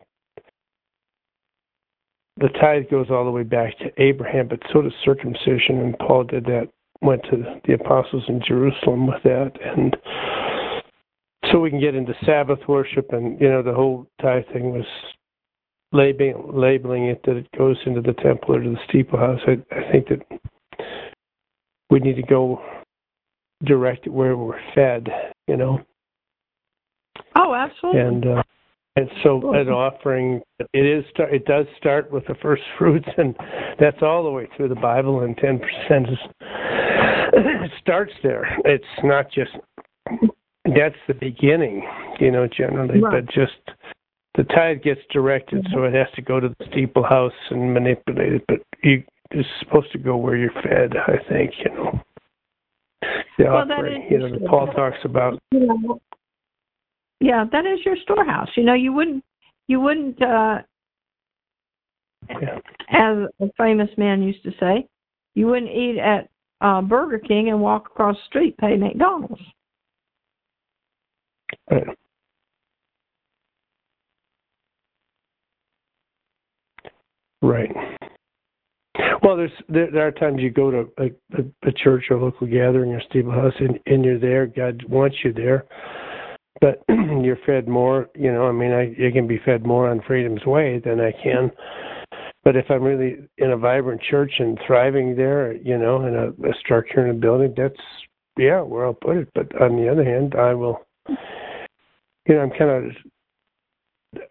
the 2.39 2.49
tithe 2.59 2.89
goes 2.89 3.07
all 3.09 3.25
the 3.25 3.31
way 3.31 3.43
back 3.43 3.77
to 3.79 3.91
Abraham, 4.01 4.47
but 4.47 4.59
so 4.71 4.81
does 4.81 4.93
circumcision, 5.03 5.79
and 5.79 5.97
Paul 5.99 6.23
did 6.23 6.45
that. 6.45 6.69
Went 7.01 7.23
to 7.31 7.61
the 7.65 7.73
apostles 7.75 8.25
in 8.27 8.41
Jerusalem 8.45 9.07
with 9.07 9.23
that, 9.23 9.53
and 9.63 9.95
so 11.49 11.59
we 11.59 11.69
can 11.69 11.79
get 11.79 11.95
into 11.95 12.13
Sabbath 12.25 12.59
worship, 12.67 13.13
and 13.13 13.39
you 13.39 13.47
know, 13.47 13.63
the 13.63 13.73
whole 13.73 14.05
tithe 14.21 14.43
thing 14.51 14.71
was 14.71 14.85
labeling 15.93 16.51
labeling 16.53 17.05
it 17.05 17.21
that 17.23 17.37
it 17.37 17.47
goes 17.57 17.77
into 17.85 18.01
the 18.01 18.13
temple 18.21 18.55
or 18.55 18.61
to 18.61 18.69
the 18.71 18.79
steeple 18.87 19.17
house. 19.17 19.39
I, 19.47 19.53
I 19.73 19.91
think 19.91 20.09
that 20.09 20.39
we 21.89 21.99
need 21.99 22.15
to 22.15 22.23
go 22.23 22.61
direct 23.63 24.07
where 24.07 24.37
we're 24.37 24.59
fed, 24.75 25.07
you 25.47 25.57
know. 25.57 25.79
Oh, 27.35 27.53
absolutely. 27.53 28.01
And 28.01 28.25
uh, 28.25 28.43
and 28.99 29.09
so 29.23 29.41
oh. 29.43 29.53
an 29.53 29.69
offering 29.69 30.41
it 30.73 30.85
is 30.85 31.05
it 31.17 31.45
does 31.45 31.65
start 31.77 32.11
with 32.11 32.25
the 32.27 32.35
first 32.41 32.63
fruits, 32.77 33.07
and 33.17 33.35
that's 33.79 34.01
all 34.01 34.23
the 34.23 34.31
way 34.31 34.47
through 34.55 34.69
the 34.69 34.75
Bible. 34.75 35.21
And 35.21 35.37
ten 35.37 35.59
percent 35.59 36.09
is 36.09 36.17
it 37.31 37.71
starts 37.81 38.13
there. 38.23 38.57
It's 38.65 38.83
not 39.03 39.31
just 39.31 39.51
that's 40.65 40.95
the 41.07 41.13
beginning, 41.13 41.87
you 42.19 42.31
know, 42.31 42.47
generally, 42.47 43.01
right. 43.01 43.25
but 43.25 43.33
just 43.33 43.77
the 44.35 44.43
tithe 44.43 44.81
gets 44.83 45.01
directed, 45.11 45.65
so 45.73 45.83
it 45.83 45.93
has 45.93 46.07
to 46.15 46.21
go 46.21 46.39
to 46.39 46.49
the 46.49 46.65
steeple 46.71 47.03
house 47.03 47.33
and 47.49 47.73
manipulate 47.73 48.33
it. 48.33 48.43
But 48.47 48.59
you, 48.83 49.03
it's 49.31 49.47
supposed 49.59 49.91
to 49.93 49.97
go 49.97 50.17
where 50.17 50.35
you're 50.35 50.51
fed. 50.51 50.93
I 50.97 51.17
think 51.29 51.51
you 51.63 51.73
know. 51.73 52.01
The 53.37 53.45
well, 53.45 53.57
offering, 53.57 54.07
you 54.09 54.17
know, 54.19 54.47
Paul 54.49 54.67
talks 54.73 54.97
about. 55.05 55.39
You 55.51 55.67
know, 55.67 56.01
yeah, 57.20 57.45
that 57.51 57.65
is 57.65 57.80
your 57.86 57.95
storehouse. 58.03 58.49
You 58.55 58.63
know, 58.63 58.74
you 58.74 58.93
wouldn't, 58.93 59.24
you 59.67 59.80
wouldn't, 59.80 60.22
uh, 60.22 60.59
as 62.89 63.17
a 63.39 63.49
famous 63.57 63.89
man 63.97 64.22
used 64.22 64.43
to 64.43 64.51
say, 64.59 64.88
you 65.36 65.47
wouldn't 65.47 65.72
eat 65.72 65.97
at 65.97 66.30
uh, 66.61 66.82
Burger 66.82 67.20
King 67.20 67.49
and 67.49 67.61
walk 67.61 67.88
across 67.88 68.15
the 68.15 68.22
street 68.28 68.57
pay 68.57 68.76
McDonald's. 68.76 69.41
Right. 71.72 71.88
Right. 77.41 77.72
Well, 79.24 79.38
there's 79.38 79.51
there, 79.70 79.89
there 79.91 80.07
are 80.07 80.11
times 80.11 80.41
you 80.41 80.49
go 80.49 80.72
to 80.72 80.89
a, 80.97 81.05
a, 81.38 81.70
a 81.70 81.72
church 81.72 82.05
or 82.09 82.17
a 82.17 82.24
local 82.24 82.47
gathering 82.47 82.91
or 82.91 83.01
steeple 83.09 83.32
house 83.32 83.53
and, 83.59 83.80
and 83.86 84.03
you're 84.03 84.20
there. 84.20 84.45
God 84.45 84.84
wants 84.89 85.17
you 85.24 85.32
there, 85.32 85.65
but 86.59 86.84
you're 87.24 87.39
fed 87.45 87.67
more. 87.67 88.09
You 88.15 88.32
know, 88.32 88.47
I 88.47 88.51
mean, 88.51 88.72
I, 88.72 89.07
I 89.07 89.11
can 89.11 89.28
be 89.28 89.39
fed 89.43 89.65
more 89.65 89.89
on 89.89 90.01
Freedom's 90.05 90.45
Way 90.45 90.80
than 90.84 90.99
I 90.99 91.11
can. 91.11 91.51
But 92.43 92.55
if 92.55 92.65
I'm 92.70 92.84
really 92.84 93.17
in 93.38 93.51
a 93.51 93.57
vibrant 93.57 94.01
church 94.01 94.34
and 94.39 94.57
thriving 94.65 95.15
there, 95.15 95.53
you 95.53 95.78
know, 95.78 96.05
in 96.07 96.15
a, 96.15 96.30
a 96.49 96.53
structure 96.59 97.05
in 97.05 97.15
a 97.15 97.20
building, 97.20 97.53
that's 97.55 97.76
yeah, 98.38 98.61
where 98.61 98.86
I'll 98.86 98.93
put 98.93 99.17
it. 99.17 99.30
But 99.36 99.61
on 99.61 99.76
the 99.76 99.89
other 99.89 100.03
hand, 100.03 100.36
I 100.36 100.53
will. 100.53 100.80
You 101.07 102.36
know, 102.36 102.41
I'm 102.41 102.51
kind 102.51 102.72
of. 102.72 102.84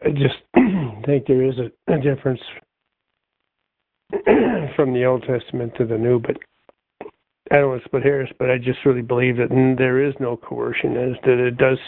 I 0.05 0.11
just 0.11 0.37
think 1.07 1.27
there 1.27 1.45
is 1.45 1.55
a, 1.59 1.93
a 1.93 2.01
difference 2.01 2.41
from 4.75 4.95
the 4.95 5.05
Old 5.05 5.25
Testament 5.25 5.75
to 5.77 5.87
the 5.87 5.99
New, 5.99 6.19
but 6.19 6.37
I 7.51 7.57
don't 7.57 7.71
want 7.71 7.83
to 7.83 7.89
split 7.89 8.03
hairs, 8.03 8.31
but 8.39 8.51
I 8.51 8.59
just 8.59 8.85
really 8.85 9.03
believe 9.03 9.37
that 9.37 9.49
there 9.79 10.05
is 10.05 10.15
no 10.21 10.37
coercion, 10.37 10.97
is 10.97 11.17
that 11.25 11.39
it 11.39 11.57
does 11.57 11.79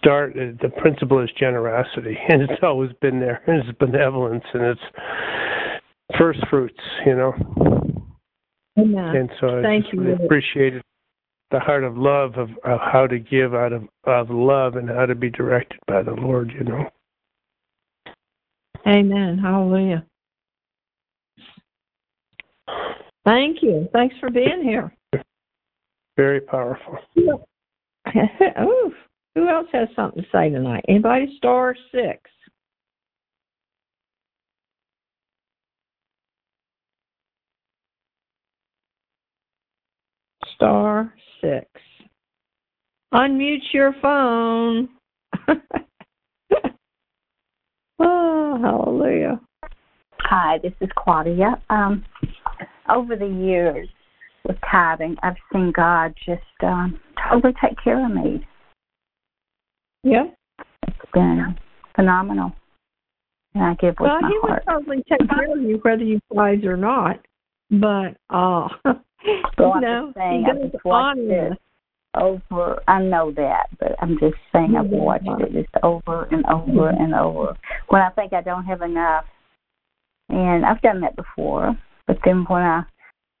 start, 0.00 0.32
uh, 0.32 0.56
the 0.60 0.70
principle 0.80 1.22
is 1.22 1.30
generosity, 1.38 2.16
and 2.28 2.42
it's 2.42 2.62
always 2.62 2.90
been 3.00 3.20
there, 3.20 3.42
and 3.46 3.62
it's 3.68 3.78
benevolence, 3.78 4.44
and 4.52 4.62
it's 4.64 4.80
first 6.18 6.40
fruits, 6.48 6.80
you 7.06 7.14
know. 7.14 7.32
Amen. 8.78 9.16
And 9.16 9.30
so 9.40 9.58
I 9.58 9.62
Thank 9.62 9.92
you. 9.92 10.14
appreciated 10.14 10.82
the 11.50 11.60
heart 11.60 11.84
of 11.84 11.96
love 11.96 12.34
of, 12.36 12.50
of 12.64 12.78
how 12.80 13.06
to 13.06 13.18
give 13.18 13.54
out 13.54 13.72
of, 13.72 13.82
of 14.04 14.30
love 14.30 14.76
and 14.76 14.88
how 14.88 15.06
to 15.06 15.14
be 15.14 15.30
directed 15.30 15.78
by 15.86 16.02
the 16.02 16.12
Lord, 16.12 16.52
you 16.56 16.64
know. 16.64 16.88
Amen. 18.86 19.38
Hallelujah. 19.38 20.06
Thank 23.24 23.62
you. 23.62 23.88
Thanks 23.92 24.14
for 24.20 24.30
being 24.30 24.62
here. 24.62 24.94
Very 26.16 26.40
powerful. 26.40 26.98
Ooh, 27.18 28.92
who 29.34 29.48
else 29.48 29.68
has 29.72 29.88
something 29.94 30.22
to 30.22 30.28
say 30.30 30.50
tonight? 30.50 30.84
Anybody? 30.88 31.34
Star 31.36 31.74
six. 31.92 32.30
Star 40.56 41.14
six. 41.40 41.66
Unmute 43.14 43.72
your 43.72 43.94
phone. 44.00 44.88
oh, 47.98 48.58
hallelujah. 48.60 49.40
Hi, 50.20 50.58
this 50.62 50.72
is 50.80 50.88
Claudia. 50.96 51.60
Um, 51.70 52.04
over 52.88 53.16
the 53.16 53.26
years 53.26 53.88
with 54.46 54.56
tithing, 54.70 55.16
I've 55.22 55.34
seen 55.52 55.72
God 55.74 56.14
just 56.24 56.42
um, 56.62 57.00
totally 57.28 57.54
take 57.60 57.76
care 57.82 58.04
of 58.04 58.12
me. 58.12 58.46
Yeah. 60.02 60.24
It's 60.86 60.96
been 61.12 61.56
phenomenal. 61.94 62.52
And 63.54 63.64
I 63.64 63.74
give 63.74 63.96
with 63.98 64.08
well, 64.08 64.20
my 64.20 64.28
he 64.28 64.38
heart. 64.40 64.50
would 64.50 64.64
probably 64.64 65.04
take 65.08 65.28
care 65.28 65.52
of 65.52 65.62
you 65.62 65.78
whether 65.82 66.04
you 66.04 66.20
tithe 66.34 66.64
or 66.64 66.76
not. 66.76 67.18
But 67.70 68.16
uh 68.30 68.68
Well, 69.58 69.72
I'm 69.74 69.82
no, 69.82 70.06
just 70.06 70.16
saying, 70.16 70.44
he 70.44 70.50
I've 70.50 70.60
does 70.62 70.72
just 70.72 70.84
watched 70.84 71.18
it 71.20 71.58
over. 72.16 72.82
I 72.88 73.02
know 73.02 73.32
that, 73.32 73.66
but 73.78 73.92
I'm 74.00 74.18
just 74.18 74.36
saying, 74.52 74.74
I've 74.78 74.86
watched 74.86 75.26
it 75.26 75.52
just 75.52 75.84
over 75.84 76.24
and 76.30 76.44
over 76.46 76.88
and 76.88 77.14
over. 77.14 77.54
When 77.88 78.00
I 78.00 78.10
think 78.10 78.32
I 78.32 78.40
don't 78.40 78.64
have 78.64 78.82
enough, 78.82 79.24
and 80.30 80.64
I've 80.64 80.80
done 80.80 81.00
that 81.02 81.16
before, 81.16 81.76
but 82.06 82.18
then 82.24 82.44
when 82.48 82.62
I 82.62 82.82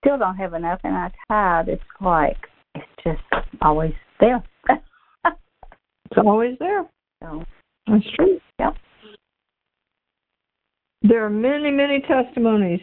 still 0.04 0.18
don't 0.18 0.36
have 0.36 0.54
enough 0.54 0.80
and 0.84 0.94
I 0.94 1.10
tithe, 1.28 1.68
it's 1.68 1.82
like 2.00 2.36
it's 2.74 2.84
just 3.02 3.22
always 3.62 3.94
there. 4.20 4.42
It's 6.10 6.20
always 6.24 6.56
there. 6.58 6.88
so, 7.22 7.44
That's 7.86 8.04
true. 8.16 8.40
Yep. 8.58 8.76
There 11.02 11.24
are 11.24 11.30
many, 11.30 11.70
many 11.70 12.00
testimonies 12.00 12.80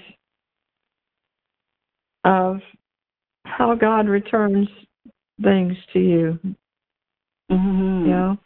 of 2.23 2.57
how 3.45 3.75
God 3.75 4.07
returns 4.07 4.67
things 5.41 5.75
to 5.93 5.99
you. 5.99 6.39
mm-hmm. 7.51 8.05
You 8.05 8.11
know? 8.11 8.37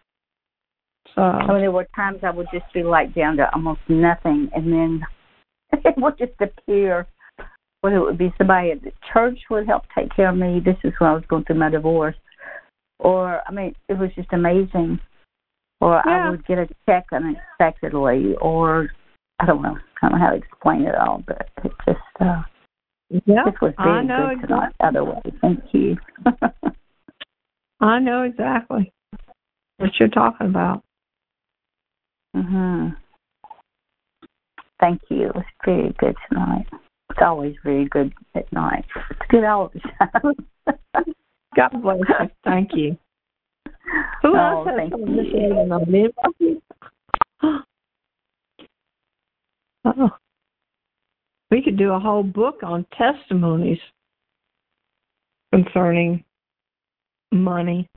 So 1.16 1.22
I 1.22 1.48
mean, 1.48 1.60
there 1.60 1.72
were 1.72 1.88
times 1.96 2.20
I 2.24 2.32
would 2.32 2.48
just 2.54 2.72
be 2.74 2.84
like 2.84 3.14
down 3.14 3.38
to 3.38 3.54
almost 3.54 3.82
nothing, 3.90 4.50
and 4.56 4.72
then 4.72 5.02
it 5.86 5.96
would 5.98 6.18
just 6.18 6.34
appear. 6.40 7.08
Whether 7.82 7.98
it 7.98 8.04
would 8.04 8.18
be 8.20 8.32
somebody 8.38 8.72
at 8.72 8.84
the 8.84 8.92
church 9.12 9.40
would 9.50 9.66
help 9.66 9.84
take 9.98 10.16
care 10.16 10.30
of 10.30 10.38
me. 10.38 10.62
This 10.64 10.78
is 10.84 10.94
when 11.00 11.10
I 11.10 11.14
was 11.14 11.24
going 11.28 11.46
through 11.46 11.58
my 11.58 11.70
divorce, 11.70 12.16
or 13.02 13.42
I 13.48 13.52
mean, 13.52 13.76
it 13.90 13.98
was 13.98 14.10
just 14.16 14.32
amazing. 14.32 15.00
Or 15.82 16.02
Yeah. 16.06 16.28
I 16.28 16.30
would 16.30 16.46
get 16.46 16.60
a 16.60 16.68
check 16.88 17.08
unexpectedly, 17.12 18.36
or 18.40 18.90
I 19.40 19.46
don't 19.48 19.62
know, 19.64 19.78
I 20.02 20.10
don't 20.10 20.20
know 20.20 20.26
how 20.26 20.32
to 20.32 20.38
explain 20.38 20.84
it 20.84 20.96
all, 20.96 21.24
but 21.26 21.50
it 21.64 21.72
just 21.86 22.00
uh, 22.20 22.44
yeah, 23.26 23.44
this 23.46 23.60
was 23.62 23.74
I 23.80 23.84
very 23.86 24.06
know 24.06 24.30
good 24.36 24.48
tonight. 24.48 24.74
Other 24.80 25.04
way, 25.04 25.22
thank 25.42 25.60
you. 25.74 25.98
I 27.82 28.00
know 28.00 28.22
exactly 28.24 28.94
what 29.78 29.90
you're 30.00 30.10
talking 30.10 30.48
about. 30.48 30.84
mhm. 32.36 32.96
Thank 34.80 35.02
you. 35.10 35.28
It 35.30 35.36
was 35.36 35.46
very 35.66 35.94
good 36.00 36.16
tonight. 36.30 36.68
It's 37.10 37.20
always 37.22 37.56
very 37.64 37.86
good 37.86 38.14
at 38.36 38.52
night. 38.54 38.86
It's 39.12 39.20
good 39.30 39.44
all 39.44 39.72
the 39.74 39.80
time. 40.00 41.14
God 41.56 41.70
bless 41.82 41.98
you. 41.98 42.30
Thank 42.44 42.72
you. 42.74 42.98
Who 44.22 44.36
Oh, 44.36 44.64
else 44.66 44.68
has 44.68 44.76
thank 44.78 44.94
you. 44.94 45.06
say 45.32 45.50
tonight? 45.50 45.82
Anybody? 45.88 46.62
Oh. 49.84 50.10
We 51.50 51.62
could 51.62 51.78
do 51.78 51.92
a 51.92 52.00
whole 52.00 52.24
book 52.24 52.60
on 52.64 52.86
testimonies 52.98 53.80
concerning 55.54 56.24
money. 57.34 57.90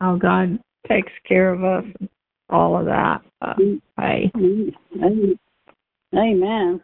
How 0.00 0.16
God 0.16 0.58
takes 0.86 1.12
care 1.26 1.52
of 1.52 1.64
us, 1.64 1.84
all 2.50 2.78
of 2.78 2.84
that. 2.86 3.22
Uh, 3.40 3.54
hey, 3.98 4.30
Amen. 6.14 6.80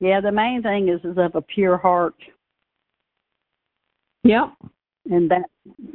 Yeah, 0.00 0.20
the 0.20 0.32
main 0.32 0.62
thing 0.62 0.88
is 0.88 1.00
is 1.04 1.18
of 1.18 1.34
a 1.34 1.42
pure 1.42 1.76
heart, 1.76 2.14
Yep. 4.26 4.52
and 5.10 5.30
that 5.30 5.44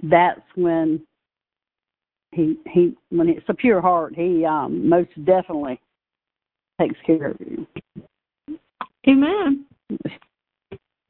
that's 0.03 0.41
when 0.55 1.01
he 2.31 2.57
he 2.71 2.95
when 3.09 3.27
it's 3.29 3.45
a 3.49 3.53
pure 3.53 3.81
heart, 3.81 4.13
he 4.15 4.45
um 4.45 4.87
most 4.87 5.09
definitely 5.25 5.79
takes 6.79 6.95
care 7.05 7.31
of 7.31 7.37
you. 7.39 7.67
Amen. 9.07 9.65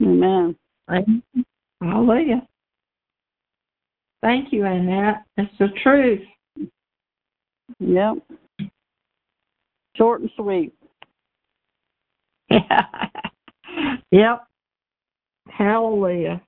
Amen. 0.01 0.55
Hallelujah. 1.81 2.47
Thank 4.21 4.51
you, 4.53 4.65
Annette. 4.65 5.23
It's 5.37 5.51
the 5.59 5.69
truth. 5.83 6.21
Yep. 7.79 8.17
Short 9.95 10.21
and 10.21 10.29
sweet. 10.35 10.73
yep. 14.11 14.43
Hallelujah. 15.49 16.41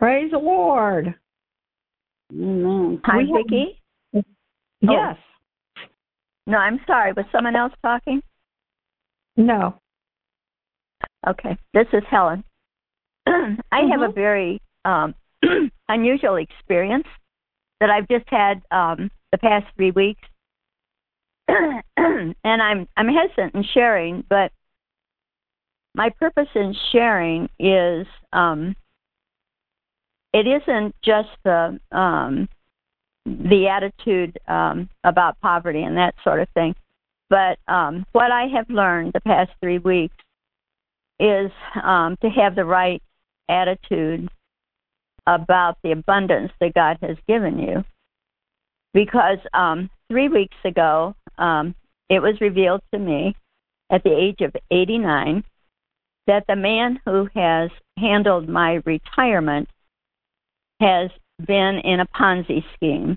Praise 0.00 0.30
the 0.30 0.38
Lord. 0.38 1.14
Amen. 2.32 3.02
Hi, 3.04 3.18
We 3.18 3.32
Vicki. 3.36 4.24
Yes. 4.80 5.16
No, 6.46 6.56
I'm 6.56 6.80
sorry. 6.86 7.12
Was 7.12 7.26
someone 7.30 7.54
else 7.54 7.74
talking? 7.82 8.22
No. 9.36 9.74
Okay. 11.28 11.54
This 11.74 11.86
is 11.92 12.02
Helen. 12.10 12.42
I 13.26 13.82
have 13.90 14.00
a 14.00 14.08
Mhm. 14.08 14.14
very 14.14 14.62
um, 14.86 15.14
unusual 15.90 16.36
experience 16.36 17.06
that 17.80 17.90
I've 17.90 18.08
just 18.08 18.26
had 18.28 18.62
um, 18.70 19.10
the 19.32 19.38
past 19.38 19.66
three 19.76 19.90
weeks, 19.90 20.22
and 21.48 22.34
I'm 22.44 22.88
I'm 22.96 23.08
hesitant 23.08 23.54
in 23.54 23.64
sharing, 23.74 24.24
but 24.30 24.50
my 25.94 26.08
purpose 26.08 26.48
in 26.54 26.74
sharing 26.90 27.50
is 27.58 28.06
um, 28.32 28.74
it 30.32 30.46
isn't 30.46 30.94
just 31.02 31.28
the 31.44 31.78
um, 31.92 32.48
the 33.26 33.68
attitude 33.68 34.38
um, 34.48 34.88
about 35.04 35.40
poverty 35.40 35.82
and 35.82 35.96
that 35.96 36.14
sort 36.24 36.40
of 36.40 36.48
thing, 36.50 36.74
but 37.28 37.58
um, 37.68 38.06
what 38.12 38.30
I 38.30 38.46
have 38.54 38.68
learned 38.70 39.12
the 39.12 39.20
past 39.20 39.50
three 39.60 39.78
weeks 39.78 40.16
is 41.18 41.50
um, 41.82 42.16
to 42.22 42.30
have 42.30 42.56
the 42.56 42.64
right 42.64 43.02
attitude 43.48 44.28
about 45.26 45.76
the 45.82 45.92
abundance 45.92 46.50
that 46.60 46.74
God 46.74 46.98
has 47.02 47.16
given 47.28 47.58
you. 47.58 47.84
Because 48.92 49.38
um, 49.54 49.90
three 50.08 50.28
weeks 50.28 50.56
ago, 50.64 51.14
um, 51.38 51.74
it 52.08 52.20
was 52.20 52.40
revealed 52.40 52.80
to 52.92 52.98
me 52.98 53.36
at 53.90 54.02
the 54.02 54.12
age 54.12 54.40
of 54.40 54.56
89 54.70 55.44
that 56.26 56.44
the 56.48 56.56
man 56.56 57.00
who 57.04 57.28
has 57.34 57.70
handled 57.96 58.48
my 58.48 58.80
retirement 58.84 59.68
has 60.80 61.10
been 61.46 61.80
in 61.84 62.00
a 62.00 62.06
Ponzi 62.06 62.64
scheme. 62.74 63.16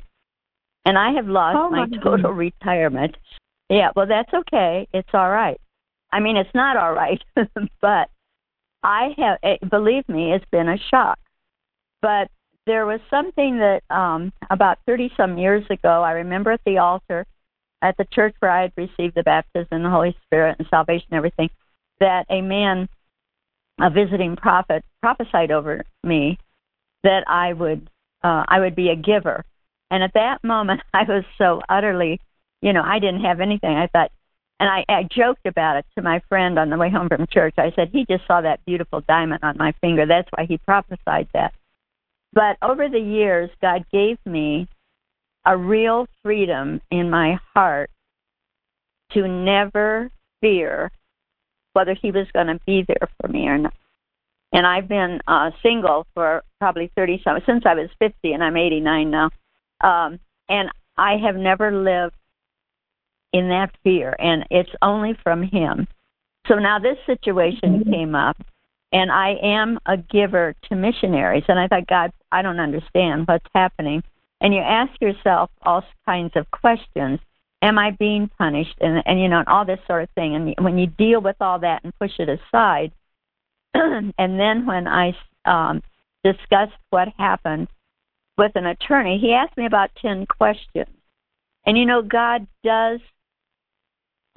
And 0.86 0.98
I 0.98 1.14
have 1.14 1.28
lost 1.28 1.58
Oh, 1.60 1.70
my 1.70 1.86
my 1.86 1.98
total 2.04 2.32
retirement. 2.32 3.16
Yeah, 3.70 3.90
well, 3.96 4.08
that's 4.08 4.34
okay. 4.34 4.88
It's 4.94 5.10
all 5.14 5.30
right. 5.30 5.60
I 6.12 6.20
mean, 6.20 6.38
it's 6.38 6.54
not 6.54 6.78
all 6.78 6.94
right, 6.94 7.22
but 7.82 8.10
I 8.84 9.16
have, 9.18 9.40
eh, 9.42 9.58
believe 9.70 10.08
me, 10.08 10.34
it's 10.34 10.46
been 10.52 10.70
a 10.70 10.78
shock. 10.92 11.18
But 12.02 12.30
there 12.66 12.86
was 12.86 13.00
something 13.10 13.58
that 13.60 13.82
um, 13.90 14.32
about 14.50 14.78
30 14.86 15.12
some 15.18 15.38
years 15.38 15.64
ago, 15.70 16.04
I 16.04 16.12
remember 16.12 16.52
at 16.52 16.62
the 16.66 16.78
altar 16.78 17.26
at 17.82 17.98
the 17.98 18.06
church 18.14 18.36
where 18.40 18.52
I 18.52 18.62
had 18.62 18.74
received 18.78 19.16
the 19.16 19.24
baptism 19.24 19.68
in 19.72 19.84
the 19.84 19.90
Holy 19.90 20.16
Spirit 20.26 20.56
and 20.58 20.68
salvation 20.70 21.08
and 21.12 21.18
everything, 21.18 21.50
that 22.00 22.26
a 22.30 22.42
man, 22.42 22.88
a 23.82 23.90
visiting 23.90 24.36
prophet, 24.36 24.84
prophesied 25.02 25.52
over 25.52 25.84
me 26.04 26.38
that 27.04 27.24
I 27.28 27.54
would 27.54 27.90
uh, 28.24 28.44
I 28.48 28.60
would 28.60 28.76
be 28.76 28.90
a 28.90 28.96
giver. 28.96 29.44
And 29.92 30.04
at 30.04 30.14
that 30.14 30.44
moment, 30.44 30.82
I 30.94 31.04
was 31.04 31.24
so 31.38 31.62
utterly, 31.70 32.20
you 32.62 32.74
know, 32.74 32.84
I 32.84 33.00
didn't 33.00 33.24
have 33.24 33.42
anything. 33.42 33.76
I 33.76 33.88
thought, 33.88 34.12
and 34.60 34.70
I, 34.70 34.86
I 34.88 35.04
joked 35.04 35.46
about 35.46 35.78
it 35.78 35.86
to 35.96 36.02
my 36.02 36.22
friend 36.30 36.58
on 36.58 36.70
the 36.70 36.78
way 36.78 36.90
home 36.90 37.10
from 37.10 37.28
church. 37.28 37.56
I 37.58 37.74
said, 37.76 37.90
he 37.92 38.06
just 38.10 38.26
saw 38.28 38.42
that 38.42 38.64
beautiful 38.66 39.02
diamond 39.02 39.44
on 39.44 39.58
my 39.58 39.74
finger. 39.82 40.06
That's 40.06 40.30
why 40.36 40.46
he 40.46 40.58
prophesied 40.58 41.28
that. 41.34 41.54
But 42.32 42.58
over 42.62 42.88
the 42.90 43.00
years, 43.00 43.50
God 43.62 43.86
gave 43.92 44.18
me 44.26 44.68
a 45.46 45.58
real 45.58 46.08
freedom 46.24 46.82
in 46.90 47.10
my 47.10 47.38
heart 47.54 47.92
to 49.12 49.28
never 49.28 50.10
fear 50.42 50.92
whether 51.74 51.96
he 52.00 52.12
was 52.12 52.28
going 52.34 52.48
to 52.48 52.60
be 52.66 52.86
there 52.88 53.10
for 53.20 53.28
me 53.28 53.48
or 53.48 53.58
not. 53.58 53.74
And 54.54 54.68
I've 54.68 54.88
been 54.88 55.20
uh, 55.28 55.50
single 55.64 56.06
for 56.14 56.44
probably 56.60 56.92
30 56.96 57.22
some 57.24 57.40
since 57.46 57.64
I 57.66 57.74
was 57.74 57.90
50, 58.00 58.34
and 58.34 58.44
I'm 58.44 58.56
89 58.56 59.10
now. 59.10 59.30
Um, 59.84 60.20
and 60.48 60.70
I 60.96 61.18
have 61.18 61.36
never 61.36 61.72
lived 61.72 62.16
in 63.34 63.50
that 63.50 63.72
fear, 63.84 64.16
and 64.20 64.46
it's 64.52 64.70
only 64.84 65.18
from 65.24 65.42
him. 65.42 65.88
So 66.48 66.56
now 66.56 66.78
this 66.78 66.98
situation 67.08 67.84
came 67.92 68.14
up, 68.14 68.38
and 68.92 69.12
I 69.12 69.36
am 69.42 69.80
a 69.88 69.98
giver 69.98 70.54
to 70.70 70.76
missionaries. 70.76 71.46
And 71.48 71.58
I 71.58 71.68
thought, 71.68 71.88
God, 71.88 72.12
I 72.32 72.44
don't 72.44 72.60
understand 72.60 73.28
what's 73.28 73.46
happening. 73.56 74.04
And 74.40 74.54
you 74.54 74.60
ask 74.60 74.92
yourself 75.02 75.50
all 75.64 75.84
kinds 76.06 76.34
of 76.36 76.52
questions. 76.52 77.20
Am 77.64 77.80
I 77.80 77.92
being 77.92 78.30
punished? 78.38 78.76
And, 78.82 79.02
and 79.06 79.20
you 79.20 79.30
know, 79.30 79.40
and 79.40 79.48
all 79.48 79.66
this 79.66 79.80
sort 79.88 80.04
of 80.04 80.10
thing. 80.12 80.36
And 80.36 80.64
when 80.64 80.78
you 80.78 80.86
deal 80.86 81.22
with 81.22 81.38
all 81.40 81.60
that 81.60 81.84
and 81.84 81.98
push 81.98 82.12
it 82.20 82.30
aside, 82.30 82.92
and 84.18 84.40
then 84.40 84.66
when 84.66 84.88
I 84.88 85.16
um, 85.46 85.82
discussed 86.24 86.74
what 86.90 87.08
happened 87.18 87.68
with 88.38 88.52
an 88.56 88.66
attorney, 88.66 89.20
he 89.20 89.34
asked 89.34 89.58
me 89.58 89.66
about 89.66 89.92
10 90.02 90.26
questions. 90.26 90.90
And 91.66 91.78
you 91.78 91.86
know, 91.86 92.02
God 92.02 92.48
does 92.64 93.00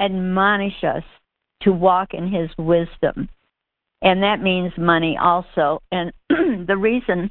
admonish 0.01 0.84
us 0.84 1.03
to 1.62 1.72
walk 1.72 2.12
in 2.12 2.30
his 2.30 2.51
wisdom. 2.59 3.28
And 4.03 4.22
that 4.22 4.43
means 4.43 4.72
money 4.76 5.18
also. 5.20 5.82
And 5.91 6.12
the 6.28 6.76
reason 6.76 7.30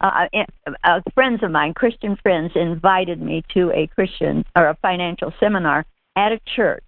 uh, 0.00 0.26
uh, 0.84 1.00
friends 1.14 1.42
of 1.42 1.50
mine, 1.50 1.74
Christian 1.74 2.16
friends, 2.22 2.52
invited 2.54 3.20
me 3.20 3.44
to 3.54 3.70
a 3.72 3.86
Christian 3.88 4.44
or 4.56 4.68
a 4.68 4.78
financial 4.82 5.32
seminar 5.38 5.84
at 6.16 6.32
a 6.32 6.40
church. 6.54 6.84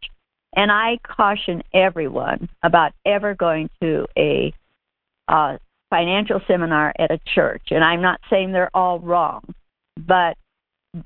And 0.56 0.72
I 0.72 0.98
caution 1.02 1.62
everyone 1.74 2.48
about 2.62 2.92
ever 3.04 3.34
going 3.34 3.70
to 3.82 4.06
a 4.16 4.52
uh, 5.28 5.58
financial 5.90 6.40
seminar 6.46 6.92
at 6.98 7.10
a 7.10 7.18
church. 7.34 7.62
And 7.70 7.84
I'm 7.84 8.02
not 8.02 8.20
saying 8.30 8.52
they're 8.52 8.74
all 8.74 8.98
wrong, 8.98 9.42
but 9.96 10.36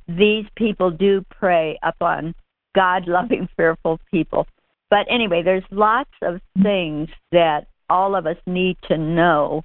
these 0.09 0.47
people 0.57 0.91
do 0.91 1.25
prey 1.31 1.79
upon 1.83 2.35
God 2.75 3.07
loving, 3.07 3.49
fearful 3.57 4.01
people. 4.11 4.47
But 4.91 5.07
anyway, 5.11 5.43
there's 5.43 5.65
lots 5.71 6.11
of 6.23 6.41
things 6.63 7.09
that 7.33 7.67
all 7.89 8.15
of 8.15 8.27
us 8.27 8.37
need 8.47 8.77
to 8.89 8.99
know 8.99 9.65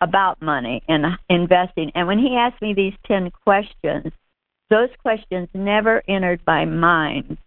about 0.00 0.40
money 0.40 0.82
and 0.88 1.04
investing. 1.28 1.90
And 1.94 2.06
when 2.06 2.18
he 2.18 2.36
asked 2.36 2.62
me 2.62 2.72
these 2.72 2.94
10 3.06 3.30
questions, 3.44 4.12
those 4.70 4.90
questions 5.02 5.48
never 5.54 6.02
entered 6.08 6.40
my 6.46 6.64
mind 6.64 7.38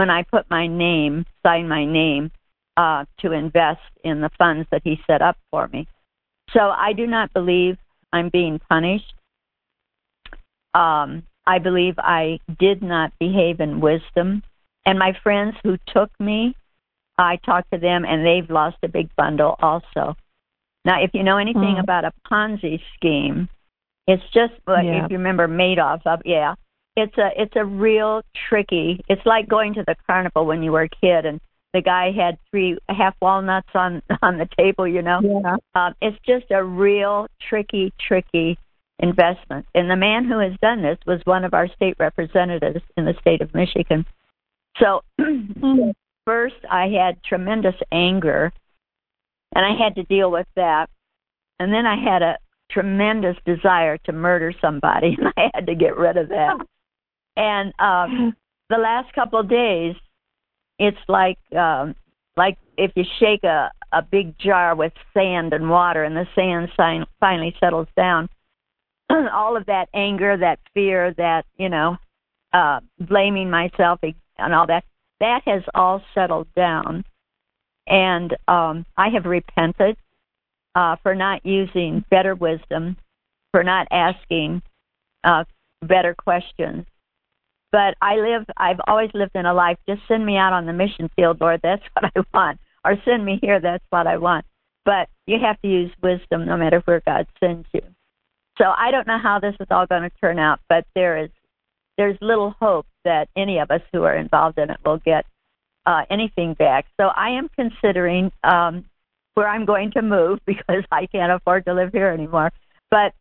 when 0.00 0.08
I 0.08 0.22
put 0.22 0.48
my 0.48 0.66
name, 0.66 1.26
signed 1.44 1.68
my 1.68 1.84
name, 1.84 2.30
uh, 2.78 3.04
to 3.18 3.32
invest 3.32 3.82
in 4.02 4.22
the 4.22 4.30
funds 4.38 4.66
that 4.72 4.80
he 4.82 4.98
set 5.06 5.20
up 5.20 5.36
for 5.50 5.68
me. 5.68 5.86
So 6.52 6.60
I 6.70 6.94
do 6.94 7.06
not 7.06 7.30
believe 7.34 7.76
I'm 8.10 8.30
being 8.30 8.58
punished. 8.70 9.12
Um, 10.72 11.22
I 11.46 11.58
believe 11.58 11.96
I 11.98 12.40
did 12.58 12.82
not 12.82 13.12
behave 13.20 13.60
in 13.60 13.82
wisdom. 13.82 14.42
And 14.86 14.98
my 14.98 15.12
friends 15.22 15.54
who 15.62 15.76
took 15.86 16.08
me, 16.18 16.56
I 17.18 17.36
talked 17.44 17.70
to 17.72 17.78
them 17.78 18.06
and 18.06 18.24
they've 18.24 18.48
lost 18.48 18.78
a 18.82 18.88
big 18.88 19.14
bundle 19.16 19.56
also. 19.60 20.16
Now, 20.86 21.02
if 21.02 21.10
you 21.12 21.22
know 21.22 21.36
anything 21.36 21.76
Mm. 21.76 21.80
about 21.80 22.06
a 22.06 22.12
Ponzi 22.26 22.80
scheme, 22.94 23.50
it's 24.06 24.26
just 24.30 24.54
like 24.66 24.86
Yeah. 24.86 25.04
if 25.04 25.10
you 25.10 25.18
remember 25.18 25.46
Madoff, 25.46 26.06
uh, 26.06 26.16
yeah, 26.24 26.54
it's 27.00 27.18
a 27.18 27.30
it's 27.36 27.56
a 27.56 27.64
real 27.64 28.22
tricky. 28.48 29.00
It's 29.08 29.24
like 29.24 29.48
going 29.48 29.74
to 29.74 29.84
the 29.86 29.96
carnival 30.06 30.46
when 30.46 30.62
you 30.62 30.72
were 30.72 30.82
a 30.82 30.88
kid 30.88 31.26
and 31.26 31.40
the 31.72 31.80
guy 31.80 32.10
had 32.10 32.38
three 32.50 32.78
half 32.88 33.14
walnuts 33.22 33.68
on 33.74 34.02
on 34.22 34.38
the 34.38 34.48
table, 34.56 34.86
you 34.86 35.02
know. 35.02 35.20
Yeah. 35.22 35.56
Um, 35.74 35.94
it's 36.00 36.18
just 36.26 36.50
a 36.50 36.62
real 36.62 37.26
tricky, 37.48 37.92
tricky 38.06 38.58
investment. 38.98 39.66
And 39.74 39.90
the 39.90 39.96
man 39.96 40.24
who 40.26 40.38
has 40.38 40.52
done 40.60 40.82
this 40.82 40.98
was 41.06 41.20
one 41.24 41.44
of 41.44 41.54
our 41.54 41.68
state 41.68 41.96
representatives 41.98 42.82
in 42.96 43.04
the 43.04 43.14
state 43.20 43.40
of 43.40 43.54
Michigan. 43.54 44.04
So 44.78 45.02
first, 46.26 46.56
I 46.70 46.88
had 46.88 47.22
tremendous 47.22 47.74
anger, 47.92 48.52
and 49.54 49.64
I 49.64 49.82
had 49.82 49.94
to 49.96 50.04
deal 50.04 50.30
with 50.30 50.46
that. 50.56 50.88
And 51.58 51.72
then 51.72 51.86
I 51.86 52.02
had 52.02 52.22
a 52.22 52.38
tremendous 52.70 53.36
desire 53.44 53.98
to 53.98 54.12
murder 54.12 54.52
somebody, 54.60 55.16
and 55.18 55.32
I 55.36 55.50
had 55.54 55.66
to 55.66 55.74
get 55.74 55.96
rid 55.96 56.16
of 56.16 56.28
that. 56.28 56.58
And 57.40 57.72
um, 57.78 58.36
the 58.68 58.76
last 58.76 59.14
couple 59.14 59.40
of 59.40 59.48
days, 59.48 59.94
it's 60.78 60.98
like 61.08 61.38
um, 61.56 61.94
like 62.36 62.58
if 62.76 62.92
you 62.94 63.04
shake 63.18 63.44
a 63.44 63.70
a 63.92 64.02
big 64.02 64.38
jar 64.38 64.76
with 64.76 64.92
sand 65.14 65.54
and 65.54 65.70
water, 65.70 66.04
and 66.04 66.14
the 66.14 66.26
sand 66.34 66.68
sign, 66.76 67.06
finally 67.18 67.56
settles 67.58 67.88
down. 67.96 68.28
all 69.32 69.56
of 69.56 69.64
that 69.66 69.88
anger, 69.94 70.36
that 70.36 70.58
fear, 70.74 71.14
that 71.16 71.46
you 71.56 71.70
know, 71.70 71.96
uh, 72.52 72.80
blaming 73.00 73.48
myself 73.48 74.00
and 74.02 74.54
all 74.54 74.66
that, 74.66 74.84
that 75.20 75.40
has 75.46 75.62
all 75.74 76.02
settled 76.14 76.48
down. 76.54 77.04
And 77.86 78.36
um, 78.48 78.84
I 78.98 79.08
have 79.08 79.24
repented 79.24 79.96
uh, 80.74 80.96
for 81.02 81.14
not 81.14 81.46
using 81.46 82.04
better 82.10 82.34
wisdom, 82.34 82.98
for 83.50 83.64
not 83.64 83.88
asking 83.90 84.60
uh, 85.24 85.44
better 85.82 86.14
questions. 86.14 86.84
But 87.72 87.94
I 88.02 88.16
live, 88.16 88.46
I've 88.56 88.80
always 88.86 89.10
lived 89.14 89.32
in 89.34 89.46
a 89.46 89.54
life, 89.54 89.78
just 89.88 90.02
send 90.08 90.26
me 90.26 90.36
out 90.36 90.52
on 90.52 90.66
the 90.66 90.72
mission 90.72 91.08
field, 91.14 91.40
Lord, 91.40 91.60
that's 91.62 91.82
what 91.94 92.12
I 92.14 92.20
want. 92.34 92.60
Or 92.84 92.96
send 93.04 93.24
me 93.24 93.38
here, 93.40 93.60
that's 93.60 93.84
what 93.90 94.06
I 94.06 94.16
want. 94.16 94.44
But 94.84 95.08
you 95.26 95.38
have 95.40 95.60
to 95.62 95.68
use 95.68 95.90
wisdom 96.02 96.46
no 96.46 96.56
matter 96.56 96.82
where 96.84 97.02
God 97.06 97.26
sends 97.38 97.68
you. 97.72 97.82
So 98.58 98.64
I 98.76 98.90
don't 98.90 99.06
know 99.06 99.18
how 99.22 99.38
this 99.40 99.54
is 99.60 99.68
all 99.70 99.86
going 99.86 100.02
to 100.02 100.10
turn 100.20 100.38
out, 100.38 100.60
but 100.68 100.84
there 100.94 101.16
is 101.24 101.30
there's 101.96 102.16
little 102.22 102.54
hope 102.58 102.86
that 103.04 103.28
any 103.36 103.58
of 103.58 103.70
us 103.70 103.82
who 103.92 104.04
are 104.04 104.16
involved 104.16 104.58
in 104.58 104.70
it 104.70 104.78
will 104.84 104.98
get 104.98 105.26
uh, 105.84 106.02
anything 106.10 106.54
back. 106.54 106.86
So 106.98 107.08
I 107.08 107.30
am 107.30 107.50
considering 107.54 108.32
um, 108.42 108.86
where 109.34 109.46
I'm 109.46 109.66
going 109.66 109.90
to 109.92 110.02
move 110.02 110.40
because 110.46 110.84
I 110.90 111.06
can't 111.06 111.32
afford 111.32 111.66
to 111.66 111.74
live 111.74 111.90
here 111.92 112.08
anymore. 112.08 112.52
But 112.90 113.12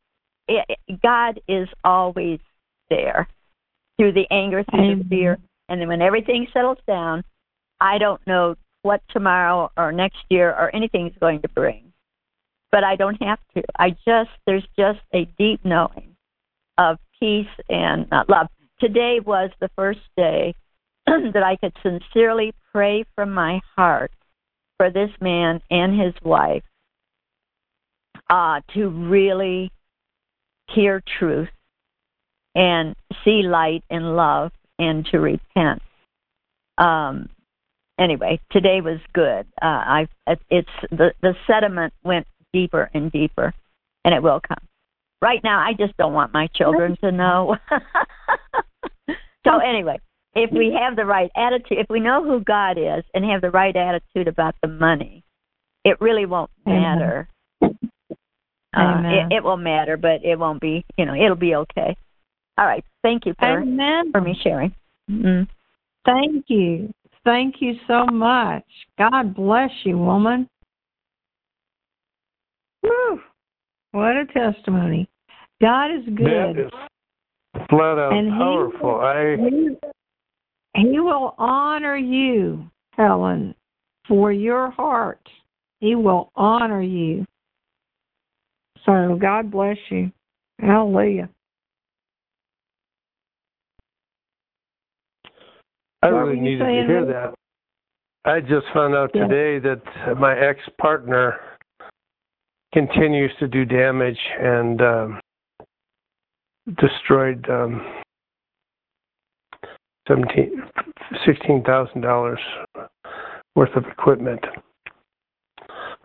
it, 0.48 0.80
God 1.04 1.42
is 1.48 1.68
always 1.84 2.40
there 2.90 3.28
through 4.00 4.14
the 4.14 4.26
anger, 4.32 4.64
through 4.72 4.96
the 4.96 5.04
fear, 5.10 5.38
and 5.68 5.82
then 5.82 5.90
when 5.90 6.02
everything 6.02 6.48
settles 6.54 6.78
down, 6.88 7.22
I 7.82 7.98
don't 7.98 8.26
know 8.26 8.56
what 8.82 9.02
tomorrow 9.10 9.70
or 9.76 9.92
next 9.92 10.20
year 10.30 10.52
or 10.52 10.74
anything 10.74 11.08
is 11.08 11.14
going 11.20 11.42
to 11.42 11.50
bring. 11.50 11.92
But 12.72 12.86
I 12.86 12.96
don't 12.96 13.22
have 13.22 13.40
to. 13.56 13.64
I 13.78 13.90
just 13.90 14.30
there's 14.46 14.66
just 14.78 15.00
a 15.14 15.26
deep 15.38 15.66
knowing 15.66 16.16
of 16.78 16.98
peace 17.20 17.48
and 17.68 18.08
uh, 18.12 18.24
love. 18.30 18.48
Today 18.80 19.20
was 19.26 19.50
the 19.60 19.70
first 19.76 20.00
day 20.16 20.54
that 21.06 21.44
I 21.44 21.58
could 21.58 21.74
sincerely 21.84 22.54
pray 22.72 23.04
from 23.16 23.34
my 23.34 23.60
heart 23.76 24.12
for 24.78 24.90
this 24.90 25.10
man 25.20 25.60
and 25.70 26.00
his 26.00 26.14
wife 26.24 26.64
uh, 28.30 28.62
to 28.76 28.88
really 28.88 29.72
hear 30.74 31.02
truth 31.20 31.50
and 32.56 32.96
see 33.24 33.42
light 33.44 33.84
and 33.90 34.16
love 34.16 34.52
and 34.78 35.06
to 35.08 35.20
repent. 35.20 35.82
Um, 36.78 37.30
anyway, 38.00 38.40
today 38.52 38.82
was 38.82 39.00
good. 39.14 39.46
Uh, 39.62 39.66
I 39.66 40.08
it's 40.50 40.70
the 40.90 41.14
the 41.22 41.36
sediment 41.46 41.94
went 42.04 42.28
deeper 42.54 42.90
and 42.94 43.12
deeper, 43.12 43.54
and 44.06 44.14
it 44.14 44.24
will 44.24 44.42
come. 44.46 44.66
Right 45.22 45.44
now, 45.44 45.60
I 45.60 45.74
just 45.74 45.98
don't 45.98 46.14
want 46.14 46.34
my 46.34 46.48
children 46.56 46.98
to 47.04 47.12
know. 47.12 47.58
so 49.46 49.58
anyway, 49.58 50.00
if 50.34 50.50
we 50.52 50.78
have 50.80 50.96
the 50.96 51.06
right 51.06 51.30
attitude, 51.36 51.80
if 51.80 51.88
we 51.90 52.00
know 52.00 52.24
who 52.24 52.40
God 52.42 52.78
is 52.78 53.04
and 53.14 53.26
have 53.26 53.42
the 53.42 53.52
right 53.52 53.76
attitude 53.76 54.30
about 54.30 54.56
the 54.62 54.70
money, 54.70 55.24
it 55.84 56.00
really 56.00 56.26
won't 56.26 56.52
matter. 56.66 57.28
Uh, 57.62 59.02
it, 59.06 59.38
it 59.38 59.44
will 59.44 59.58
matter, 59.58 59.98
but 59.98 60.24
it 60.24 60.38
won't 60.38 60.62
be. 60.62 60.86
You 60.98 61.06
know, 61.06 61.16
it'll 61.16 61.36
be 61.36 61.56
okay. 61.56 61.98
All 62.60 62.66
right. 62.66 62.84
Thank 63.04 63.26
you 63.26 63.34
for 63.40 63.62
Amen. 63.62 64.12
for 64.12 64.20
me 64.20 64.38
sharing. 64.44 64.76
Mm-hmm. 65.10 65.44
Thank 66.06 66.46
you. 66.50 66.92
Thank 67.24 67.56
you 67.62 67.76
so 67.88 68.06
much. 68.06 68.66
God 68.98 69.34
bless 69.34 69.70
you, 69.86 69.98
woman. 69.98 70.50
Whew. 72.82 73.22
What 73.92 74.18
a 74.18 74.26
testimony. 74.26 75.08
God 75.62 75.86
is 75.86 76.04
good. 76.06 76.58
That 76.58 76.66
is 76.66 76.72
flat 77.70 77.98
out 77.98 78.12
And 78.12 78.28
he- 78.28 78.40
powerful. 78.40 79.00
I 79.00 79.38
He, 79.38 79.70
he 80.76 81.00
will 81.00 81.36
honor 81.38 81.96
you, 81.96 82.70
Helen, 82.92 83.56
for 84.06 84.34
your 84.34 84.70
heart. 84.72 85.22
He 85.80 85.96
will 85.96 86.32
honor 86.36 86.82
you. 86.82 87.26
So 88.86 89.18
God 89.20 89.50
bless 89.50 89.78
you. 89.90 90.12
Hallelujah. 90.60 91.30
I 96.02 96.08
really 96.08 96.40
needed 96.40 96.60
to 96.60 96.66
hear 96.70 97.06
that. 97.06 97.34
I 98.26 98.40
just 98.42 98.68
found 98.74 98.96
out 98.96 99.12
Yeah. 99.14 99.28
today 99.28 99.60
that 99.60 100.18
my 100.18 100.38
ex 100.38 100.60
partner 100.78 101.40
continues 102.74 103.36
to 103.40 103.48
do 103.48 103.66
damage 103.66 104.20
and 104.40 104.82
um, 104.82 105.20
destroyed 106.78 107.50
um, 107.50 108.04
seventeen 110.08 110.64
sixteen 111.26 111.64
thousand 111.64 112.02
dollars 112.02 112.40
worth 113.56 113.76
of 113.76 113.86
equipment. 113.86 114.44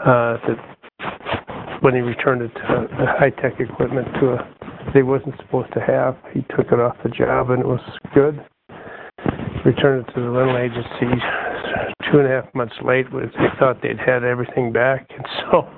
Uh, 0.01 0.39
that 0.47 1.79
when 1.83 1.95
he 1.95 2.01
returned 2.01 2.43
it 2.43 2.53
to 2.55 2.89
the 2.99 3.07
high 3.07 3.31
tech 3.31 3.61
equipment 3.61 4.09
to 4.15 4.35
a 4.35 4.55
they 4.93 5.03
wasn't 5.03 5.37
supposed 5.39 5.73
to 5.73 5.81
have, 5.81 6.17
he 6.33 6.43
took 6.57 6.71
it 6.71 6.79
off 6.79 6.97
the 7.03 7.09
job 7.11 7.51
and 7.51 7.61
it 7.61 7.67
was 7.67 7.81
good 8.15 8.45
returned 9.65 10.07
it 10.07 10.13
to 10.15 10.21
the 10.21 10.29
rental 10.29 10.59
agency 10.59 11.21
two 12.11 12.19
and 12.19 12.27
a 12.27 12.31
half 12.31 12.55
months 12.55 12.75
late 12.85 13.11
with 13.13 13.31
they 13.33 13.59
thought 13.59 13.81
they'd 13.83 13.99
had 13.99 14.25
everything 14.25 14.73
back. 14.73 15.09
And 15.11 15.27
so 15.51 15.69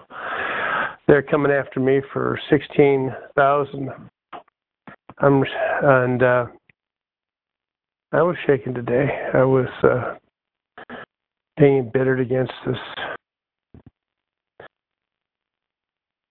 they're 1.06 1.22
coming 1.22 1.52
after 1.52 1.80
me 1.80 2.00
for 2.12 2.38
sixteen 2.50 3.14
thousand. 3.36 3.90
I'm 5.18 5.44
and 5.82 6.22
uh 6.22 6.46
I 8.12 8.22
was 8.22 8.36
shaken 8.46 8.74
today. 8.74 9.08
I 9.34 9.42
was 9.44 9.68
uh 9.82 10.14
being 11.58 11.78
embittered 11.78 12.20
against 12.20 12.52
this. 12.66 12.76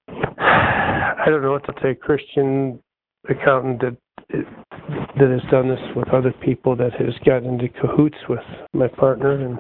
I 0.38 1.26
don't 1.28 1.42
know 1.42 1.52
what 1.52 1.66
to 1.66 1.74
say, 1.82 1.96
Christian 1.96 2.80
accountant 3.28 3.82
that 3.82 3.98
that 4.30 5.30
has 5.30 5.52
done 5.52 5.70
this 5.70 5.80
with 5.96 6.10
other 6.10 6.34
people 6.44 6.76
that 6.76 6.94
has 6.94 7.14
gotten 7.26 7.60
into 7.60 7.70
cahoots 7.80 8.18
with 8.28 8.40
my 8.74 8.88
partner 8.88 9.32
and 9.46 9.58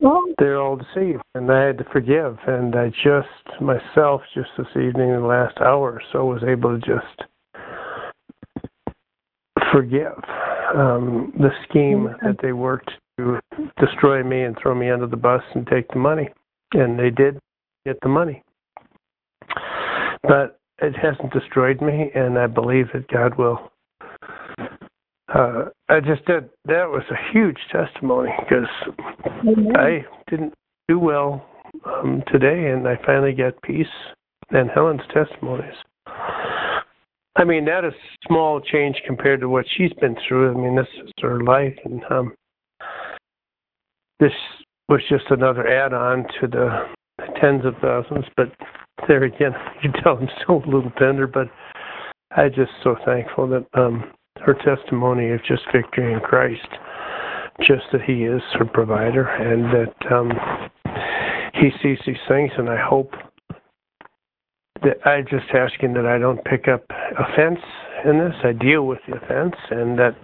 Well, 0.00 0.22
they're 0.38 0.60
all 0.60 0.76
deceived 0.76 1.22
and 1.34 1.50
I 1.50 1.66
had 1.66 1.78
to 1.78 1.84
forgive 1.92 2.38
and 2.46 2.74
I 2.76 2.90
just 3.02 3.60
myself 3.60 4.22
just 4.34 4.50
this 4.56 4.68
evening 4.76 5.10
in 5.10 5.20
the 5.20 5.26
last 5.26 5.58
hour 5.58 5.92
or 5.92 6.02
so 6.12 6.24
was 6.26 6.42
able 6.46 6.78
to 6.78 6.86
just 6.86 7.28
forgive 9.72 10.16
um 10.74 11.32
the 11.38 11.50
scheme 11.68 12.14
that 12.22 12.36
they 12.42 12.52
worked 12.52 12.90
to 13.18 13.40
destroy 13.78 14.22
me 14.22 14.42
and 14.42 14.56
throw 14.60 14.74
me 14.74 14.90
under 14.90 15.06
the 15.06 15.16
bus 15.16 15.42
and 15.54 15.66
take 15.66 15.88
the 15.88 15.98
money 15.98 16.28
and 16.72 16.98
they 16.98 17.10
did 17.10 17.38
get 17.84 17.98
the 18.02 18.08
money. 18.08 18.42
But 20.22 20.59
it 20.82 20.96
hasn't 20.96 21.32
destroyed 21.32 21.80
me 21.80 22.10
and 22.14 22.38
I 22.38 22.46
believe 22.46 22.86
that 22.92 23.08
God 23.08 23.36
will 23.36 23.70
uh, 25.34 25.66
I 25.88 26.00
just 26.00 26.24
did. 26.26 26.48
That 26.64 26.88
was 26.88 27.04
a 27.10 27.32
huge 27.32 27.58
testimony 27.70 28.30
because 28.40 28.68
I 29.76 30.04
didn't 30.28 30.54
do 30.88 30.98
well 30.98 31.46
um, 31.84 32.22
today, 32.32 32.70
and 32.70 32.86
I 32.88 32.98
finally 33.06 33.32
got 33.32 33.60
peace. 33.62 33.86
And 34.50 34.68
Helen's 34.68 35.02
testimonies. 35.14 35.74
I 37.36 37.44
mean, 37.44 37.64
that 37.66 37.84
is 37.84 37.92
small 38.26 38.60
change 38.60 39.00
compared 39.06 39.40
to 39.40 39.48
what 39.48 39.64
she's 39.76 39.92
been 40.00 40.16
through. 40.26 40.50
I 40.50 40.60
mean, 40.60 40.74
this 40.74 40.88
is 41.04 41.12
her 41.20 41.40
life, 41.44 41.78
and 41.84 42.02
um, 42.10 42.34
this 44.18 44.32
was 44.88 45.00
just 45.08 45.24
another 45.30 45.68
add-on 45.68 46.24
to 46.40 46.48
the 46.48 46.88
tens 47.40 47.64
of 47.64 47.74
thousands. 47.80 48.24
But 48.36 48.50
there 49.08 49.24
again, 49.24 49.52
you 49.82 49.90
tell 50.02 50.16
I'm 50.16 50.28
so 50.46 50.56
a 50.56 50.66
little 50.66 50.92
tender, 50.98 51.26
but 51.26 51.48
I 52.32 52.48
just 52.48 52.72
so 52.82 52.96
thankful 53.04 53.48
that 53.48 53.66
um, 53.74 54.12
her 54.44 54.54
testimony 54.54 55.30
of 55.30 55.40
just 55.44 55.62
victory 55.72 56.12
in 56.12 56.20
Christ, 56.20 56.68
just 57.60 57.84
that 57.92 58.02
He 58.02 58.24
is 58.24 58.42
her 58.54 58.64
provider, 58.64 59.26
and 59.26 59.64
that 59.74 60.12
um, 60.12 60.30
He 61.54 61.70
sees 61.82 61.98
these 62.06 62.16
things, 62.28 62.50
and 62.56 62.68
I 62.68 62.78
hope 62.80 63.12
that 64.82 65.04
I 65.04 65.22
just 65.22 65.50
asking 65.52 65.92
that 65.94 66.06
I 66.06 66.18
don't 66.18 66.42
pick 66.44 66.68
up 66.68 66.84
offense 67.18 67.60
in 68.04 68.18
this. 68.18 68.34
I 68.44 68.52
deal 68.52 68.86
with 68.86 69.00
the 69.06 69.16
offense, 69.16 69.56
and 69.70 69.98
that 69.98 70.16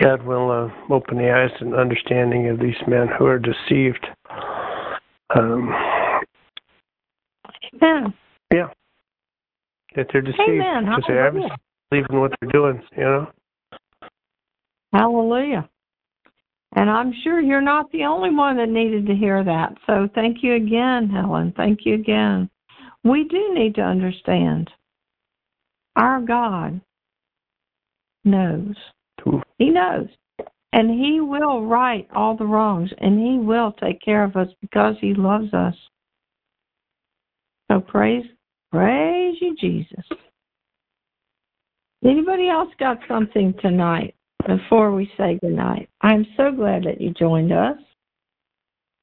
God 0.00 0.22
will 0.22 0.50
uh, 0.50 0.94
open 0.94 1.18
the 1.18 1.32
eyes 1.32 1.50
and 1.60 1.74
understanding 1.74 2.48
of 2.48 2.60
these 2.60 2.76
men 2.86 3.08
who 3.18 3.26
are 3.26 3.40
deceived. 3.40 4.06
Um, 5.34 5.74
Amen. 7.82 8.14
Yeah. 8.52 8.68
That 9.96 10.06
they're 10.12 10.22
deceived. 10.22 10.40
Amen. 10.40 10.84
To 10.84 11.02
say, 11.06 11.14
I'm 11.14 11.34
Hallelujah. 11.34 11.56
believing 11.90 12.20
what 12.20 12.32
they're 12.40 12.50
doing, 12.50 12.82
you 12.96 13.04
know? 13.04 13.26
Hallelujah. 14.92 15.68
And 16.76 16.90
I'm 16.90 17.12
sure 17.22 17.40
you're 17.40 17.60
not 17.60 17.90
the 17.92 18.04
only 18.04 18.34
one 18.34 18.56
that 18.56 18.68
needed 18.68 19.06
to 19.06 19.14
hear 19.14 19.44
that. 19.44 19.74
So 19.86 20.08
thank 20.14 20.38
you 20.42 20.54
again, 20.54 21.08
Helen. 21.08 21.52
Thank 21.56 21.80
you 21.84 21.94
again. 21.94 22.50
We 23.04 23.24
do 23.24 23.54
need 23.54 23.74
to 23.76 23.82
understand 23.82 24.70
our 25.94 26.20
God 26.20 26.80
knows. 28.24 28.74
Ooh. 29.26 29.42
He 29.58 29.70
knows. 29.70 30.08
And 30.72 30.90
He 30.90 31.20
will 31.20 31.64
right 31.66 32.08
all 32.14 32.36
the 32.36 32.46
wrongs 32.46 32.90
and 32.98 33.18
He 33.18 33.38
will 33.38 33.72
take 33.72 34.00
care 34.00 34.24
of 34.24 34.34
us 34.36 34.48
because 34.60 34.96
He 35.00 35.14
loves 35.14 35.52
us. 35.54 35.74
So 37.70 37.80
praise, 37.80 38.24
praise 38.70 39.36
you, 39.40 39.56
Jesus. 39.56 40.04
Anybody 42.04 42.48
else 42.50 42.68
got 42.78 42.98
something 43.08 43.54
tonight 43.62 44.14
before 44.46 44.92
we 44.92 45.10
say 45.16 45.38
goodnight? 45.40 45.88
I'm 46.02 46.26
so 46.36 46.52
glad 46.52 46.84
that 46.84 47.00
you 47.00 47.14
joined 47.14 47.52
us. 47.52 47.78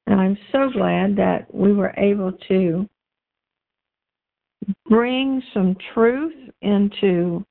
And 0.06 0.20
I'm 0.20 0.38
so 0.52 0.68
glad 0.72 1.16
that 1.16 1.46
we 1.52 1.72
were 1.72 1.94
able 1.96 2.32
to 2.48 2.88
bring 4.88 5.42
some 5.52 5.76
truth 5.94 6.34
into 6.60 7.44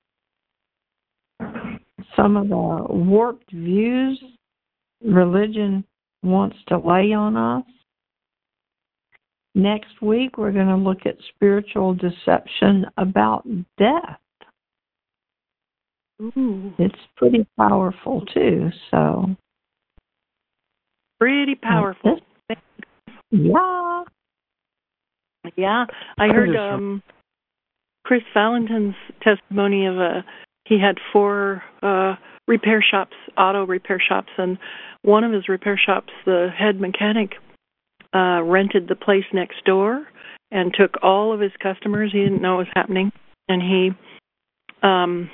some 2.15 2.37
of 2.37 2.49
the 2.49 2.55
warped 2.55 3.51
views 3.51 4.21
religion 5.03 5.83
wants 6.23 6.57
to 6.67 6.77
lay 6.77 7.13
on 7.13 7.35
us. 7.35 7.65
Next 9.53 10.01
week, 10.01 10.37
we're 10.37 10.53
going 10.53 10.67
to 10.67 10.77
look 10.77 11.05
at 11.05 11.17
spiritual 11.35 11.93
deception 11.93 12.85
about 12.97 13.45
death. 13.77 14.19
Ooh, 16.21 16.73
It's 16.77 16.95
pretty 17.17 17.45
powerful, 17.57 18.21
too. 18.33 18.69
So, 18.91 19.35
pretty 21.19 21.55
powerful. 21.55 22.19
yeah. 23.31 24.03
Yeah, 25.55 25.85
I 26.19 26.27
heard 26.27 26.55
um 26.55 27.01
Chris 28.05 28.21
Valentin's 28.33 28.95
testimony 29.23 29.87
of 29.87 29.97
a 29.97 30.23
he 30.65 30.79
had 30.79 30.97
four 31.11 31.63
uh 31.81 32.15
repair 32.47 32.83
shops, 32.87 33.15
auto 33.37 33.65
repair 33.65 33.99
shops 33.99 34.29
and 34.37 34.57
one 35.01 35.23
of 35.23 35.31
his 35.31 35.49
repair 35.49 35.79
shops, 35.83 36.13
the 36.25 36.49
head 36.55 36.79
mechanic 36.79 37.31
uh 38.13 38.41
rented 38.43 38.87
the 38.87 38.95
place 38.95 39.25
next 39.33 39.63
door 39.65 40.07
and 40.51 40.73
took 40.73 41.01
all 41.01 41.33
of 41.33 41.39
his 41.39 41.53
customers. 41.61 42.11
He 42.11 42.19
didn't 42.19 42.41
know 42.41 42.57
what 42.57 42.67
was 42.67 42.73
happening. 42.75 43.11
And 43.47 43.61
he 43.61 43.89
um 44.83 45.29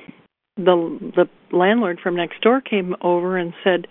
the 0.57 0.99
the 1.15 1.55
landlord 1.55 1.99
from 2.01 2.15
next 2.15 2.41
door 2.41 2.61
came 2.61 2.95
over 3.01 3.37
and 3.37 3.53
said 3.63 3.87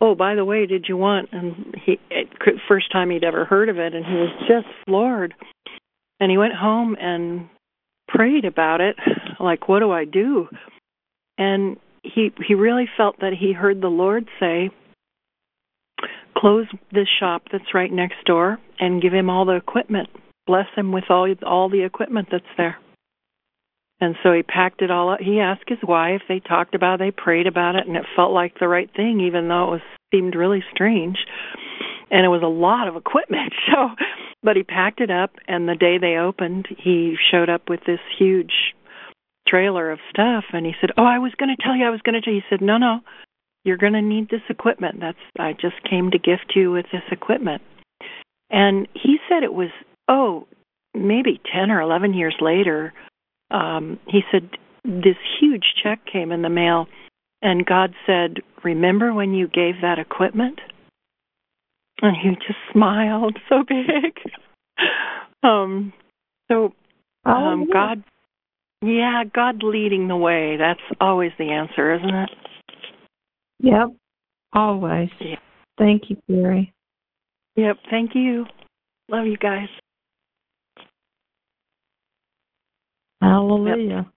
oh 0.00 0.14
by 0.14 0.34
the 0.34 0.44
way 0.44 0.66
did 0.66 0.86
you 0.88 0.96
want 0.96 1.28
and 1.32 1.74
he 1.84 1.98
it, 2.10 2.28
first 2.66 2.90
time 2.90 3.10
he'd 3.10 3.24
ever 3.24 3.44
heard 3.44 3.68
of 3.68 3.78
it 3.78 3.94
and 3.94 4.04
he 4.04 4.12
was 4.12 4.46
just 4.48 4.66
floored. 4.86 5.34
And 6.20 6.30
he 6.30 6.38
went 6.38 6.54
home 6.54 6.96
and 7.00 7.48
prayed 8.08 8.44
about 8.44 8.80
it 8.80 8.96
like 9.38 9.68
what 9.68 9.80
do 9.80 9.90
i 9.90 10.04
do? 10.04 10.48
And 11.36 11.76
he 12.02 12.30
he 12.46 12.54
really 12.54 12.88
felt 12.96 13.20
that 13.20 13.32
he 13.38 13.52
heard 13.52 13.80
the 13.80 13.88
lord 13.88 14.28
say 14.40 14.70
close 16.38 16.66
this 16.92 17.08
shop 17.18 17.42
that's 17.50 17.74
right 17.74 17.92
next 17.92 18.24
door 18.24 18.58
and 18.78 19.02
give 19.02 19.12
him 19.12 19.28
all 19.28 19.44
the 19.44 19.56
equipment 19.56 20.08
bless 20.46 20.66
him 20.76 20.92
with 20.92 21.04
all 21.10 21.32
all 21.44 21.68
the 21.68 21.82
equipment 21.82 22.28
that's 22.30 22.44
there 22.56 22.78
and 24.00 24.14
so 24.22 24.32
he 24.32 24.42
packed 24.42 24.82
it 24.82 24.90
all 24.90 25.10
up. 25.12 25.20
He 25.20 25.40
asked 25.40 25.68
his 25.68 25.78
wife. 25.82 26.22
They 26.28 26.40
talked 26.40 26.74
about 26.74 27.00
it. 27.00 27.04
They 27.04 27.10
prayed 27.10 27.46
about 27.46 27.74
it, 27.74 27.86
and 27.86 27.96
it 27.96 28.04
felt 28.14 28.32
like 28.32 28.58
the 28.58 28.68
right 28.68 28.88
thing, 28.94 29.20
even 29.20 29.48
though 29.48 29.64
it 29.64 29.70
was 29.70 29.80
seemed 30.12 30.34
really 30.34 30.62
strange. 30.72 31.16
And 32.10 32.24
it 32.24 32.28
was 32.28 32.42
a 32.42 32.46
lot 32.46 32.88
of 32.88 32.96
equipment. 32.96 33.52
So, 33.72 33.90
but 34.42 34.56
he 34.56 34.62
packed 34.62 35.00
it 35.00 35.10
up, 35.10 35.32
and 35.46 35.68
the 35.68 35.74
day 35.74 35.98
they 35.98 36.16
opened, 36.16 36.68
he 36.78 37.16
showed 37.30 37.50
up 37.50 37.68
with 37.68 37.80
this 37.86 37.98
huge 38.18 38.72
trailer 39.48 39.90
of 39.90 39.98
stuff. 40.10 40.44
And 40.52 40.64
he 40.64 40.72
said, 40.80 40.90
"Oh, 40.96 41.04
I 41.04 41.18
was 41.18 41.32
going 41.38 41.54
to 41.54 41.62
tell 41.62 41.76
you. 41.76 41.84
I 41.84 41.90
was 41.90 42.00
going 42.02 42.14
to 42.14 42.20
tell 42.20 42.32
you." 42.32 42.40
He 42.40 42.48
said, 42.48 42.64
"No, 42.64 42.78
no, 42.78 43.00
you're 43.68 43.76
going 43.76 43.92
to 43.92 44.02
need 44.02 44.30
this 44.30 44.42
equipment. 44.48 44.96
That's 45.00 45.18
I 45.38 45.52
just 45.52 45.76
came 45.88 46.10
to 46.10 46.18
gift 46.18 46.52
you 46.56 46.72
with 46.72 46.86
this 46.90 47.02
equipment." 47.12 47.62
And 48.50 48.88
he 48.94 49.18
said 49.28 49.42
it 49.42 49.52
was 49.52 49.70
oh, 50.08 50.46
maybe 50.94 51.40
ten 51.52 51.70
or 51.70 51.80
eleven 51.80 52.14
years 52.14 52.36
later 52.40 52.92
um, 53.50 53.98
he 54.06 54.20
said 54.30 54.50
this 54.84 55.16
huge 55.40 55.74
check 55.82 56.00
came 56.10 56.32
in 56.32 56.42
the 56.42 56.48
mail, 56.48 56.86
and 57.42 57.64
God 57.64 57.94
said, 58.06 58.38
"Remember 58.62 59.12
when 59.12 59.34
you 59.34 59.48
gave 59.48 59.80
that 59.82 59.98
equipment?" 59.98 60.60
And 62.00 62.16
he 62.16 62.30
just 62.46 62.58
smiled 62.72 63.38
so 63.48 63.64
big. 63.68 64.18
um, 65.42 65.92
so 66.48 66.72
um, 67.24 67.66
Hallelujah. 67.66 67.72
God, 67.72 68.04
yeah, 68.82 69.24
God 69.32 69.62
leading 69.62 70.08
the 70.08 70.16
way. 70.16 70.56
That's 70.56 70.80
always 71.00 71.32
the 71.38 71.50
answer, 71.50 71.94
isn't 71.94 72.14
it? 72.14 72.30
Yep. 73.60 73.88
Always. 74.52 75.10
Yeah. 75.20 75.36
Thank 75.78 76.10
you, 76.10 76.16
Gary. 76.28 76.72
Yep. 77.56 77.76
Thank 77.90 78.14
you. 78.14 78.46
Love 79.08 79.26
you 79.26 79.36
guys. 79.36 79.68
Hallelujah. 83.20 84.10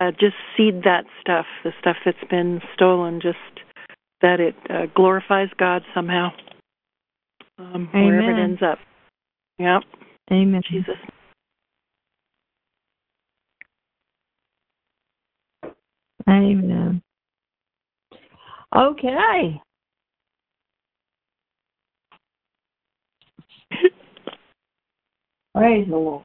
uh, 0.00 0.10
just 0.10 0.34
seed 0.56 0.82
that 0.84 1.04
stuff, 1.20 1.46
the 1.64 1.72
stuff 1.80 1.96
that's 2.04 2.16
been 2.28 2.60
stolen, 2.74 3.20
just 3.20 3.38
that 4.20 4.40
it 4.40 4.54
uh, 4.68 4.86
glorifies 4.94 5.48
God 5.58 5.82
somehow, 5.94 6.30
um, 7.58 7.88
wherever 7.92 8.30
it 8.30 8.42
ends 8.42 8.62
up. 8.62 8.78
Yep, 9.58 9.82
Amen. 10.30 10.62
Jesus. 10.68 10.96
Amen. 16.28 17.02
Okay. 18.74 19.60
Praise 25.54 25.86
the 25.88 25.96
Lord. 25.96 26.24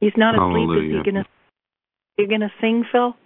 He's 0.00 0.12
not 0.16 0.34
asleep. 0.34 0.44
Is 0.44 0.48
Hallelujah. 0.50 0.98
he 1.04 1.10
gonna? 1.10 1.24
You 2.18 2.28
gonna 2.28 2.52
sing, 2.60 2.84
Phil? 2.92 3.16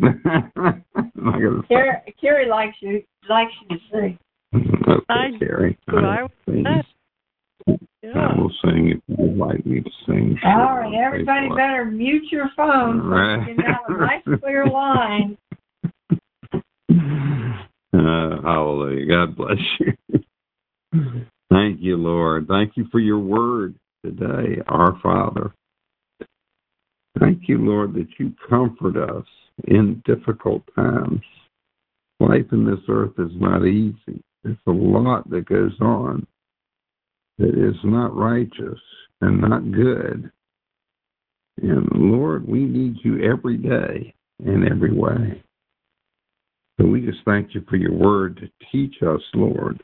I'm 0.02 0.84
gonna. 1.16 1.62
Carrie, 1.68 2.14
Carrie 2.20 2.48
likes 2.48 2.76
you 2.80 3.02
likes 3.28 3.52
you 3.68 3.76
to 3.76 3.82
sing. 3.92 4.18
Okay, 4.88 5.04
I- 5.08 5.30
Carrie. 5.38 5.78
so 5.88 5.96
I 5.98 6.26
I 6.48 6.82
would 8.02 8.14
will 8.14 8.14
sing. 8.14 8.14
say. 8.14 8.18
I 8.18 8.32
Yeah. 8.32 8.40
will 8.40 8.52
sing 8.64 8.88
if 8.88 9.18
you 9.18 9.26
like 9.36 9.66
me 9.66 9.80
to 9.80 9.90
sing. 10.06 10.38
Sure, 10.40 10.50
All 10.50 10.76
right, 10.78 10.94
everybody 10.94 11.48
better 11.50 11.84
mute 11.84 12.30
your 12.30 12.50
phone 12.56 13.00
so 13.00 13.50
you 13.50 13.56
can 13.56 13.64
have 13.64 13.80
a 13.88 13.92
nice 13.98 14.40
clear 14.40 14.66
line. 14.66 15.36
Uh, 17.94 18.40
hallelujah. 18.40 19.06
God 19.06 19.36
bless 19.36 19.58
you. 19.78 19.92
Thank 21.50 21.80
you, 21.82 21.98
Lord. 21.98 22.48
Thank 22.48 22.74
you 22.76 22.86
for 22.90 23.00
your 23.00 23.18
word 23.18 23.74
today, 24.02 24.62
our 24.66 24.98
Father. 25.02 25.52
Thank 27.20 27.48
you, 27.50 27.58
Lord, 27.58 27.92
that 27.94 28.08
you 28.18 28.32
comfort 28.48 28.96
us 28.96 29.26
in 29.68 30.02
difficult 30.06 30.62
times. 30.74 31.20
Life 32.18 32.46
in 32.52 32.64
this 32.64 32.80
earth 32.88 33.12
is 33.18 33.32
not 33.34 33.66
easy. 33.66 34.22
There's 34.42 34.56
a 34.66 34.70
lot 34.70 35.28
that 35.28 35.44
goes 35.44 35.78
on 35.80 36.26
that 37.42 37.58
is 37.58 37.74
not 37.82 38.14
righteous 38.14 38.78
and 39.20 39.40
not 39.40 39.72
good. 39.72 40.30
And 41.60 41.88
Lord, 41.92 42.46
we 42.46 42.60
need 42.60 42.98
you 43.02 43.20
every 43.20 43.56
day 43.56 44.14
in 44.44 44.66
every 44.70 44.92
way. 44.92 45.42
So 46.80 46.86
we 46.86 47.00
just 47.00 47.18
thank 47.24 47.52
you 47.54 47.64
for 47.68 47.76
your 47.76 47.92
word 47.92 48.36
to 48.36 48.68
teach 48.70 49.02
us, 49.02 49.20
Lord, 49.34 49.82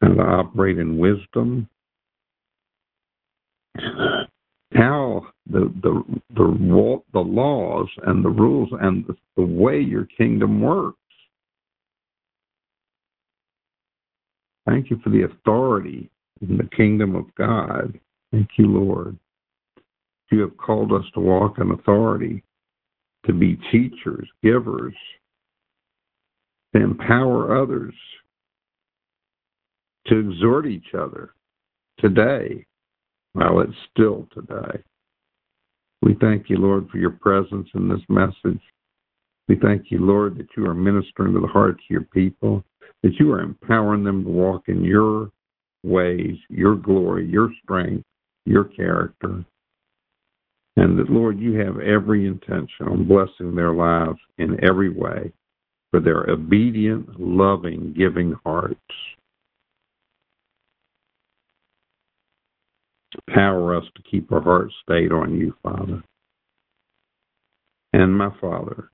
how 0.00 0.14
to 0.14 0.22
operate 0.22 0.78
in 0.78 0.96
wisdom, 0.96 1.68
how 4.72 5.26
the 5.50 5.72
the 5.82 6.04
the 6.36 7.02
the 7.12 7.18
laws 7.18 7.88
and 8.06 8.24
the 8.24 8.30
rules 8.30 8.68
and 8.80 9.04
the, 9.08 9.16
the 9.36 9.44
way 9.44 9.80
your 9.80 10.06
kingdom 10.16 10.60
works. 10.60 10.96
Thank 14.66 14.88
you 14.90 15.00
for 15.02 15.10
the 15.10 15.24
authority 15.24 16.10
in 16.48 16.56
the 16.56 16.68
kingdom 16.76 17.14
of 17.14 17.34
God. 17.34 17.98
Thank 18.32 18.50
you, 18.56 18.66
Lord. 18.66 19.18
You 20.30 20.40
have 20.40 20.56
called 20.56 20.92
us 20.92 21.04
to 21.14 21.20
walk 21.20 21.58
in 21.58 21.72
authority, 21.72 22.42
to 23.26 23.32
be 23.32 23.58
teachers, 23.72 24.28
givers, 24.42 24.94
to 26.74 26.80
empower 26.80 27.60
others, 27.60 27.94
to 30.06 30.18
exhort 30.18 30.66
each 30.66 30.94
other, 30.94 31.34
today 31.98 32.64
while 33.32 33.60
it's 33.60 33.72
still 33.92 34.26
today. 34.32 34.82
We 36.02 36.16
thank 36.20 36.48
you, 36.48 36.56
Lord, 36.56 36.88
for 36.88 36.98
your 36.98 37.10
presence 37.10 37.68
in 37.74 37.88
this 37.88 38.00
message. 38.08 38.60
We 39.48 39.56
thank 39.56 39.90
you, 39.90 39.98
Lord, 39.98 40.38
that 40.38 40.48
you 40.56 40.64
are 40.66 40.74
ministering 40.74 41.34
to 41.34 41.40
the 41.40 41.46
hearts 41.46 41.80
of 41.80 41.90
your 41.90 42.02
people, 42.02 42.64
that 43.02 43.14
you 43.18 43.32
are 43.32 43.40
empowering 43.40 44.04
them 44.04 44.24
to 44.24 44.30
walk 44.30 44.68
in 44.68 44.82
your 44.82 45.30
ways, 45.82 46.36
your 46.48 46.76
glory, 46.76 47.26
your 47.26 47.50
strength, 47.62 48.04
your 48.46 48.64
character. 48.64 49.44
And 50.76 50.98
that, 50.98 51.10
Lord, 51.10 51.38
you 51.38 51.54
have 51.58 51.78
every 51.80 52.26
intention 52.26 52.86
on 52.88 53.08
blessing 53.08 53.54
their 53.54 53.72
lives 53.72 54.18
in 54.38 54.62
every 54.64 54.90
way 54.90 55.32
for 55.90 56.00
their 56.00 56.28
obedient, 56.30 57.20
loving, 57.20 57.94
giving 57.96 58.36
hearts. 58.44 58.78
Empower 63.28 63.76
us 63.76 63.84
to 63.96 64.02
keep 64.08 64.30
our 64.32 64.40
hearts 64.40 64.72
stayed 64.82 65.12
on 65.12 65.36
you, 65.36 65.54
Father. 65.62 66.02
And 67.92 68.16
my 68.16 68.30
Father, 68.40 68.90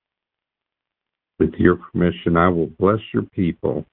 with 1.39 1.53
your 1.59 1.77
permission, 1.77 2.37
I 2.37 2.49
will 2.49 2.71
bless 2.79 3.01
your 3.13 3.25
people 3.25 3.85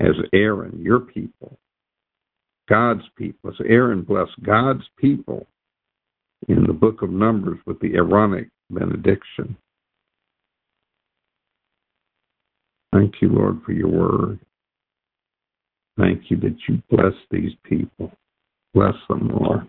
as 0.00 0.14
Aaron, 0.32 0.80
your 0.80 1.00
people, 1.00 1.58
God's 2.68 3.04
people. 3.16 3.52
So 3.56 3.64
Aaron 3.64 4.02
blessed 4.02 4.42
God's 4.42 4.84
people 4.96 5.46
in 6.48 6.64
the 6.64 6.72
book 6.72 7.02
of 7.02 7.10
Numbers 7.10 7.58
with 7.66 7.80
the 7.80 7.94
Aaronic 7.94 8.48
benediction. 8.70 9.56
Thank 12.92 13.14
you, 13.20 13.28
Lord, 13.28 13.62
for 13.64 13.72
your 13.72 13.88
word. 13.88 14.40
Thank 15.98 16.30
you 16.30 16.36
that 16.38 16.56
you 16.68 16.82
bless 16.90 17.14
these 17.30 17.52
people. 17.64 18.12
Bless 18.72 18.94
them, 19.08 19.28
Lord. 19.28 19.68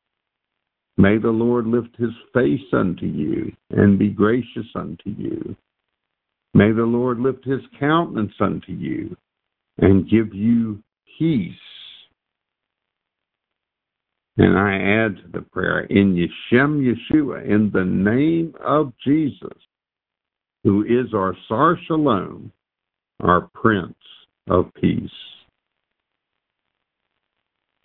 May 0.97 1.17
the 1.17 1.29
Lord 1.29 1.67
lift 1.67 1.95
his 1.97 2.11
face 2.33 2.73
unto 2.73 3.05
you 3.05 3.51
and 3.71 3.97
be 3.97 4.09
gracious 4.09 4.67
unto 4.75 5.09
you. 5.09 5.55
May 6.53 6.71
the 6.71 6.83
Lord 6.83 7.19
lift 7.19 7.45
his 7.45 7.61
countenance 7.79 8.33
unto 8.39 8.73
you 8.73 9.15
and 9.77 10.09
give 10.09 10.33
you 10.33 10.83
peace. 11.17 11.53
And 14.37 14.57
I 14.57 14.75
add 14.75 15.17
to 15.17 15.31
the 15.33 15.41
prayer 15.41 15.81
in 15.81 16.15
Yeshem 16.15 16.81
Yeshua, 16.81 17.45
in 17.45 17.69
the 17.73 17.85
name 17.85 18.53
of 18.63 18.93
Jesus, 19.03 19.57
who 20.63 20.83
is 20.83 21.13
our 21.13 21.35
Sar 21.47 21.77
Shalom, 21.87 22.51
our 23.21 23.49
Prince 23.53 23.95
of 24.49 24.73
Peace. 24.79 25.09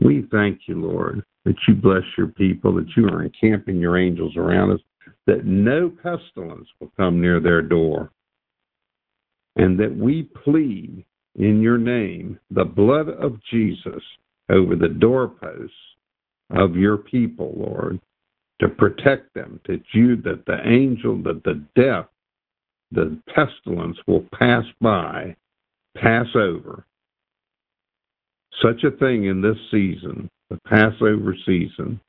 We 0.01 0.27
thank 0.31 0.61
you, 0.67 0.75
Lord, 0.77 1.23
that 1.45 1.57
you 1.67 1.75
bless 1.75 2.03
your 2.19 2.29
people, 2.29 2.75
that 2.75 2.89
you 2.97 3.07
are 3.07 3.23
encamping 3.23 3.77
your 3.77 3.99
angels 3.99 4.37
around 4.37 4.73
us, 4.73 4.81
that 5.27 5.45
no 5.47 5.91
pestilence 5.91 6.69
will 6.81 6.93
come 6.97 7.21
near 7.21 7.41
their 7.41 7.63
door, 7.63 8.11
and 9.57 9.79
that 9.79 9.97
we 9.97 10.25
plead 10.45 11.05
in 11.37 11.61
your 11.61 11.79
name 11.79 12.39
the 12.51 12.65
blood 12.65 13.09
of 13.09 13.41
Jesus 13.51 14.03
over 14.51 14.77
the 14.77 14.89
doorposts 14.89 15.75
of 16.51 16.77
your 16.77 16.97
people, 16.97 17.55
Lord, 17.57 18.01
to 18.61 18.69
protect 18.69 19.35
them, 19.35 19.61
that 19.67 19.83
you, 19.93 20.17
that 20.23 20.45
the 20.47 20.59
angel, 20.67 21.23
that 21.25 21.43
the 21.45 21.65
death, 21.75 22.07
the 22.93 23.19
pestilence 23.35 23.99
will 24.07 24.25
pass 24.39 24.65
by, 24.81 25.37
pass 25.97 26.27
over. 26.35 26.87
Such 28.63 28.85
a 28.85 28.97
thing 28.97 29.27
in 29.27 29.43
this 29.43 29.59
season, 29.71 30.31
the 30.51 30.59
Passover 30.67 31.37
season, 31.45 32.01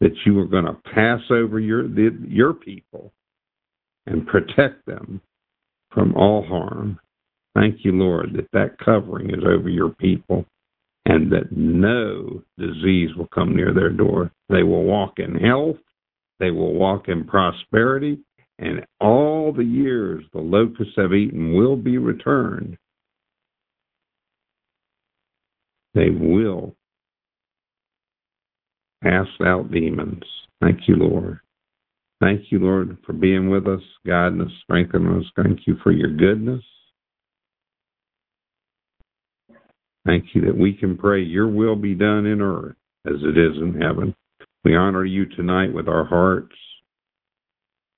that 0.00 0.14
you 0.24 0.38
are 0.40 0.46
going 0.46 0.64
to 0.64 0.76
pass 0.94 1.20
over 1.30 1.60
your 1.60 1.86
your 2.26 2.54
people 2.54 3.12
and 4.06 4.26
protect 4.26 4.84
them 4.86 5.20
from 5.92 6.14
all 6.16 6.44
harm. 6.44 6.98
Thank 7.54 7.84
you, 7.84 7.92
Lord, 7.92 8.32
that 8.34 8.48
that 8.52 8.78
covering 8.84 9.30
is 9.30 9.44
over 9.46 9.68
your 9.68 9.90
people 9.90 10.46
and 11.04 11.30
that 11.32 11.52
no 11.52 12.42
disease 12.58 13.10
will 13.16 13.28
come 13.34 13.54
near 13.54 13.74
their 13.74 13.90
door. 13.90 14.30
They 14.48 14.62
will 14.62 14.84
walk 14.84 15.18
in 15.18 15.34
health, 15.34 15.76
they 16.40 16.50
will 16.50 16.74
walk 16.74 17.08
in 17.08 17.24
prosperity, 17.24 18.18
and 18.58 18.84
all 19.00 19.52
the 19.52 19.64
years 19.64 20.24
the 20.32 20.40
locusts 20.40 20.94
have 20.96 21.12
eaten 21.12 21.54
will 21.54 21.76
be 21.76 21.98
returned. 21.98 22.76
They 25.94 26.10
will 26.10 26.74
cast 29.02 29.30
out 29.44 29.70
demons. 29.70 30.22
Thank 30.60 30.88
you, 30.88 30.96
Lord. 30.96 31.40
Thank 32.20 32.52
you, 32.52 32.60
Lord, 32.60 32.96
for 33.04 33.12
being 33.12 33.50
with 33.50 33.66
us, 33.66 33.82
guiding 34.06 34.40
us, 34.40 34.52
strengthening 34.62 35.18
us. 35.18 35.24
Thank 35.36 35.66
you 35.66 35.76
for 35.82 35.90
your 35.90 36.10
goodness. 36.10 36.62
Thank 40.06 40.26
you 40.34 40.42
that 40.46 40.56
we 40.56 40.72
can 40.72 40.96
pray, 40.96 41.22
Your 41.22 41.48
will 41.48 41.76
be 41.76 41.94
done 41.94 42.26
in 42.26 42.40
earth 42.40 42.76
as 43.06 43.16
it 43.22 43.38
is 43.38 43.56
in 43.56 43.80
heaven. 43.80 44.14
We 44.64 44.76
honor 44.76 45.04
you 45.04 45.26
tonight 45.26 45.72
with 45.72 45.88
our 45.88 46.04
hearts. 46.04 46.54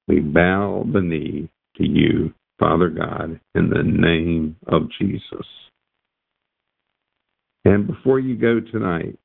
We 0.08 0.20
bow 0.20 0.84
the 0.90 1.00
knee 1.00 1.48
to 1.76 1.86
you, 1.86 2.32
Father 2.58 2.88
God, 2.88 3.40
in 3.54 3.70
the 3.70 3.82
name 3.82 4.56
of 4.66 4.82
Jesus. 4.98 5.46
And 7.64 7.86
before 7.86 8.20
you 8.20 8.36
go 8.36 8.60
tonight, 8.60 9.18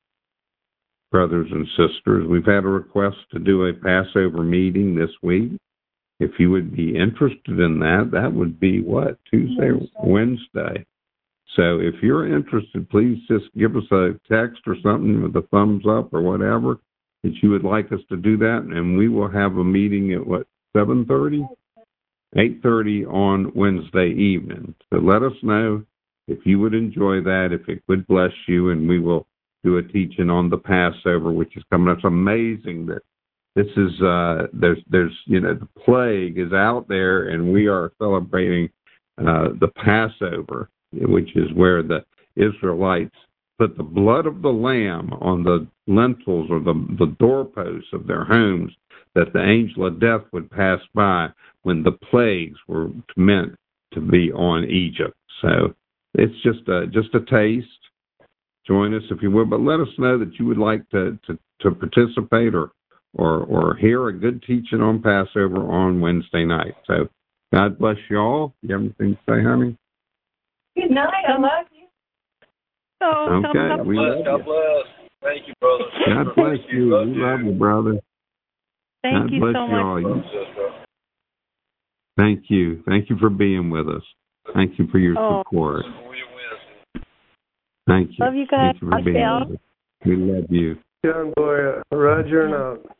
brothers 1.10 1.48
and 1.50 1.66
sisters, 1.68 2.26
we've 2.28 2.46
had 2.46 2.64
a 2.64 2.68
request 2.68 3.16
to 3.32 3.38
do 3.38 3.66
a 3.66 3.74
Passover 3.74 4.42
meeting 4.42 4.94
this 4.94 5.10
week. 5.22 5.52
If 6.20 6.32
you 6.38 6.50
would 6.50 6.74
be 6.74 6.96
interested 6.96 7.58
in 7.58 7.78
that, 7.80 8.10
that 8.12 8.32
would 8.32 8.60
be 8.60 8.82
what? 8.82 9.18
Tuesday, 9.30 9.70
Wednesday. 9.72 10.44
Wednesday. 10.54 10.86
So 11.56 11.80
if 11.80 11.94
you're 12.02 12.32
interested, 12.32 12.88
please 12.90 13.18
just 13.26 13.46
give 13.58 13.74
us 13.76 13.90
a 13.90 14.10
text 14.30 14.60
or 14.66 14.76
something 14.82 15.22
with 15.22 15.34
a 15.36 15.46
thumbs 15.48 15.84
up 15.88 16.14
or 16.14 16.22
whatever 16.22 16.78
that 17.24 17.34
you 17.42 17.50
would 17.50 17.64
like 17.64 17.92
us 17.92 18.00
to 18.08 18.16
do 18.16 18.36
that, 18.38 18.66
and 18.70 18.96
we 18.96 19.08
will 19.08 19.28
have 19.28 19.56
a 19.56 19.64
meeting 19.64 20.12
at 20.12 20.26
what 20.26 20.46
seven 20.76 21.04
thirty, 21.06 21.44
eight 22.36 22.60
thirty 22.62 23.04
on 23.04 23.52
Wednesday 23.54 24.10
evening. 24.10 24.74
So 24.92 25.00
let 25.00 25.22
us 25.22 25.32
know 25.42 25.84
if 26.28 26.38
you 26.44 26.58
would 26.60 26.74
enjoy 26.74 27.20
that, 27.22 27.48
if 27.52 27.68
it 27.68 27.82
would 27.88 28.06
bless 28.06 28.32
you, 28.46 28.70
and 28.70 28.88
we 28.88 28.98
will 28.98 29.26
do 29.64 29.78
a 29.78 29.82
teaching 29.82 30.30
on 30.30 30.48
the 30.48 30.58
Passover, 30.58 31.32
which 31.32 31.56
is 31.56 31.64
coming 31.70 31.88
up. 31.88 31.98
It's 31.98 32.04
amazing 32.04 32.86
that 32.86 33.02
this 33.56 33.66
is 33.76 34.00
uh, 34.00 34.46
there's 34.52 34.78
there's 34.88 35.16
you 35.26 35.40
know 35.40 35.54
the 35.54 35.68
plague 35.84 36.38
is 36.38 36.52
out 36.52 36.86
there, 36.88 37.28
and 37.28 37.52
we 37.52 37.66
are 37.66 37.92
celebrating 37.98 38.70
uh, 39.18 39.48
the 39.60 39.68
Passover 39.76 40.70
which 40.92 41.36
is 41.36 41.52
where 41.54 41.82
the 41.82 42.04
Israelites 42.36 43.14
put 43.58 43.76
the 43.76 43.82
blood 43.82 44.26
of 44.26 44.42
the 44.42 44.48
lamb 44.48 45.12
on 45.20 45.44
the 45.44 45.66
lentils 45.86 46.48
or 46.50 46.60
the, 46.60 46.74
the 46.98 47.14
doorposts 47.18 47.92
of 47.92 48.06
their 48.06 48.24
homes, 48.24 48.72
that 49.14 49.32
the 49.32 49.42
angel 49.42 49.86
of 49.86 50.00
death 50.00 50.22
would 50.32 50.50
pass 50.50 50.80
by 50.94 51.28
when 51.62 51.82
the 51.82 51.92
plagues 51.92 52.58
were 52.66 52.88
meant 53.16 53.54
to 53.92 54.00
be 54.00 54.32
on 54.32 54.64
Egypt. 54.64 55.16
So 55.42 55.74
it's 56.14 56.34
just 56.42 56.68
a 56.68 56.86
just 56.86 57.14
a 57.14 57.20
taste. 57.20 57.66
Join 58.66 58.94
us 58.94 59.02
if 59.10 59.22
you 59.22 59.30
will, 59.30 59.46
but 59.46 59.60
let 59.60 59.80
us 59.80 59.88
know 59.98 60.18
that 60.18 60.38
you 60.38 60.46
would 60.46 60.58
like 60.58 60.88
to 60.90 61.18
to, 61.26 61.38
to 61.60 61.70
participate 61.70 62.54
or 62.54 62.72
or 63.14 63.40
or 63.44 63.76
hear 63.76 64.08
a 64.08 64.12
good 64.12 64.42
teaching 64.42 64.80
on 64.80 65.02
Passover 65.02 65.70
on 65.70 66.00
Wednesday 66.00 66.44
night. 66.44 66.74
So 66.86 67.08
God 67.52 67.78
bless 67.78 67.96
you 68.08 68.18
all. 68.18 68.54
You 68.62 68.74
have 68.74 68.80
anything 68.82 69.16
to 69.16 69.20
say, 69.28 69.42
honey? 69.42 69.76
Good 70.76 70.90
night. 70.90 71.24
I 71.28 71.32
love 71.32 71.66
you. 71.72 71.86
Oh, 73.02 73.42
okay. 73.46 73.52
God 73.52 73.86
we 73.86 73.96
bless. 73.96 74.16
love 74.16 74.24
God 74.24 74.36
you. 74.36 74.44
bless. 74.44 75.00
Thank 75.22 75.48
you, 75.48 75.54
brother. 75.60 75.84
God 76.06 76.34
bless 76.34 76.58
you. 76.70 76.84
We 76.86 77.20
love 77.20 77.40
you, 77.40 77.52
brother. 77.52 78.00
Thank 79.02 79.30
God 79.30 79.32
you 79.32 79.40
bless 79.40 79.54
so 79.54 79.66
you 79.66 79.72
much. 79.72 80.04
all. 80.04 80.82
Thank 82.16 82.44
you. 82.48 82.82
Thank 82.86 83.10
you 83.10 83.16
for 83.18 83.30
being 83.30 83.70
with 83.70 83.88
us. 83.88 84.02
Thank 84.54 84.78
you 84.78 84.86
for 84.88 84.98
your 84.98 85.18
Oh. 85.18 85.42
support. 85.42 85.84
Thank 87.86 88.10
you. 88.18 88.24
Love 88.24 88.34
you 88.34 88.46
guys. 88.46 88.72
Thank 88.72 88.82
you 88.82 88.88
for 88.88 88.94
Love 88.96 89.04
being 89.04 89.16
you. 89.16 89.38
with 89.48 89.50
us. 89.52 89.58
We 90.06 90.16
love 90.16 90.44
you. 90.50 90.78
John 91.04 91.32
Boy, 91.36 91.82
Roger 91.92 92.44
and 92.46 92.54
out. 92.54 92.96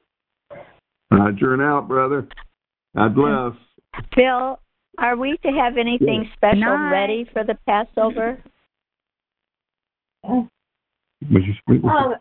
Roger 1.10 1.52
and 1.55 1.62
out, 1.62 1.86
brother. 1.89 2.27
God 2.97 3.14
bless. 3.14 3.52
Bill, 4.16 4.59
are 4.98 5.16
we 5.16 5.36
to 5.39 5.48
have 5.52 5.77
anything 5.77 6.28
special 6.35 6.60
Night. 6.60 6.90
ready 6.90 7.24
for 7.32 7.44
the 7.44 7.56
Passover? 7.66 8.43
Would 10.24 10.48
you 11.44 11.55
speak? 11.55 11.82
with 11.82 11.93
Oh, 11.94 12.14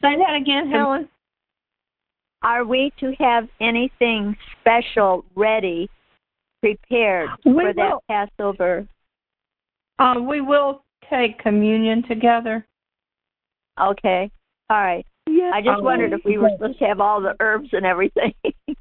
say 0.00 0.16
that 0.16 0.34
again, 0.40 0.70
Helen. 0.70 1.08
Are 2.42 2.64
we 2.64 2.92
to 3.00 3.12
have 3.18 3.48
anything 3.60 4.36
special 4.60 5.24
ready, 5.34 5.88
prepared 6.74 7.30
We 7.44 7.52
for 7.52 7.74
that. 7.74 7.98
Passover? 8.08 8.86
Um, 9.98 10.26
we 10.26 10.40
will 10.40 10.82
take 11.08 11.38
communion 11.38 12.02
together. 12.08 12.66
Okay. 13.80 14.30
All 14.70 14.76
right. 14.80 15.06
Yes. 15.28 15.52
I 15.54 15.60
just 15.62 15.82
wondered 15.82 16.12
if 16.12 16.20
we 16.24 16.38
were 16.38 16.50
supposed 16.56 16.78
to 16.78 16.84
have 16.86 17.00
all 17.00 17.20
the 17.20 17.34
herbs 17.40 17.68
and 17.72 17.86
everything. 17.86 18.32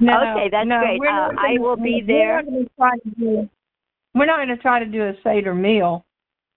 No, 0.00 0.12
okay, 0.36 0.48
that's 0.50 0.68
no, 0.68 0.80
great. 0.80 1.00
Uh, 1.00 1.30
I 1.38 1.56
gonna- 1.56 1.60
will 1.62 1.76
be 1.76 2.02
there. 2.06 2.42
not 2.42 2.44
gonna 2.44 2.64
try 2.76 2.90
to 2.98 3.10
do- 3.18 3.48
We're 4.14 4.26
not 4.26 4.36
going 4.36 4.48
to 4.48 4.58
try 4.58 4.78
to 4.80 4.84
do 4.84 5.02
a 5.04 5.14
Seder 5.24 5.54
meal, 5.54 6.04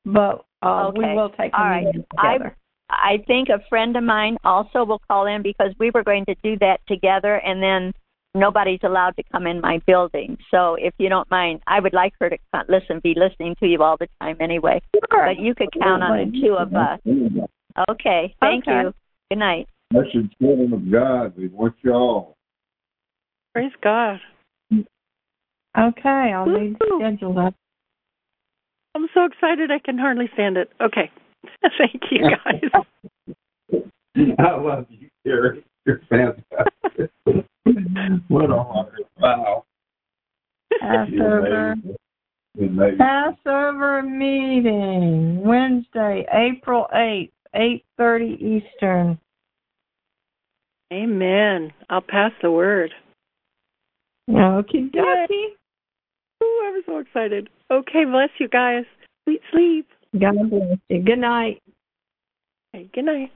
but 0.05 0.43
uh, 0.61 0.91
we 0.93 1.05
will 1.15 1.29
take 1.29 1.57
All 1.57 1.63
right. 1.63 1.85
communion 1.85 2.05
I 2.17 2.33
together. 2.33 2.57
I 2.89 3.23
think 3.25 3.47
a 3.47 3.61
friend 3.69 3.95
of 3.95 4.03
mine 4.03 4.35
also 4.43 4.83
will 4.83 4.99
call 5.07 5.27
in 5.27 5.41
because 5.43 5.71
we 5.79 5.91
were 5.91 6.03
going 6.03 6.25
to 6.25 6.35
do 6.43 6.57
that 6.59 6.81
together, 6.89 7.35
and 7.35 7.63
then 7.63 7.93
nobody's 8.35 8.81
allowed 8.83 9.15
to 9.15 9.23
come 9.31 9.47
in 9.47 9.61
my 9.61 9.79
building. 9.87 10.37
So 10.51 10.75
if 10.75 10.93
you 10.97 11.09
don't 11.09 11.29
mind, 11.31 11.61
I 11.65 11.79
would 11.79 11.93
like 11.93 12.13
her 12.19 12.29
to 12.29 12.37
co- 12.53 12.63
listen, 12.67 12.99
be 13.01 13.15
listening 13.15 13.55
to 13.61 13.67
you 13.67 13.81
all 13.81 13.97
the 13.97 14.07
time 14.21 14.37
anyway. 14.39 14.81
But 15.09 15.39
you 15.39 15.55
could 15.55 15.69
count 15.79 16.03
on 16.03 16.31
the 16.31 16.41
two 16.41 16.53
of 16.53 16.73
us. 16.75 16.99
Okay. 17.89 18.35
Thank 18.41 18.67
Okay. 18.67 18.81
you. 18.81 18.93
Good 19.31 19.39
night. 19.39 19.67
Blessed 19.91 20.37
children 20.39 20.73
of 20.73 20.91
God, 20.91 21.37
we 21.37 21.47
want 21.47 21.75
you 21.81 21.93
all. 21.93 22.35
Praise 23.53 23.71
God. 23.81 24.19
Okay, 25.77 26.31
I'll 26.33 26.45
need 26.45 26.79
to 26.79 26.99
schedule 26.99 27.33
that. 27.33 27.53
I'm 28.95 29.07
so 29.13 29.25
excited 29.25 29.71
I 29.71 29.79
can 29.79 29.97
hardly 29.97 30.29
stand 30.33 30.57
it. 30.57 30.71
Okay. 30.81 31.11
Thank 31.77 32.01
you 32.11 32.29
guys. 32.29 32.83
I 34.39 34.55
love 34.55 34.85
you, 34.89 35.09
Gary. 35.25 35.65
You're 35.85 36.01
fantastic. 36.09 37.11
what 38.27 38.49
a 38.49 38.63
heart. 38.63 38.93
Wow. 39.19 39.65
Passover. 40.79 41.75
Passover 42.97 44.01
meeting 44.01 45.41
Wednesday, 45.43 46.25
April 46.31 46.87
eighth, 46.93 47.33
eight 47.55 47.83
thirty 47.97 48.37
Eastern. 48.39 49.19
Amen. 50.93 51.73
I'll 51.89 52.01
pass 52.01 52.31
the 52.41 52.51
word. 52.51 52.93
Okay, 54.29 54.89
dokie. 54.93 55.47
Ooh, 56.43 56.63
I'm 56.65 56.81
so 56.85 56.99
excited. 56.99 57.49
Okay, 57.71 58.05
bless 58.05 58.29
you 58.39 58.47
guys. 58.47 58.83
Sweet 59.23 59.41
sleep. 59.51 59.87
God 60.19 60.49
bless 60.49 60.77
you. 60.89 61.01
Good 61.03 61.19
night. 61.19 61.61
Okay, 62.73 62.89
good 62.93 63.05
night. 63.05 63.31